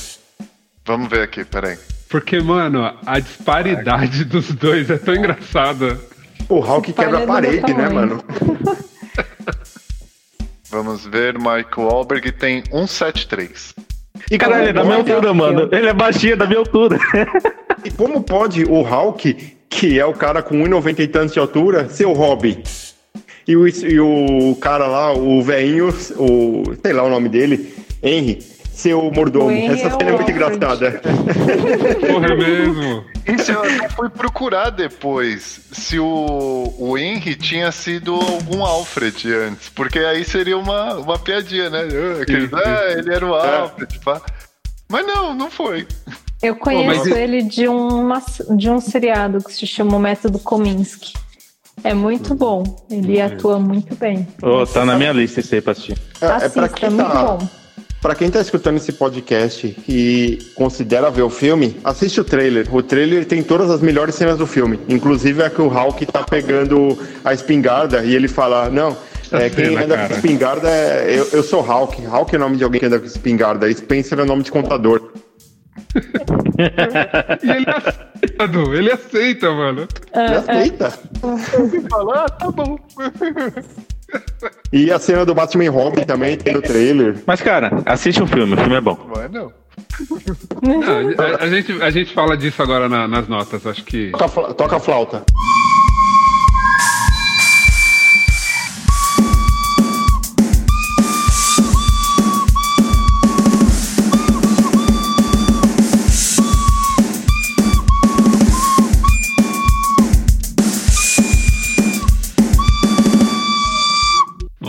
Vamos 0.85 1.09
ver 1.09 1.21
aqui, 1.21 1.43
peraí. 1.43 1.77
Porque, 2.09 2.39
mano, 2.39 2.93
a 3.05 3.19
disparidade 3.19 4.23
dos 4.23 4.47
dois 4.53 4.89
é 4.89 4.97
tão 4.97 5.13
engraçada. 5.15 5.99
O 6.47 6.59
Hulk 6.59 6.93
quebra 6.93 7.23
a 7.23 7.27
parede, 7.27 7.73
né, 7.73 7.89
mano? 7.89 8.23
Vamos 10.69 11.05
ver, 11.05 11.37
Michael 11.37 11.67
Wahlberg 11.77 12.31
tem 12.31 12.63
173. 12.65 13.75
E 14.29 14.37
Caralho, 14.37 14.63
ele 14.63 14.69
é 14.69 14.73
da 14.73 14.83
minha 14.83 14.97
altura, 14.97 15.33
mano. 15.33 15.69
Ele 15.71 15.87
é 15.87 15.93
baixinho, 15.93 16.33
é 16.33 16.35
da 16.35 16.45
minha 16.45 16.59
altura. 16.59 16.99
E 17.85 17.91
como 17.91 18.21
pode 18.21 18.65
o 18.65 18.81
Hulk, 18.81 19.55
que 19.69 19.97
é 19.97 20.05
o 20.05 20.11
cara 20.11 20.41
com 20.41 20.57
1,90 20.57 20.99
e 20.99 21.07
tantos 21.07 21.33
de 21.33 21.39
altura, 21.39 21.87
ser 21.87 22.05
o 22.05 22.11
Robin? 22.11 22.61
E 23.47 23.55
o, 23.55 23.65
e 23.65 23.99
o 23.99 24.57
cara 24.59 24.87
lá, 24.87 25.13
o 25.13 25.41
velhinho, 25.41 25.87
o. 26.17 26.63
sei 26.83 26.91
lá 26.91 27.03
o 27.03 27.09
nome 27.09 27.29
dele, 27.29 27.73
Henry, 28.03 28.39
ser 28.77 28.93
o 28.93 29.11
mordomo. 29.11 29.49
Essa 29.51 29.87
é 29.87 29.95
o 29.95 29.97
cena 29.97 30.09
é 30.11 30.13
muito 30.13 30.31
engraçada. 30.31 31.01
Porra, 31.01 32.27
é 32.27 32.35
mesmo. 32.35 33.03
Isso 33.27 33.51
eu 33.51 33.61
até 33.61 33.89
fui 33.89 34.09
procurar 34.09 34.69
depois 34.69 35.61
se 35.71 35.99
o, 35.99 36.73
o 36.77 36.97
Henry 36.97 37.35
tinha 37.35 37.71
sido 37.71 38.13
algum 38.13 38.63
Alfred 38.63 39.33
antes, 39.33 39.69
porque 39.69 39.99
aí 39.99 40.23
seria 40.23 40.57
uma, 40.57 40.93
uma 40.95 41.17
piadinha, 41.19 41.69
né? 41.69 41.79
Ah, 41.81 42.21
Aquele, 42.21 42.45
Isso, 42.45 42.55
ah, 42.55 42.91
ele 42.91 43.13
era 43.13 43.25
o 43.25 43.33
Alfred, 43.33 43.99
pá. 43.99 44.21
Mas 44.87 45.05
não, 45.05 45.33
não 45.33 45.49
foi. 45.51 45.87
Eu 46.41 46.55
conheço 46.55 47.09
mas- 47.09 47.17
ele 47.17 47.41
de, 47.41 47.67
uma, 47.67 48.21
de 48.55 48.69
um 48.69 48.79
seriado 48.79 49.43
que 49.43 49.53
se 49.53 49.65
chama 49.65 49.97
O 49.97 49.99
Método 49.99 50.37
Kominsky. 50.39 51.13
É 51.83 51.93
muito 51.93 52.33
bom. 52.33 52.63
Ele 52.89 53.19
atua 53.21 53.59
muito 53.59 53.95
bem. 53.95 54.27
Ô, 54.41 54.65
tá 54.65 54.83
na 54.85 54.95
minha 54.97 55.11
lista 55.11 55.39
esse 55.41 55.55
aí 55.55 55.61
pra 55.61 55.71
assistir. 55.73 55.97
É, 56.21 56.25
é 56.25 56.31
Assista, 56.31 56.53
pra 56.53 56.65
é 56.65 56.69
quem 56.69 56.89
muito 56.89 57.11
tá. 57.11 57.23
bom. 57.23 57.49
Pra 58.07 58.15
quem 58.15 58.31
tá 58.31 58.39
escutando 58.39 58.77
esse 58.77 58.93
podcast 58.93 59.75
e 59.85 60.39
considera 60.55 61.11
ver 61.11 61.23
o 61.23 61.29
filme, 61.29 61.75
assiste 61.83 62.21
o 62.21 62.23
trailer. 62.23 62.73
O 62.73 62.81
trailer 62.81 63.25
tem 63.25 63.43
todas 63.43 63.69
as 63.69 63.81
melhores 63.81 64.15
cenas 64.15 64.37
do 64.37 64.47
filme. 64.47 64.79
Inclusive 64.87 65.43
a 65.43 65.49
que 65.49 65.61
o 65.61 65.67
Hulk 65.67 66.05
tá 66.05 66.23
pegando 66.23 66.97
a 67.25 67.33
espingarda 67.33 68.05
e 68.05 68.15
ele 68.15 68.29
fala: 68.29 68.69
Não, 68.69 68.95
é, 69.33 69.49
quem 69.51 69.75
anda 69.75 69.97
cara. 69.97 70.07
com 70.07 70.13
espingarda 70.13 70.69
é. 70.69 71.19
Eu, 71.19 71.27
eu 71.33 71.43
sou 71.43 71.59
Hulk. 71.59 72.05
Hulk 72.05 72.33
é 72.33 72.37
o 72.37 72.39
nome 72.39 72.55
de 72.55 72.63
alguém 72.63 72.79
que 72.79 72.85
anda 72.85 72.97
com 72.97 73.05
espingarda. 73.05 73.69
Spencer 73.73 74.17
é 74.17 74.21
o 74.21 74.25
nome 74.25 74.43
de 74.43 74.53
contador. 74.53 75.11
E 76.57 77.51
ele 77.51 77.69
aceita, 77.69 78.47
Du, 78.47 78.73
ele 78.73 78.91
aceita, 78.91 79.51
mano. 79.51 79.87
Ele 80.11 80.35
aceita. 80.35 80.99
Fala, 81.87 82.25
ah, 82.25 82.29
tá 82.29 82.49
bom. 82.49 82.79
E 84.71 84.91
a 84.91 84.99
cena 84.99 85.25
do 85.25 85.33
Batman 85.33 85.65
e 85.65 85.67
Robin 85.67 86.03
também 86.03 86.37
tem 86.37 86.53
no 86.53 86.61
trailer. 86.61 87.17
Mas, 87.25 87.41
cara, 87.41 87.81
assiste 87.85 88.21
um 88.21 88.27
filme, 88.27 88.53
o 88.53 88.57
filme 88.57 88.75
é 88.75 88.81
bom. 88.81 88.97
Mas 89.15 89.31
não. 89.31 89.51
Não, 90.61 90.81
a, 91.23 91.43
a 91.43 91.49
gente, 91.49 91.81
a 91.81 91.89
gente 91.89 92.13
fala 92.13 92.35
disso 92.35 92.61
agora 92.63 92.89
na- 92.89 93.07
nas 93.07 93.27
notas, 93.27 93.65
acho 93.67 93.83
que. 93.83 94.11
Toca, 94.11 94.53
toca 94.53 94.75
a 94.77 94.79
flauta. 94.79 95.23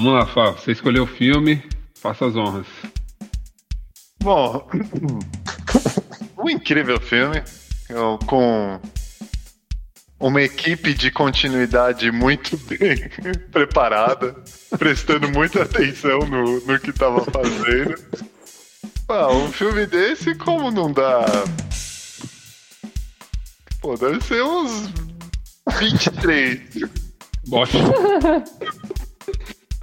Vamos 0.09 0.21
lá, 0.21 0.27
Fá. 0.27 0.53
Você 0.53 0.73
escolheu 0.73 1.03
o 1.03 1.07
filme, 1.07 1.62
faça 2.01 2.25
as 2.25 2.35
honras. 2.35 2.66
Bom, 4.23 4.66
um 6.38 6.49
incrível 6.49 6.99
filme 6.99 7.42
eu- 7.90 8.18
com 8.27 8.81
uma 10.18 10.40
equipe 10.40 10.94
de 10.94 11.11
continuidade 11.11 12.11
muito 12.11 12.57
bem 12.66 13.07
preparada, 13.53 14.35
prestando 14.79 15.29
muita 15.31 15.64
atenção 15.64 16.21
no, 16.21 16.59
no 16.64 16.81
que 16.81 16.88
estava 16.88 17.23
fazendo. 17.27 17.94
Ah, 19.11 19.29
um 19.29 19.53
filme 19.53 19.85
desse, 19.85 20.35
como 20.37 20.71
não 20.71 20.90
dá. 20.90 21.27
Pô, 23.83 23.94
deve 23.94 24.23
ser 24.25 24.42
uns 24.42 24.90
23. 25.79 26.61
Bote. 27.47 27.77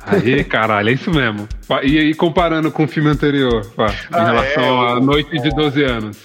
Aí, 0.08 0.44
caralho, 0.44 0.90
é 0.90 0.94
isso 0.94 1.10
mesmo. 1.12 1.48
E 1.84 1.98
aí, 1.98 2.14
comparando 2.14 2.72
com 2.72 2.84
o 2.84 2.88
filme 2.88 3.10
anterior, 3.10 3.64
Fá, 3.76 3.88
em 3.88 3.94
Ah, 4.12 4.26
relação 4.26 4.64
é, 4.64 4.92
à 4.92 4.98
o- 4.98 5.00
Noite 5.00 5.38
de 5.40 5.50
12 5.50 5.84
anos. 5.84 6.18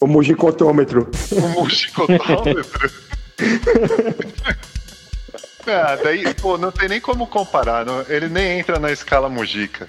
O 0.00 0.06
mugicotômetro. 0.06 1.08
Um 1.32 1.48
musicotômetro. 1.62 2.90
ah, 5.66 5.96
daí, 6.02 6.34
pô, 6.34 6.58
não 6.58 6.72
tem 6.72 6.88
nem 6.88 7.00
como 7.00 7.26
comparar. 7.26 7.84
não- 7.84 8.04
ele 8.08 8.28
nem 8.28 8.58
entra 8.58 8.78
na 8.78 8.90
escala 8.90 9.28
Mujica. 9.28 9.86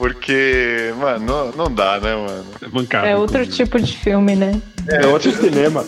Porque, 0.00 0.94
mano, 0.98 1.26
não, 1.26 1.52
não 1.52 1.74
dá, 1.74 2.00
né, 2.00 2.16
mano? 2.16 2.46
É 2.62 2.68
bancada. 2.68 3.06
É 3.06 3.14
outro 3.14 3.42
inclusive. 3.42 3.64
tipo 3.64 3.78
de 3.78 3.94
filme, 3.98 4.34
né? 4.34 4.58
É 4.88 5.06
outro 5.06 5.30
cinema. 5.30 5.84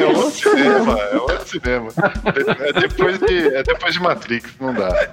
É 0.00 0.04
outro 0.04 0.50
cinema, 0.50 0.98
é 0.98 1.16
outro 1.16 1.48
cinema. 1.48 1.88
É, 1.94 2.68
é 2.70 2.72
depois 2.72 3.18
de, 3.20 3.54
é 3.54 3.62
depois 3.62 3.94
de 3.94 4.00
Matrix, 4.00 4.50
não 4.60 4.74
dá. 4.74 5.12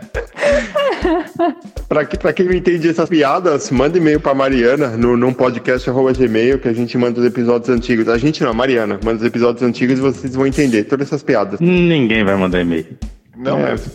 Pra, 1.88 2.06
que- 2.06 2.18
pra 2.18 2.34
quem 2.34 2.48
não 2.48 2.54
entende 2.54 2.90
essas 2.90 3.08
piadas, 3.08 3.70
manda 3.70 4.00
e-mail 4.00 4.20
pra 4.20 4.34
Mariana 4.34 4.90
no, 4.98 5.16
num 5.16 5.32
podcast 5.32 5.88
arroba 5.88 6.12
gmail 6.12 6.58
que 6.58 6.68
a 6.68 6.74
gente 6.74 6.98
manda 6.98 7.20
os 7.20 7.26
episódios 7.28 7.70
antigos. 7.70 8.08
A 8.10 8.18
gente 8.18 8.42
não, 8.44 8.50
a 8.50 8.54
Mariana, 8.54 9.00
manda 9.04 9.20
os 9.20 9.26
episódios 9.26 9.62
antigos 9.62 10.00
e 10.00 10.02
vocês 10.02 10.34
vão 10.36 10.48
entender 10.48 10.86
todas 10.86 11.06
essas 11.08 11.22
piadas. 11.22 11.60
Ninguém 11.60 12.24
vai 12.24 12.36
mandar 12.36 12.62
e-mail. 12.62 12.98
Não 13.38 13.60
É. 13.60 13.72
mesmo. 13.72 13.92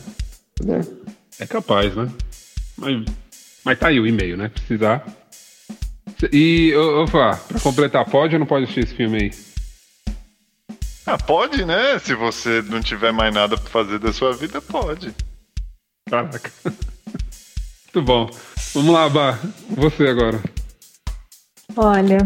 né? 0.64 0.80
É 1.40 1.46
capaz, 1.46 1.92
né? 1.96 2.08
Mas, 2.76 3.04
mas 3.64 3.78
tá 3.78 3.88
aí 3.88 3.98
o 3.98 4.06
e-mail, 4.06 4.36
né? 4.36 4.48
Precisar. 4.48 5.04
E, 6.32 6.74
ô, 6.74 7.02
ô 7.02 7.06
Fá, 7.06 7.36
pra 7.36 7.60
completar, 7.60 8.04
pode 8.04 8.34
ou 8.34 8.38
não 8.38 8.46
pode 8.46 8.64
assistir 8.64 8.84
esse 8.84 8.94
filme 8.94 9.22
aí? 9.22 9.30
Ah, 11.06 11.18
pode, 11.18 11.64
né? 11.64 11.98
Se 11.98 12.14
você 12.14 12.62
não 12.62 12.80
tiver 12.80 13.12
mais 13.12 13.34
nada 13.34 13.56
pra 13.56 13.70
fazer 13.70 13.98
da 13.98 14.12
sua 14.12 14.32
vida, 14.32 14.60
pode. 14.60 15.14
Caraca. 16.08 16.50
Muito 16.64 18.02
bom. 18.02 18.30
Vamos 18.74 18.92
lá, 18.92 19.08
Bá. 19.08 19.38
Você 19.70 20.08
agora. 20.08 20.42
Olha, 21.76 22.18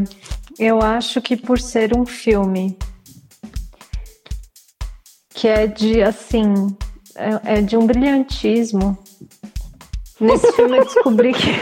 eu 0.59 0.81
acho 0.81 1.20
que 1.20 1.37
por 1.37 1.59
ser 1.59 1.96
um 1.96 2.07
filme 2.07 2.77
que 5.35 5.46
é 5.46 5.66
de 5.66 6.03
assim, 6.03 6.77
é, 7.14 7.59
é 7.59 7.62
de 7.62 7.77
um 7.77 7.87
brilhantismo. 7.87 8.98
Nesse 10.20 10.52
filme 10.52 10.78
eu 10.78 10.85
descobri 10.85 11.33
que 11.33 11.48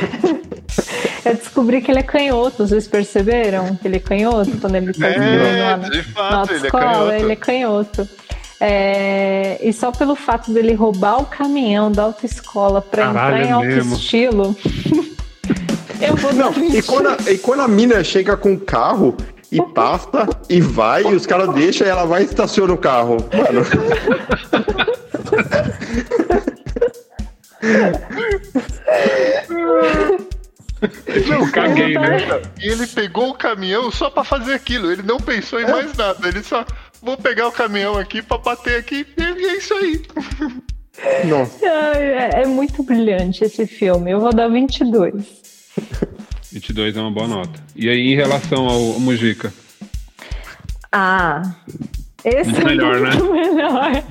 eu 1.24 1.34
descobri 1.34 1.80
que 1.82 1.90
ele 1.90 2.00
é 2.00 2.02
canhoto. 2.02 2.66
Vocês 2.66 2.88
perceberam 2.88 3.76
que 3.76 3.86
ele 3.86 3.96
é 3.96 4.00
canhoto 4.00 4.50
quando 4.60 4.76
ele 4.76 4.92
tá 4.94 5.06
É, 5.08 5.76
na, 5.76 5.88
de 5.88 5.96
na 5.98 6.02
fato, 6.04 6.52
ele 6.52 6.66
é. 7.12 7.20
Ele 7.20 7.32
é 7.32 7.36
canhoto. 7.36 8.08
É, 8.58 9.58
e 9.60 9.70
só 9.72 9.92
pelo 9.92 10.16
fato 10.16 10.50
dele 10.50 10.72
roubar 10.72 11.20
o 11.20 11.26
caminhão 11.26 11.92
da 11.92 12.04
autoescola 12.04 12.80
para 12.80 13.12
Caralho, 13.12 13.36
entrar 13.36 13.46
em 13.46 13.48
é 13.48 13.52
alto 13.52 13.66
mesmo. 13.66 13.94
estilo. 13.96 14.56
eu 16.00 16.16
vou 16.16 16.32
Não, 16.32 16.50
e 16.52 16.70
20. 16.70 16.82
quando, 16.84 17.08
a, 17.08 17.16
e 17.30 17.36
quando 17.38 17.60
a 17.60 17.68
mina 17.68 18.02
chega 18.02 18.34
com 18.36 18.54
o 18.54 18.60
carro 18.60 19.14
e 19.52 19.60
passa 19.60 20.26
e 20.48 20.60
vai, 20.62 21.02
e 21.02 21.14
os 21.14 21.26
caras 21.26 21.52
deixam 21.54 21.86
e 21.86 21.90
ela 21.90 22.06
vai 22.06 22.22
e 22.22 22.24
estaciona 22.24 22.72
o 22.72 22.78
carro. 22.78 23.18
Mano, 23.30 23.66
Eu 31.06 31.50
caguei, 31.50 31.94
né? 31.94 32.18
E 32.60 32.68
ele 32.68 32.86
pegou 32.86 33.30
o 33.30 33.34
caminhão 33.34 33.90
só 33.90 34.10
pra 34.10 34.22
fazer 34.22 34.54
aquilo. 34.54 34.92
Ele 34.92 35.02
não 35.02 35.18
pensou 35.18 35.60
em 35.60 35.66
mais 35.66 35.94
nada. 35.94 36.28
Ele 36.28 36.42
só 36.42 36.64
vou 37.02 37.16
pegar 37.16 37.48
o 37.48 37.52
caminhão 37.52 37.96
aqui 37.96 38.20
pra 38.20 38.38
bater 38.38 38.78
aqui 38.78 39.06
e 39.16 39.22
é 39.22 39.56
isso 39.56 39.74
aí. 39.74 40.02
nossa. 41.26 41.66
É, 41.66 42.42
é 42.42 42.46
muito 42.46 42.82
brilhante 42.82 43.44
esse 43.44 43.66
filme. 43.66 44.10
Eu 44.10 44.20
vou 44.20 44.34
dar 44.34 44.48
22. 44.48 45.24
22 46.52 46.96
é 46.96 47.00
uma 47.00 47.10
boa 47.10 47.26
nota. 47.26 47.60
E 47.74 47.88
aí, 47.88 48.12
em 48.12 48.16
relação 48.16 48.66
ao, 48.66 48.92
ao 48.92 49.00
Mujica? 49.00 49.52
Ah, 50.92 51.42
esse 52.26 52.64
Melhor, 52.64 52.96
é 52.96 53.00
muito 53.00 53.30
melhor. 53.32 54.02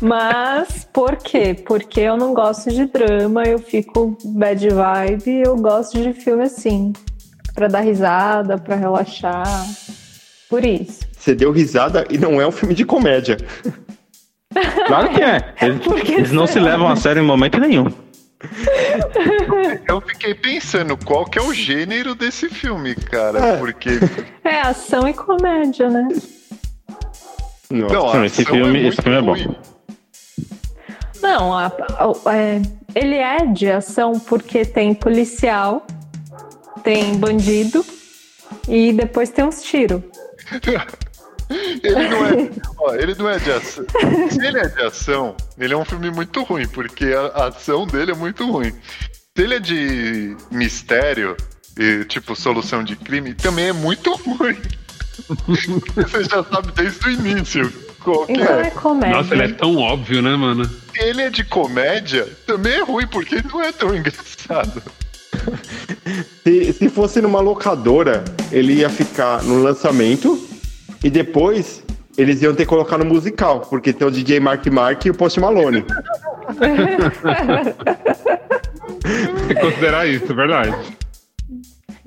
Mas 0.00 0.88
por 0.92 1.16
quê? 1.16 1.54
Porque 1.66 2.00
eu 2.00 2.16
não 2.16 2.32
gosto 2.32 2.70
de 2.70 2.86
drama, 2.86 3.42
eu 3.44 3.58
fico 3.58 4.16
bad 4.24 4.68
vibe, 4.68 5.42
eu 5.44 5.56
gosto 5.56 6.00
de 6.00 6.12
filme 6.12 6.44
assim, 6.44 6.92
pra 7.54 7.66
dar 7.66 7.80
risada, 7.80 8.56
pra 8.56 8.76
relaxar. 8.76 9.66
Por 10.48 10.64
isso. 10.64 11.00
Você 11.12 11.34
deu 11.34 11.50
risada 11.50 12.04
e 12.10 12.18
não 12.18 12.40
é 12.40 12.46
um 12.46 12.52
filme 12.52 12.74
de 12.74 12.84
comédia. 12.84 13.36
Claro 14.86 15.10
que 15.10 15.22
é. 15.22 15.54
Eles, 15.60 15.84
Por 15.84 16.00
que 16.00 16.12
eles 16.12 16.32
não 16.32 16.46
se 16.46 16.60
levam 16.60 16.88
a 16.88 16.96
sério 16.96 17.22
em 17.22 17.26
momento 17.26 17.58
nenhum. 17.58 17.86
Eu 19.88 20.00
fiquei 20.00 20.34
pensando 20.34 20.96
qual 20.96 21.24
que 21.24 21.38
é 21.38 21.42
o 21.42 21.54
gênero 21.54 22.14
desse 22.14 22.48
filme, 22.48 22.94
cara. 22.94 23.38
É. 23.38 23.56
Porque. 23.56 23.90
É 24.44 24.60
ação 24.60 25.08
e 25.08 25.14
comédia, 25.14 25.88
né? 25.88 26.08
Nossa. 27.72 27.94
Não, 27.94 28.10
a 28.10 28.14
Não, 28.16 28.24
esse 28.24 28.44
filme- 28.44 28.62
muito 28.70 28.86
esse 28.88 29.02
filme 29.02 29.18
é 29.18 29.22
bom. 29.22 29.32
ruim. 29.32 29.56
Não, 31.22 31.56
a- 31.56 31.66
a- 31.66 32.34
é, 32.36 32.62
ele 32.94 33.14
é 33.16 33.46
de 33.46 33.70
ação 33.70 34.18
porque 34.18 34.64
tem 34.64 34.92
policial, 34.94 35.86
tem 36.82 37.14
bandido 37.16 37.84
e 38.68 38.92
depois 38.92 39.30
tem 39.30 39.44
uns 39.44 39.62
tiros. 39.62 40.02
Ele 41.82 42.08
não 42.08 42.24
é. 42.26 42.50
ó, 42.78 42.94
ele 42.94 43.14
não 43.14 43.28
é 43.28 43.38
de 43.38 43.50
ação. 43.52 43.84
Se 44.30 44.42
ele 44.42 44.58
é 44.58 44.68
de 44.68 44.80
ação, 44.84 45.36
ele 45.58 45.74
é 45.74 45.76
um 45.76 45.84
filme 45.84 46.10
muito 46.10 46.42
ruim, 46.44 46.66
porque 46.66 47.04
a, 47.06 47.42
a 47.42 47.48
ação 47.48 47.86
dele 47.86 48.12
é 48.12 48.14
muito 48.14 48.50
ruim. 48.50 48.72
Se 49.36 49.42
ele 49.42 49.56
é 49.56 49.60
de 49.60 50.34
mistério, 50.50 51.36
e, 51.78 52.06
tipo 52.06 52.34
solução 52.34 52.82
de 52.82 52.96
crime, 52.96 53.34
também 53.34 53.66
é 53.68 53.72
muito 53.74 54.14
ruim. 54.24 54.56
Você 55.94 56.24
já 56.24 56.42
sabe 56.44 56.72
desde 56.74 57.06
o 57.06 57.10
início. 57.10 57.72
qual 58.02 58.26
que 58.26 58.32
Então 58.32 58.60
é. 58.60 58.66
é 58.66 58.70
comédia. 58.70 59.16
Nossa, 59.16 59.34
ele 59.34 59.44
é 59.44 59.48
tão 59.48 59.76
óbvio, 59.76 60.22
né, 60.22 60.36
mano? 60.36 60.64
Se 60.64 61.00
ele 61.00 61.22
é 61.22 61.30
de 61.30 61.44
comédia, 61.44 62.28
também 62.46 62.74
é 62.74 62.82
ruim, 62.82 63.06
porque 63.06 63.36
ele 63.36 63.48
não 63.52 63.62
é 63.62 63.72
tão 63.72 63.94
engraçado. 63.94 64.82
Se, 66.44 66.72
se 66.72 66.88
fosse 66.88 67.20
numa 67.20 67.40
locadora, 67.40 68.24
ele 68.50 68.74
ia 68.74 68.90
ficar 68.90 69.42
no 69.42 69.62
lançamento 69.62 70.48
e 71.02 71.10
depois 71.10 71.82
eles 72.16 72.42
iam 72.42 72.54
ter 72.54 72.64
que 72.64 72.68
colocar 72.68 72.98
no 72.98 73.04
musical, 73.04 73.60
porque 73.60 73.92
tem 73.92 74.06
o 74.06 74.10
DJ 74.10 74.38
Mark 74.40 74.66
Mark 74.66 75.04
e 75.06 75.10
o 75.10 75.14
Post 75.14 75.40
Malone. 75.40 75.84
Tem 79.02 79.48
que 79.48 79.54
considerar 79.60 80.06
isso, 80.06 80.30
é 80.30 80.34
verdade. 80.34 80.76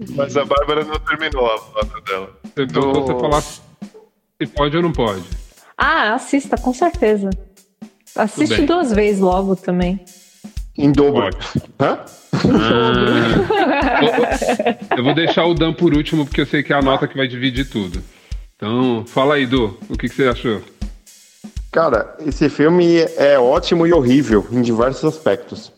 Mas 0.09 0.35
a 0.37 0.45
Bárbara 0.45 0.83
não 0.83 0.99
terminou 0.99 1.45
a 1.53 1.57
foto 1.57 2.01
dela. 2.01 2.29
Se 2.55 2.65
Do- 2.65 2.93
você 2.93 3.13
falar 3.19 3.41
se 3.41 4.47
pode 4.53 4.75
ou 4.77 4.83
não 4.83 4.91
pode. 4.91 5.23
Ah, 5.77 6.13
assista, 6.13 6.57
com 6.57 6.73
certeza. 6.73 7.29
Assiste 8.15 8.61
duas 8.65 8.93
vezes 8.93 9.19
logo 9.21 9.55
também. 9.55 10.03
Em 10.77 10.91
dobro. 10.91 11.29
Hã? 11.79 11.99
Eu 14.97 15.03
vou 15.03 15.13
deixar 15.13 15.45
o 15.45 15.53
Dan 15.53 15.73
por 15.73 15.93
último, 15.93 16.25
porque 16.25 16.41
eu 16.41 16.45
sei 16.45 16.63
que 16.63 16.73
é 16.73 16.75
a 16.75 16.81
nota 16.81 17.07
que 17.07 17.17
vai 17.17 17.27
dividir 17.27 17.69
tudo. 17.69 18.01
Então, 18.55 19.03
fala 19.07 19.35
aí, 19.35 19.45
Du, 19.45 19.77
o 19.89 19.97
que, 19.97 20.07
que 20.07 20.15
você 20.15 20.27
achou? 20.27 20.61
Cara, 21.71 22.15
esse 22.25 22.47
filme 22.49 22.99
é 23.17 23.37
ótimo 23.37 23.85
e 23.85 23.93
horrível 23.93 24.45
em 24.51 24.61
diversos 24.61 25.03
aspectos. 25.03 25.71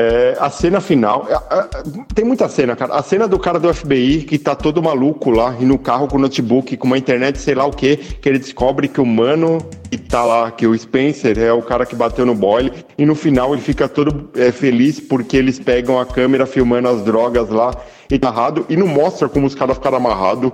É, 0.00 0.36
a 0.38 0.48
cena 0.48 0.80
final. 0.80 1.26
é, 1.28 1.56
é, 1.58 1.82
tem 2.14 2.24
muita 2.24 2.48
cena, 2.48 2.76
cara. 2.76 2.94
A 2.94 3.02
cena 3.02 3.26
do 3.26 3.36
cara 3.36 3.58
do 3.58 3.72
FBI 3.74 4.22
que 4.22 4.38
tá 4.38 4.54
todo 4.54 4.80
maluco 4.80 5.28
lá, 5.28 5.56
e 5.58 5.64
no 5.64 5.76
carro 5.76 6.06
com 6.06 6.16
o 6.16 6.20
notebook, 6.20 6.76
com 6.76 6.86
uma 6.86 6.96
internet, 6.96 7.36
sei 7.38 7.56
lá 7.56 7.66
o 7.66 7.72
que, 7.72 7.96
que 7.96 8.28
ele 8.28 8.38
descobre 8.38 8.86
que 8.86 9.00
o 9.00 9.06
mano 9.06 9.58
que 9.90 9.98
tá 9.98 10.24
lá, 10.24 10.52
que 10.52 10.68
o 10.68 10.78
Spencer 10.78 11.36
é 11.38 11.52
o 11.52 11.62
cara 11.62 11.84
que 11.84 11.96
bateu 11.96 12.24
no 12.24 12.34
Boyle, 12.34 12.72
e 12.96 13.04
no 13.04 13.16
final 13.16 13.52
ele 13.52 13.62
fica 13.62 13.88
todo 13.88 14.30
é, 14.36 14.52
feliz 14.52 15.00
porque 15.00 15.36
eles 15.36 15.58
pegam 15.58 15.98
a 15.98 16.06
câmera 16.06 16.46
filmando 16.46 16.88
as 16.88 17.02
drogas 17.02 17.48
lá 17.48 17.72
e 18.10 18.18
tá 18.18 18.28
amarrado, 18.28 18.66
e 18.68 18.76
não 18.76 18.86
mostra 18.86 19.28
como 19.28 19.46
os 19.46 19.54
caras 19.54 19.76
ficaram 19.76 19.96
amarrados. 19.96 20.52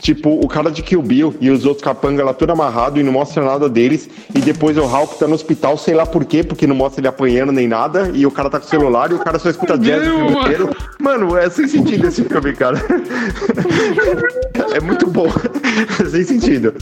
Tipo, 0.00 0.30
o 0.30 0.46
cara 0.46 0.70
de 0.70 0.82
Kill 0.82 1.02
Bill 1.02 1.34
e 1.40 1.50
os 1.50 1.64
outros 1.64 1.82
capanga 1.82 2.24
lá 2.24 2.32
tudo 2.32 2.52
amarrado 2.52 3.00
e 3.00 3.02
não 3.02 3.12
mostra 3.12 3.44
nada 3.44 3.68
deles. 3.68 4.08
E 4.34 4.40
depois 4.40 4.76
o 4.76 4.84
Hulk 4.84 5.18
tá 5.18 5.26
no 5.26 5.34
hospital, 5.34 5.76
sei 5.76 5.94
lá 5.94 6.06
por 6.06 6.24
quê, 6.24 6.42
porque 6.42 6.66
não 6.66 6.76
mostra 6.76 7.00
ele 7.00 7.08
apanhando 7.08 7.52
nem 7.52 7.66
nada. 7.66 8.10
E 8.14 8.24
o 8.24 8.30
cara 8.30 8.48
tá 8.48 8.60
com 8.60 8.66
o 8.66 8.68
celular 8.68 9.10
e 9.10 9.14
o 9.14 9.18
cara 9.18 9.38
só 9.38 9.50
escuta 9.50 9.76
jazz 9.76 10.02
o 10.02 10.04
filme 10.04 10.22
mano. 10.22 10.40
inteiro. 10.40 10.76
Mano, 10.98 11.36
é 11.36 11.50
sem 11.50 11.66
sentido 11.66 12.06
esse 12.06 12.24
filme, 12.24 12.52
cara. 12.54 12.78
é 14.72 14.80
muito 14.80 15.06
bom. 15.06 15.26
É 16.00 16.04
sem 16.08 16.24
sentido. 16.24 16.74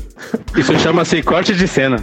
Isso 0.56 0.78
chama-se 0.78 1.22
corte 1.22 1.54
de 1.54 1.66
cena. 1.66 1.96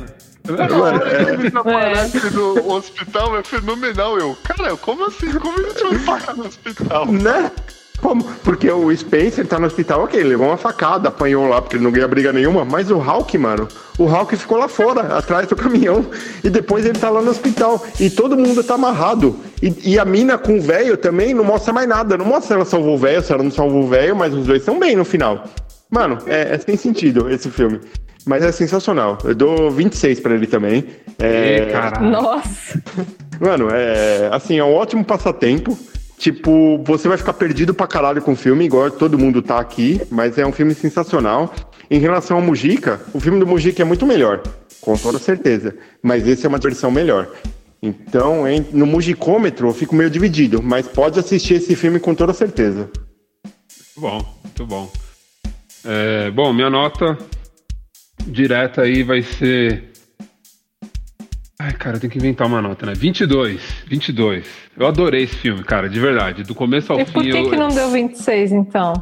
Ele 0.45 1.49
desaparece 1.49 2.30
no 2.32 2.74
hospital, 2.74 3.38
é 3.38 3.43
fenomenal. 3.43 4.20
Eu, 4.20 4.38
cara, 4.43 4.76
como 4.76 5.05
assim? 5.05 5.32
Como 5.32 5.57
ele 5.57 5.72
vai 5.72 6.20
parar 6.20 6.36
no 6.36 6.45
hospital? 6.45 7.05
Né? 7.05 7.51
Como? 8.03 8.21
Porque 8.43 8.69
o 8.69 8.93
Spencer 8.93 9.47
tá 9.47 9.57
no 9.57 9.65
hospital, 9.65 10.03
ok, 10.03 10.19
ele 10.19 10.27
levou 10.27 10.47
uma 10.47 10.57
facada, 10.57 11.07
apanhou 11.07 11.47
lá 11.47 11.61
porque 11.61 11.77
ele 11.77 11.85
não 11.85 11.91
ganha 11.91 12.05
briga 12.05 12.33
nenhuma, 12.33 12.65
mas 12.65 12.91
o 12.91 12.97
Hulk, 12.97 13.37
mano, 13.37 13.65
o 13.97 14.03
Hulk 14.03 14.35
ficou 14.35 14.57
lá 14.57 14.67
fora, 14.67 15.17
atrás 15.17 15.47
do 15.47 15.55
caminhão, 15.55 16.05
e 16.43 16.49
depois 16.49 16.85
ele 16.85 16.99
tá 16.99 17.09
lá 17.09 17.21
no 17.21 17.31
hospital, 17.31 17.81
e 17.97 18.09
todo 18.09 18.35
mundo 18.35 18.61
tá 18.61 18.73
amarrado. 18.73 19.39
E, 19.61 19.93
e 19.93 19.97
a 19.97 20.03
mina 20.03 20.37
com 20.37 20.57
o 20.57 20.61
velho 20.61 20.97
também 20.97 21.33
não 21.33 21.45
mostra 21.45 21.71
mais 21.71 21.87
nada, 21.87 22.17
não 22.17 22.25
mostra 22.25 22.47
se 22.47 22.53
ela 22.53 22.65
salvou 22.65 22.95
o 22.95 22.97
velho, 22.97 23.23
se 23.23 23.31
ela 23.31 23.41
não 23.41 23.51
salvou 23.51 23.83
o 23.83 23.87
velho, 23.87 24.13
mas 24.17 24.33
os 24.33 24.45
dois 24.45 24.59
estão 24.59 24.77
bem 24.77 24.97
no 24.97 25.05
final. 25.05 25.45
Mano, 25.89 26.17
é, 26.27 26.55
é 26.55 26.57
sem 26.57 26.75
sentido 26.75 27.29
esse 27.29 27.49
filme. 27.49 27.79
Mas 28.25 28.43
é 28.43 28.51
sensacional. 28.51 29.17
Eu 29.23 29.35
dou 29.35 29.71
26 29.71 30.19
pra 30.19 30.33
ele 30.33 30.47
também. 30.47 30.85
É, 31.19 31.67
caralho. 31.71 32.09
Nossa. 32.09 32.81
Mano, 33.39 33.69
é 33.71 34.29
assim, 34.31 34.57
é 34.57 34.63
um 34.63 34.73
ótimo 34.73 35.03
passatempo. 35.05 35.77
Tipo, 36.18 36.82
você 36.86 37.07
vai 37.07 37.18
ficar 37.18 37.34
perdido 37.34 37.74
pra 37.74 37.88
caralho 37.88 38.22
com 38.22 38.34
o 38.34 38.36
filme, 38.36 38.66
igual 38.66 38.89
todo 38.91 39.20
mundo 39.20 39.41
tá 39.41 39.59
aqui, 39.59 40.01
mas 40.09 40.38
é 40.38 40.45
um 40.45 40.51
filme 40.51 40.74
sensacional. 40.74 41.53
Em 41.89 41.99
relação 41.99 42.38
ao 42.38 42.43
Mujica, 42.43 43.01
o 43.14 43.20
filme 43.20 43.39
do 43.39 43.47
Mujica 43.47 43.82
é 43.82 43.86
muito 43.86 44.05
melhor, 44.05 44.41
com 44.80 44.95
toda 44.95 45.20
certeza. 45.20 45.76
Mas 46.01 46.28
esse 46.28 46.45
é 46.45 46.49
uma 46.49 46.59
versão 46.59 46.89
melhor. 46.89 47.30
Então, 47.82 48.45
no 48.72 48.86
Mugicômetro, 48.86 49.68
eu 49.68 49.74
fico 49.74 49.93
meio 49.93 50.09
dividido, 50.09 50.64
mas 50.64 50.88
pode 50.88 51.20
assistir 51.20 51.55
esse 51.55 51.76
filme 51.76 51.99
com 51.99 52.16
toda 52.16 52.34
certeza. 52.34 52.89
Muito 53.95 53.99
bom, 53.99 54.39
muito 54.43 54.66
bom. 54.66 54.91
É, 55.84 56.32
bom, 56.32 56.53
minha 56.53 56.70
nota 56.70 57.18
direta 58.26 58.84
aí 58.84 59.03
vai 59.03 59.22
ser. 59.22 59.91
Ai, 61.64 61.72
cara, 61.72 61.95
eu 61.95 61.99
tenho 62.01 62.11
que 62.11 62.18
inventar 62.18 62.45
uma 62.45 62.61
nota, 62.61 62.86
né? 62.86 62.93
22. 62.93 63.61
22. 63.88 64.45
Eu 64.78 64.86
adorei 64.86 65.24
esse 65.24 65.36
filme, 65.36 65.64
cara, 65.64 65.88
de 65.88 65.97
verdade. 65.97 66.43
Do 66.43 66.53
começo 66.53 66.91
ao 66.91 66.99
E 66.99 67.05
por 67.05 67.24
fim. 67.24 67.32
que, 67.32 67.38
eu... 67.38 67.49
que 67.51 67.55
não 67.55 67.70
deu 67.70 67.89
26, 67.89 68.51
então? 68.51 68.93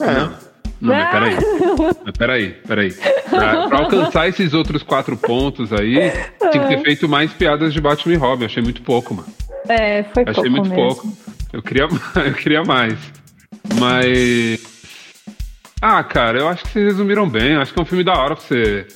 Não, 0.00 0.32
não, 0.80 0.94
mas 0.94 1.10
peraí. 1.10 1.36
Mas 2.04 2.16
peraí, 2.16 2.48
peraí. 2.66 2.92
Pra, 3.28 3.68
pra 3.68 3.78
alcançar 3.80 4.28
esses 4.28 4.54
outros 4.54 4.82
quatro 4.82 5.16
pontos 5.16 5.72
aí, 5.72 6.12
tinha 6.50 6.66
que 6.66 6.76
ter 6.76 6.82
feito 6.82 7.08
mais 7.08 7.32
piadas 7.32 7.74
de 7.74 7.80
Batman 7.80 8.14
e 8.14 8.16
Robin. 8.16 8.42
Eu 8.44 8.46
achei 8.46 8.62
muito 8.62 8.80
pouco, 8.82 9.14
mano. 9.14 9.28
É, 9.68 10.04
foi 10.04 10.24
pouco 10.24 10.40
achei 10.40 10.50
muito 10.50 10.70
mesmo. 10.70 10.76
pouco. 10.76 11.12
Eu 11.52 11.62
queria, 11.62 11.88
eu 12.24 12.34
queria 12.34 12.62
mais. 12.62 12.96
Mas. 13.78 14.60
Ah, 15.82 16.02
cara, 16.02 16.38
eu 16.38 16.48
acho 16.48 16.64
que 16.64 16.70
vocês 16.70 16.84
resumiram 16.86 17.28
bem. 17.28 17.52
Eu 17.52 17.60
acho 17.60 17.72
que 17.72 17.78
é 17.78 17.82
um 17.82 17.86
filme 17.86 18.04
da 18.04 18.12
hora 18.12 18.34
pra 18.34 18.44
você. 18.44 18.86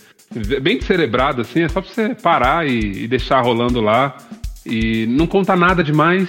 Bem 0.60 0.80
celebrado, 0.80 1.42
assim. 1.42 1.62
É 1.62 1.68
só 1.68 1.80
pra 1.80 1.90
você 1.90 2.14
parar 2.14 2.66
e, 2.66 3.04
e 3.04 3.08
deixar 3.08 3.40
rolando 3.40 3.80
lá. 3.80 4.16
E 4.64 5.06
não 5.06 5.26
conta 5.26 5.56
nada 5.56 5.82
demais, 5.82 6.28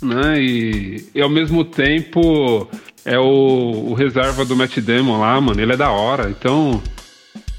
né? 0.00 0.40
E, 0.40 1.08
e 1.14 1.20
ao 1.20 1.28
mesmo 1.28 1.64
tempo 1.64 2.68
é 3.04 3.18
o, 3.18 3.88
o 3.90 3.94
reserva 3.94 4.44
do 4.44 4.56
Matt 4.56 4.78
Damon 4.78 5.18
lá, 5.20 5.40
mano. 5.40 5.60
Ele 5.60 5.72
é 5.72 5.76
da 5.76 5.90
hora. 5.90 6.30
Então. 6.30 6.82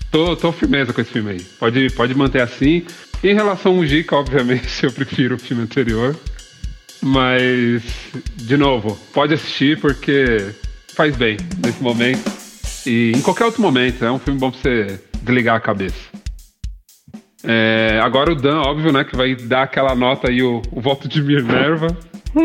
Tô, 0.10 0.38
tô 0.38 0.54
firmeza 0.54 0.94
com 0.94 1.02
esse 1.02 1.12
filme 1.12 1.32
aí. 1.32 1.42
Pode, 1.60 1.90
pode 1.92 2.16
manter 2.16 2.42
assim. 2.42 2.86
Em 3.24 3.34
relação 3.34 3.72
ao 3.72 3.78
Mujica, 3.78 4.16
obviamente, 4.16 4.84
eu 4.84 4.92
prefiro 4.92 5.36
o 5.36 5.40
filme 5.40 5.64
anterior. 5.64 6.16
Mas, 7.02 7.84
de 8.36 8.58
novo, 8.58 8.98
pode 9.14 9.34
assistir 9.34 9.80
porque 9.80 10.54
faz 10.96 11.16
bem 11.16 11.38
nesse 11.64 11.82
momento. 11.84 12.24
E 12.86 13.12
em 13.16 13.22
qualquer 13.22 13.46
outro 13.46 13.62
momento, 13.62 14.04
é 14.04 14.12
um 14.12 14.18
filme 14.18 14.40
bom 14.40 14.50
pra 14.50 14.60
você 14.60 15.00
desligar 15.28 15.56
a 15.56 15.60
cabeça. 15.60 16.00
É, 17.44 18.00
agora 18.02 18.32
o 18.32 18.36
Dan, 18.36 18.62
óbvio, 18.62 18.92
né, 18.92 19.04
que 19.04 19.16
vai 19.16 19.36
dar 19.36 19.64
aquela 19.64 19.94
nota 19.94 20.30
aí, 20.30 20.42
o, 20.42 20.62
o 20.72 20.82
voto 20.82 21.08
de 21.08 21.22
Minerva. 21.22 21.88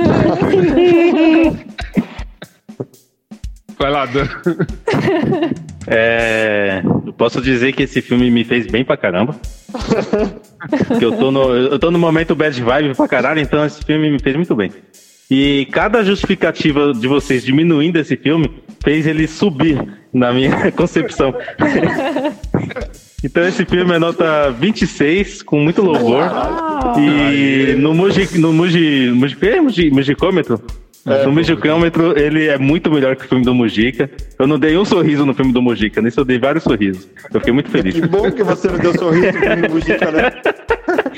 vai 3.79 3.91
lá, 3.91 4.07
Dan. 4.07 4.29
É, 5.87 6.83
eu 7.07 7.13
posso 7.13 7.41
dizer 7.41 7.73
que 7.73 7.83
esse 7.85 8.01
filme 8.01 8.31
me 8.31 8.45
fez 8.45 8.67
bem 8.67 8.85
pra 8.85 8.97
caramba. 8.97 9.35
Eu 11.01 11.17
tô, 11.17 11.33
no, 11.33 11.55
eu 11.55 11.79
tô 11.79 11.91
no 11.91 11.99
momento 11.99 12.37
bad 12.37 12.61
vibe 12.61 12.95
pra 12.95 13.09
caralho, 13.09 13.41
então 13.41 13.65
esse 13.65 13.85
filme 13.85 14.11
me 14.11 14.21
fez 14.21 14.37
muito 14.37 14.55
bem. 14.55 14.71
E 15.31 15.67
cada 15.73 16.05
justificativa 16.05 16.93
de 16.93 17.09
vocês 17.09 17.43
diminuindo 17.43 17.97
esse 17.99 18.17
filme 18.17 18.63
fez 18.85 19.07
ele 19.07 19.27
subir 19.27 19.83
na 20.13 20.33
minha 20.33 20.71
concepção. 20.77 21.35
Então 23.25 23.47
esse 23.47 23.65
filme 23.65 23.95
é 23.95 23.99
nota 23.99 24.51
26, 24.51 25.43
com 25.43 25.59
muito 25.61 25.83
louvor. 25.83 26.23
E 26.99 27.75
no 27.79 27.95
Muji, 27.95 28.39
no 28.39 28.53
Muji, 28.53 29.11
Muji, 29.15 29.37
é 29.43 29.61
Muji, 29.61 29.91
Mugicômetro, 29.91 30.61
É, 31.07 31.25
no 31.27 31.33
Mugicômetro, 31.33 32.17
ele 32.19 32.47
é 32.47 32.57
muito 32.59 32.91
melhor 32.91 33.17
que 33.17 33.25
o 33.25 33.29
filme 33.29 33.45
do 33.45 33.55
Mujica. 33.55 34.09
Eu 34.39 34.47
não 34.47 34.59
dei 34.59 34.77
um 34.77 34.85
sorriso 34.85 35.25
no 35.27 35.35
filme 35.35 35.53
do 35.53 35.61
Mujica, 35.63 36.01
nesse 36.01 36.19
eu 36.19 36.25
dei 36.25 36.39
vários 36.39 36.63
sorrisos. 36.65 37.09
Eu 37.33 37.41
fiquei 37.41 37.53
muito 37.53 37.71
feliz. 37.71 37.95
Que 37.95 38.07
bom 38.07 38.31
que 38.31 38.43
você 38.43 38.69
não 38.69 38.79
deu 38.79 38.97
sorriso 38.97 39.33
pro 39.33 39.71
Mujica, 39.73 40.11
né? 40.11 40.33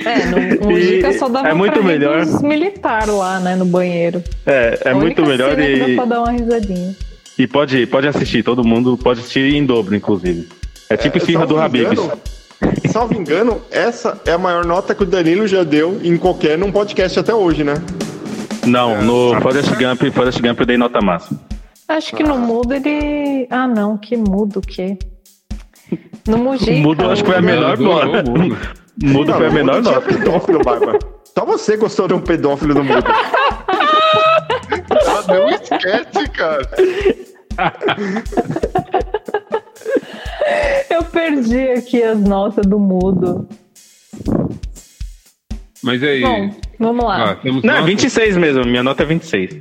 É, 0.04 0.26
no, 0.26 0.60
no 0.66 0.70
Mujica 0.70 1.12
só 1.14 1.28
dava 1.28 1.48
É 1.48 1.54
muito 1.54 1.82
melhor. 1.82 2.24
dos 2.24 2.42
militar 2.42 3.08
lá, 3.08 3.38
né, 3.40 3.54
no 3.56 3.64
banheiro. 3.64 4.22
É, 4.44 4.78
é 4.84 4.90
A 4.90 4.94
muito 4.94 5.22
única 5.22 5.22
melhor 5.22 5.50
cena 5.54 5.66
que 5.66 5.78
dá 5.78 5.88
e, 5.88 5.96
pra 5.96 6.04
dar 6.04 6.20
uma 6.20 6.32
risadinha. 6.32 6.94
e 7.38 7.46
pode, 7.46 7.86
pode 7.86 8.08
assistir, 8.08 8.42
todo 8.42 8.62
mundo 8.64 8.98
pode 8.98 9.20
assistir 9.20 9.54
em 9.54 9.64
dobro, 9.64 9.94
inclusive. 9.94 10.46
É 10.90 10.96
tipo 10.96 11.18
Esfirra 11.18 11.40
salvo 11.40 11.54
do 11.54 11.60
Habibs. 11.60 11.98
Salvo 12.90 13.14
engano, 13.14 13.60
essa 13.70 14.20
é 14.24 14.32
a 14.32 14.38
maior 14.38 14.64
nota 14.64 14.94
que 14.94 15.02
o 15.02 15.06
Danilo 15.06 15.46
já 15.46 15.62
deu 15.64 16.00
em 16.02 16.16
qualquer 16.16 16.56
num 16.56 16.70
podcast 16.72 17.18
até 17.18 17.34
hoje, 17.34 17.64
né? 17.64 17.74
Não, 18.66 19.02
no 19.02 19.40
Forrest 19.40 19.70
Gump, 19.74 20.02
Forrest 20.14 20.40
Gump 20.40 20.60
eu 20.60 20.66
dei 20.66 20.76
nota 20.78 21.00
máxima. 21.00 21.38
Acho 21.88 22.14
que 22.16 22.22
no 22.22 22.38
mudo 22.38 22.72
ele. 22.72 23.46
Ah, 23.50 23.66
não, 23.66 23.98
que 23.98 24.16
mudo 24.16 24.58
o 24.58 24.62
quê? 24.62 24.96
No 26.26 26.38
Mujica. 26.38 26.72
Mudo, 26.72 27.10
acho 27.10 27.22
que 27.22 27.28
foi 27.30 27.38
a 27.38 27.42
menor 27.42 27.76
Mudo, 27.78 27.90
nota. 28.06 28.30
mudo. 28.30 28.56
Mudo 29.02 29.32
foi 29.34 29.46
a 29.46 29.48
no 29.50 29.54
menor 29.54 29.82
nota. 29.82 30.00
pedófilo, 30.00 30.60
Barba. 30.64 30.98
Só 31.36 31.44
você 31.44 31.76
gostou 31.76 32.08
de 32.08 32.14
um 32.14 32.20
pedófilo 32.20 32.74
no 32.74 32.84
mundo. 32.84 33.04
Ela 34.88 35.22
não 35.28 35.48
esquece, 35.50 36.28
cara. 36.32 36.68
Eu 40.90 41.02
perdi 41.04 41.68
aqui 41.70 42.02
as 42.02 42.18
notas 42.20 42.66
do 42.66 42.78
mudo. 42.78 43.48
Mas 45.82 46.02
e 46.02 46.06
aí? 46.06 46.20
Bom, 46.22 46.54
vamos 46.78 47.04
lá. 47.04 47.32
Ah, 47.32 47.36
temos 47.36 47.62
Não, 47.62 47.74
é 47.74 47.80
nota? 47.80 47.86
26 47.90 48.36
mesmo, 48.36 48.64
minha 48.64 48.82
nota 48.82 49.02
é 49.02 49.06
26. 49.06 49.54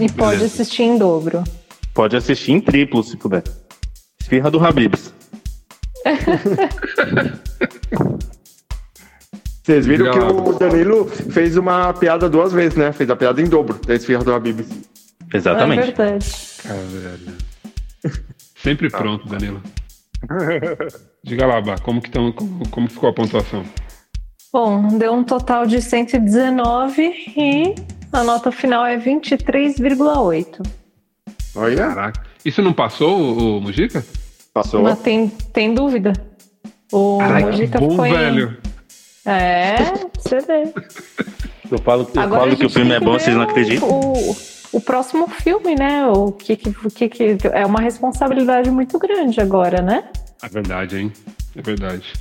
e 0.00 0.10
pode 0.12 0.44
assistir 0.44 0.82
em 0.84 0.98
dobro. 0.98 1.42
Pode 1.92 2.16
assistir 2.16 2.52
em 2.52 2.60
triplo, 2.60 3.02
se 3.02 3.16
puder. 3.16 3.42
Esfirra 4.20 4.50
do 4.50 4.64
Habibs. 4.64 5.12
Vocês 9.62 9.86
viram 9.86 10.10
que 10.12 10.18
o 10.18 10.52
Danilo 10.58 11.06
fez 11.06 11.56
uma 11.56 11.92
piada 11.94 12.28
duas 12.28 12.52
vezes, 12.52 12.76
né? 12.76 12.92
Fez 12.92 13.08
a 13.08 13.16
piada 13.16 13.40
em 13.40 13.46
dobro 13.46 13.80
da 13.86 13.94
esfirra 13.94 14.22
do 14.22 14.34
Habibs. 14.34 14.68
É 15.32 15.36
Exatamente. 15.38 15.86
verdade. 15.92 16.26
Cara, 16.62 16.80
Sempre 18.64 18.88
pronto, 18.88 19.28
Danilo. 19.28 19.60
Diga 21.22 21.46
lá, 21.46 21.60
Bá, 21.60 21.76
como 21.76 22.00
que, 22.00 22.10
tão, 22.10 22.32
como, 22.32 22.66
como 22.70 22.88
ficou 22.88 23.10
a 23.10 23.12
pontuação? 23.12 23.62
Bom, 24.50 24.88
deu 24.96 25.12
um 25.12 25.22
total 25.22 25.66
de 25.66 25.82
119 25.82 27.02
e 27.36 27.74
a 28.10 28.24
nota 28.24 28.50
final 28.50 28.86
é 28.86 28.96
23,8. 28.96 30.66
Olha, 31.54 31.76
Caraca. 31.76 32.22
Isso 32.42 32.62
não 32.62 32.72
passou, 32.72 33.20
o, 33.20 33.58
o 33.58 33.60
Mujica? 33.60 34.02
passou. 34.54 34.82
Mas 34.82 34.98
tem, 35.00 35.28
tem 35.28 35.74
dúvida. 35.74 36.14
O 36.90 37.18
que 37.18 37.44
Mujica 37.44 37.78
bom, 37.80 38.06
em- 38.06 38.12
velho. 38.12 38.56
É, 39.26 39.76
você 40.16 40.38
vê. 40.40 40.72
Eu 41.70 41.78
falo, 41.78 42.08
eu 42.14 42.22
Agora 42.22 42.42
falo 42.42 42.56
que 42.56 42.64
o 42.66 42.70
filme 42.70 42.92
é 42.92 43.00
bom, 43.00 43.12
vocês 43.12 43.34
não 43.36 43.42
acreditam? 43.42 43.88
O, 43.90 44.36
o 44.74 44.80
próximo 44.80 45.28
filme, 45.28 45.74
né? 45.76 46.04
O 46.06 46.32
que, 46.32 46.56
que, 46.56 47.08
que, 47.08 47.38
é 47.52 47.64
uma 47.64 47.80
responsabilidade 47.80 48.70
muito 48.70 48.98
grande 48.98 49.40
agora, 49.40 49.80
né? 49.80 50.04
É 50.42 50.48
verdade, 50.48 50.98
hein? 50.98 51.12
É 51.56 51.62
verdade. 51.62 52.12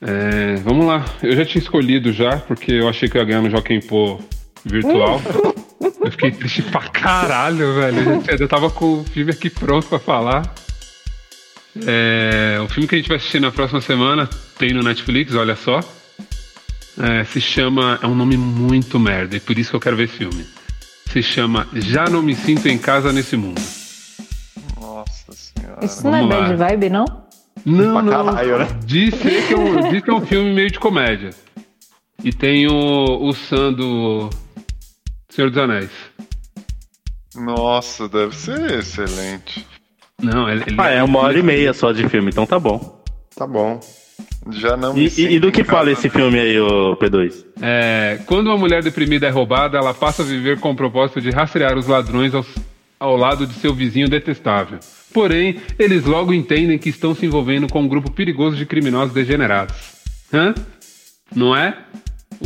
É, 0.00 0.54
vamos 0.62 0.86
lá. 0.86 1.04
Eu 1.22 1.34
já 1.36 1.44
tinha 1.44 1.60
escolhido 1.60 2.12
já, 2.12 2.36
porque 2.38 2.70
eu 2.72 2.88
achei 2.88 3.08
que 3.08 3.16
eu 3.16 3.20
ia 3.22 3.26
ganhar 3.26 3.42
no 3.42 3.50
Joaquim 3.50 3.80
Pô 3.80 4.18
virtual. 4.64 5.20
eu 6.04 6.10
fiquei 6.12 6.30
triste 6.30 6.62
pra 6.62 6.82
caralho, 6.88 7.74
velho. 7.74 8.22
Eu 8.28 8.38
já- 8.38 8.48
tava 8.48 8.70
com 8.70 9.00
o 9.00 9.04
filme 9.04 9.32
aqui 9.32 9.50
pronto 9.50 9.88
pra 9.88 9.98
falar. 9.98 10.54
É, 11.86 12.58
o 12.64 12.68
filme 12.68 12.88
que 12.88 12.94
a 12.94 12.98
gente 12.98 13.08
vai 13.08 13.16
assistir 13.16 13.40
na 13.40 13.50
próxima 13.50 13.80
semana 13.80 14.28
tem 14.58 14.72
no 14.72 14.82
Netflix, 14.82 15.34
olha 15.34 15.56
só. 15.56 15.80
É, 16.98 17.24
se 17.24 17.40
chama. 17.40 17.98
É 18.02 18.06
um 18.06 18.14
nome 18.14 18.36
muito 18.36 18.98
merda, 19.00 19.36
e 19.36 19.40
por 19.40 19.58
isso 19.58 19.70
que 19.70 19.76
eu 19.76 19.80
quero 19.80 19.96
ver 19.96 20.04
esse 20.04 20.16
filme. 20.16 20.46
Se 21.12 21.22
chama 21.22 21.66
Já 21.72 22.04
Não 22.08 22.22
Me 22.22 22.34
Sinto 22.34 22.68
em 22.68 22.76
Casa 22.78 23.12
Nesse 23.12 23.36
Mundo. 23.36 23.60
Nossa 24.80 25.32
senhora. 25.32 25.84
Isso 25.84 26.04
não 26.04 26.14
é 26.14 26.20
vamos 26.20 26.34
lá. 26.36 26.40
bad 26.42 26.56
vibe, 26.56 26.90
não? 26.90 27.04
Não, 27.64 28.02
não. 28.02 28.26
caralho, 28.26 28.58
né? 28.58 28.68
Diz 28.84 29.14
que, 29.14 29.52
é 29.52 29.56
um, 29.56 29.88
diz 29.90 30.02
que 30.02 30.10
é 30.10 30.14
um 30.14 30.20
filme 30.26 30.52
meio 30.52 30.70
de 30.70 30.78
comédia. 30.78 31.30
E 32.22 32.32
tem 32.32 32.66
o, 32.66 33.26
o 33.28 33.32
Sam 33.32 33.72
do 33.72 34.30
Senhor 35.30 35.50
dos 35.50 35.58
Anéis. 35.58 35.90
Nossa, 37.34 38.08
deve 38.08 38.34
ser 38.34 38.78
excelente. 38.78 39.66
Não, 40.22 40.48
ele, 40.48 40.62
ele- 40.66 40.76
Ah, 40.78 40.88
é 40.90 41.02
uma 41.02 41.20
hora 41.20 41.38
e 41.38 41.42
meia 41.42 41.72
só 41.74 41.92
de 41.92 42.08
filme, 42.08 42.30
então 42.30 42.46
tá 42.46 42.58
bom. 42.58 43.02
Tá 43.34 43.46
bom. 43.46 43.78
Já 44.50 44.76
não 44.76 44.94
me 44.94 45.08
E, 45.16 45.34
e- 45.34 45.40
do 45.40 45.50
que 45.50 45.64
fala 45.64 45.90
esse 45.90 46.06
né? 46.06 46.12
filme 46.12 46.38
aí, 46.38 46.58
ô 46.60 46.96
P2? 46.96 47.44
É, 47.60 48.20
quando 48.26 48.46
uma 48.48 48.56
mulher 48.56 48.82
deprimida 48.82 49.26
é 49.26 49.30
roubada, 49.30 49.76
ela 49.78 49.92
passa 49.92 50.22
a 50.22 50.24
viver 50.26 50.60
com 50.60 50.70
o 50.70 50.76
propósito 50.76 51.20
de 51.20 51.30
rastrear 51.30 51.76
os 51.76 51.86
ladrões 51.86 52.34
aos- 52.34 52.54
ao 53.00 53.16
lado 53.16 53.46
de 53.46 53.54
seu 53.54 53.74
vizinho 53.74 54.08
detestável. 54.08 54.78
Porém, 55.12 55.56
eles 55.78 56.04
logo 56.04 56.32
entendem 56.32 56.78
que 56.78 56.88
estão 56.90 57.14
se 57.14 57.26
envolvendo 57.26 57.66
com 57.68 57.80
um 57.82 57.88
grupo 57.88 58.10
perigoso 58.10 58.56
de 58.56 58.64
criminosos 58.66 59.12
degenerados. 59.14 59.76
Hã? 60.32 60.54
Não 61.34 61.54
é? 61.56 61.76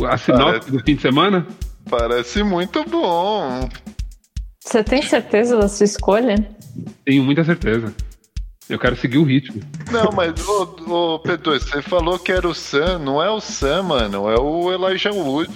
A 0.05 0.17
sinopse 0.17 0.51
Parece. 0.51 0.71
do 0.71 0.79
fim 0.79 0.95
de 0.95 1.01
semana? 1.01 1.45
Parece 1.89 2.43
muito 2.43 2.83
bom. 2.85 3.69
Você 4.59 4.83
tem 4.83 5.01
certeza 5.01 5.57
da 5.57 5.67
sua 5.67 5.83
escolha? 5.83 6.35
Tenho 7.05 7.23
muita 7.23 7.43
certeza. 7.43 7.93
Eu 8.69 8.79
quero 8.79 8.95
seguir 8.95 9.17
o 9.17 9.23
ritmo. 9.23 9.61
Não, 9.91 10.11
mas, 10.15 10.33
ô, 10.47 10.63
ô 10.87 11.19
P2, 11.19 11.59
você 11.59 11.81
falou 11.81 12.17
que 12.17 12.31
era 12.31 12.47
o 12.47 12.53
Sam. 12.53 12.99
Não 12.99 13.21
é 13.21 13.29
o 13.29 13.41
Sam, 13.41 13.83
mano. 13.83 14.29
É 14.29 14.39
o 14.39 14.71
Elijah 14.71 15.11
Wood. 15.11 15.51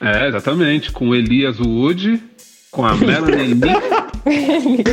É, 0.00 0.28
exatamente. 0.28 0.92
Com 0.92 1.08
o 1.08 1.14
Elias 1.14 1.58
Wood, 1.58 2.22
com 2.70 2.86
a 2.86 2.94
Melanie 2.94 3.54
Nick. 3.56 4.84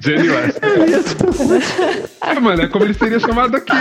Jenny 0.00 0.28
West. 0.28 0.58
É, 2.20 2.40
mano, 2.40 2.62
é 2.62 2.68
como 2.68 2.84
ele 2.84 2.94
seria 2.94 3.18
chamado 3.18 3.56
aqui. 3.56 3.72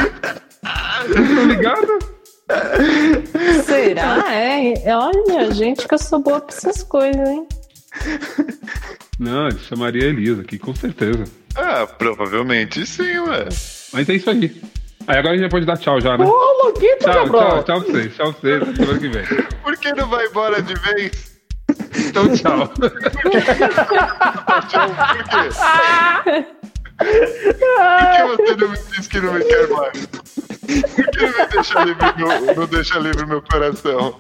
Vocês 1.08 1.30
estão 1.30 1.46
ligados? 1.46 2.06
Será? 3.66 4.34
É. 4.34 4.74
Olha, 4.96 5.52
gente, 5.54 5.88
que 5.88 5.94
eu 5.94 6.00
sou 6.00 6.20
boa 6.20 6.42
pra 6.42 6.56
essas 6.56 6.82
coisas, 6.84 7.28
hein? 7.30 7.48
Não, 9.20 9.48
ele 9.48 9.60
chamaria 9.60 10.06
Elias 10.06 10.40
aqui, 10.40 10.58
com 10.60 10.76
certeza. 10.76 11.24
Ah, 11.56 11.88
provavelmente 11.88 12.86
sim, 12.86 13.18
ué. 13.20 13.48
Mas 13.94 14.10
é 14.10 14.14
isso 14.14 14.30
aí. 14.30 14.62
Aí 15.08 15.18
agora 15.18 15.34
a 15.34 15.38
gente 15.38 15.44
já 15.46 15.50
pode 15.50 15.66
dar 15.66 15.78
tchau 15.78 16.02
já, 16.02 16.18
né? 16.18 16.26
Ô, 16.26 16.66
Luquita, 16.68 17.12
Tchau, 17.12 17.26
Gabriel. 17.30 17.48
tchau, 17.50 17.64
tchau 17.64 17.82
pra 17.82 17.92
vocês. 17.94 18.16
Tchau 18.16 18.34
pra 18.34 18.42
vocês. 18.42 18.62
Até 18.62 18.76
semana 18.76 19.00
que 19.00 19.08
vem. 19.08 19.24
Por 19.64 19.78
que 19.78 19.94
não 19.94 20.10
vai 20.10 20.26
embora 20.28 20.62
de 20.62 20.74
vez? 20.74 21.36
Então, 22.08 22.28
tchau. 22.36 22.68
Tchau, 24.68 24.90
por 24.90 25.24
quê? 25.24 26.46
Por 26.98 28.12
que 28.12 28.24
você 28.24 28.56
não 28.56 28.70
me 28.70 28.78
diz 28.96 29.08
que 29.08 29.20
não 29.22 29.34
me 29.34 29.44
quer 29.44 29.70
mais? 29.70 30.06
Por 30.08 31.08
que 31.12 31.26
não 31.26 31.48
deixa 31.50 31.84
livre 31.84 32.14
meu, 32.18 32.56
não 32.56 32.66
deixa 32.68 33.00
livre 33.00 33.26
meu 33.26 33.42
coração? 33.42 34.20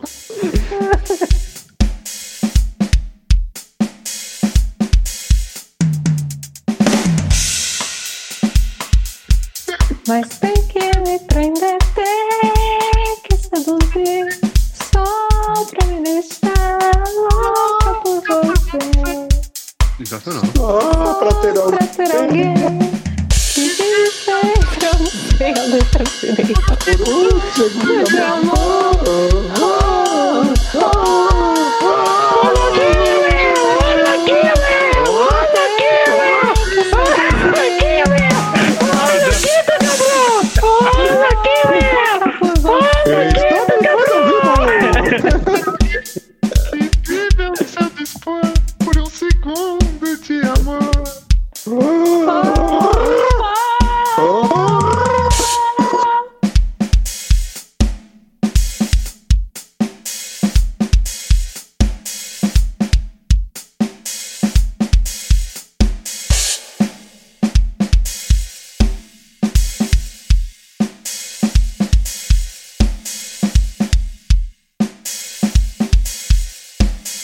Mas 10.07 10.27
tem 10.37 10.53
que 10.53 10.99
me 10.99 11.17
prender, 11.19 11.79
tem 11.95 13.17
que 13.23 13.35
seduzir 13.37 14.39
só 14.93 15.03
pra 15.65 15.87
me 15.87 16.03
deixar 16.03 16.77
louca 17.15 17.93
por 18.03 18.21
você. 18.21 18.79
Sensacional. 19.97 20.43
Ah, 20.61 21.13
pra 21.15 21.33
ter 21.41 21.57
alguém. 21.57 21.77
Pra 21.77 21.87
ter 21.87 22.15
alguém 22.15 22.53
que 23.53 23.61
dizer 23.61 24.11
pra 24.77 24.91
você 24.99 25.43
a 25.43 25.63
letra 25.63 26.03
direita. 26.03 26.75
De 28.05 28.19
amor, 28.19 29.44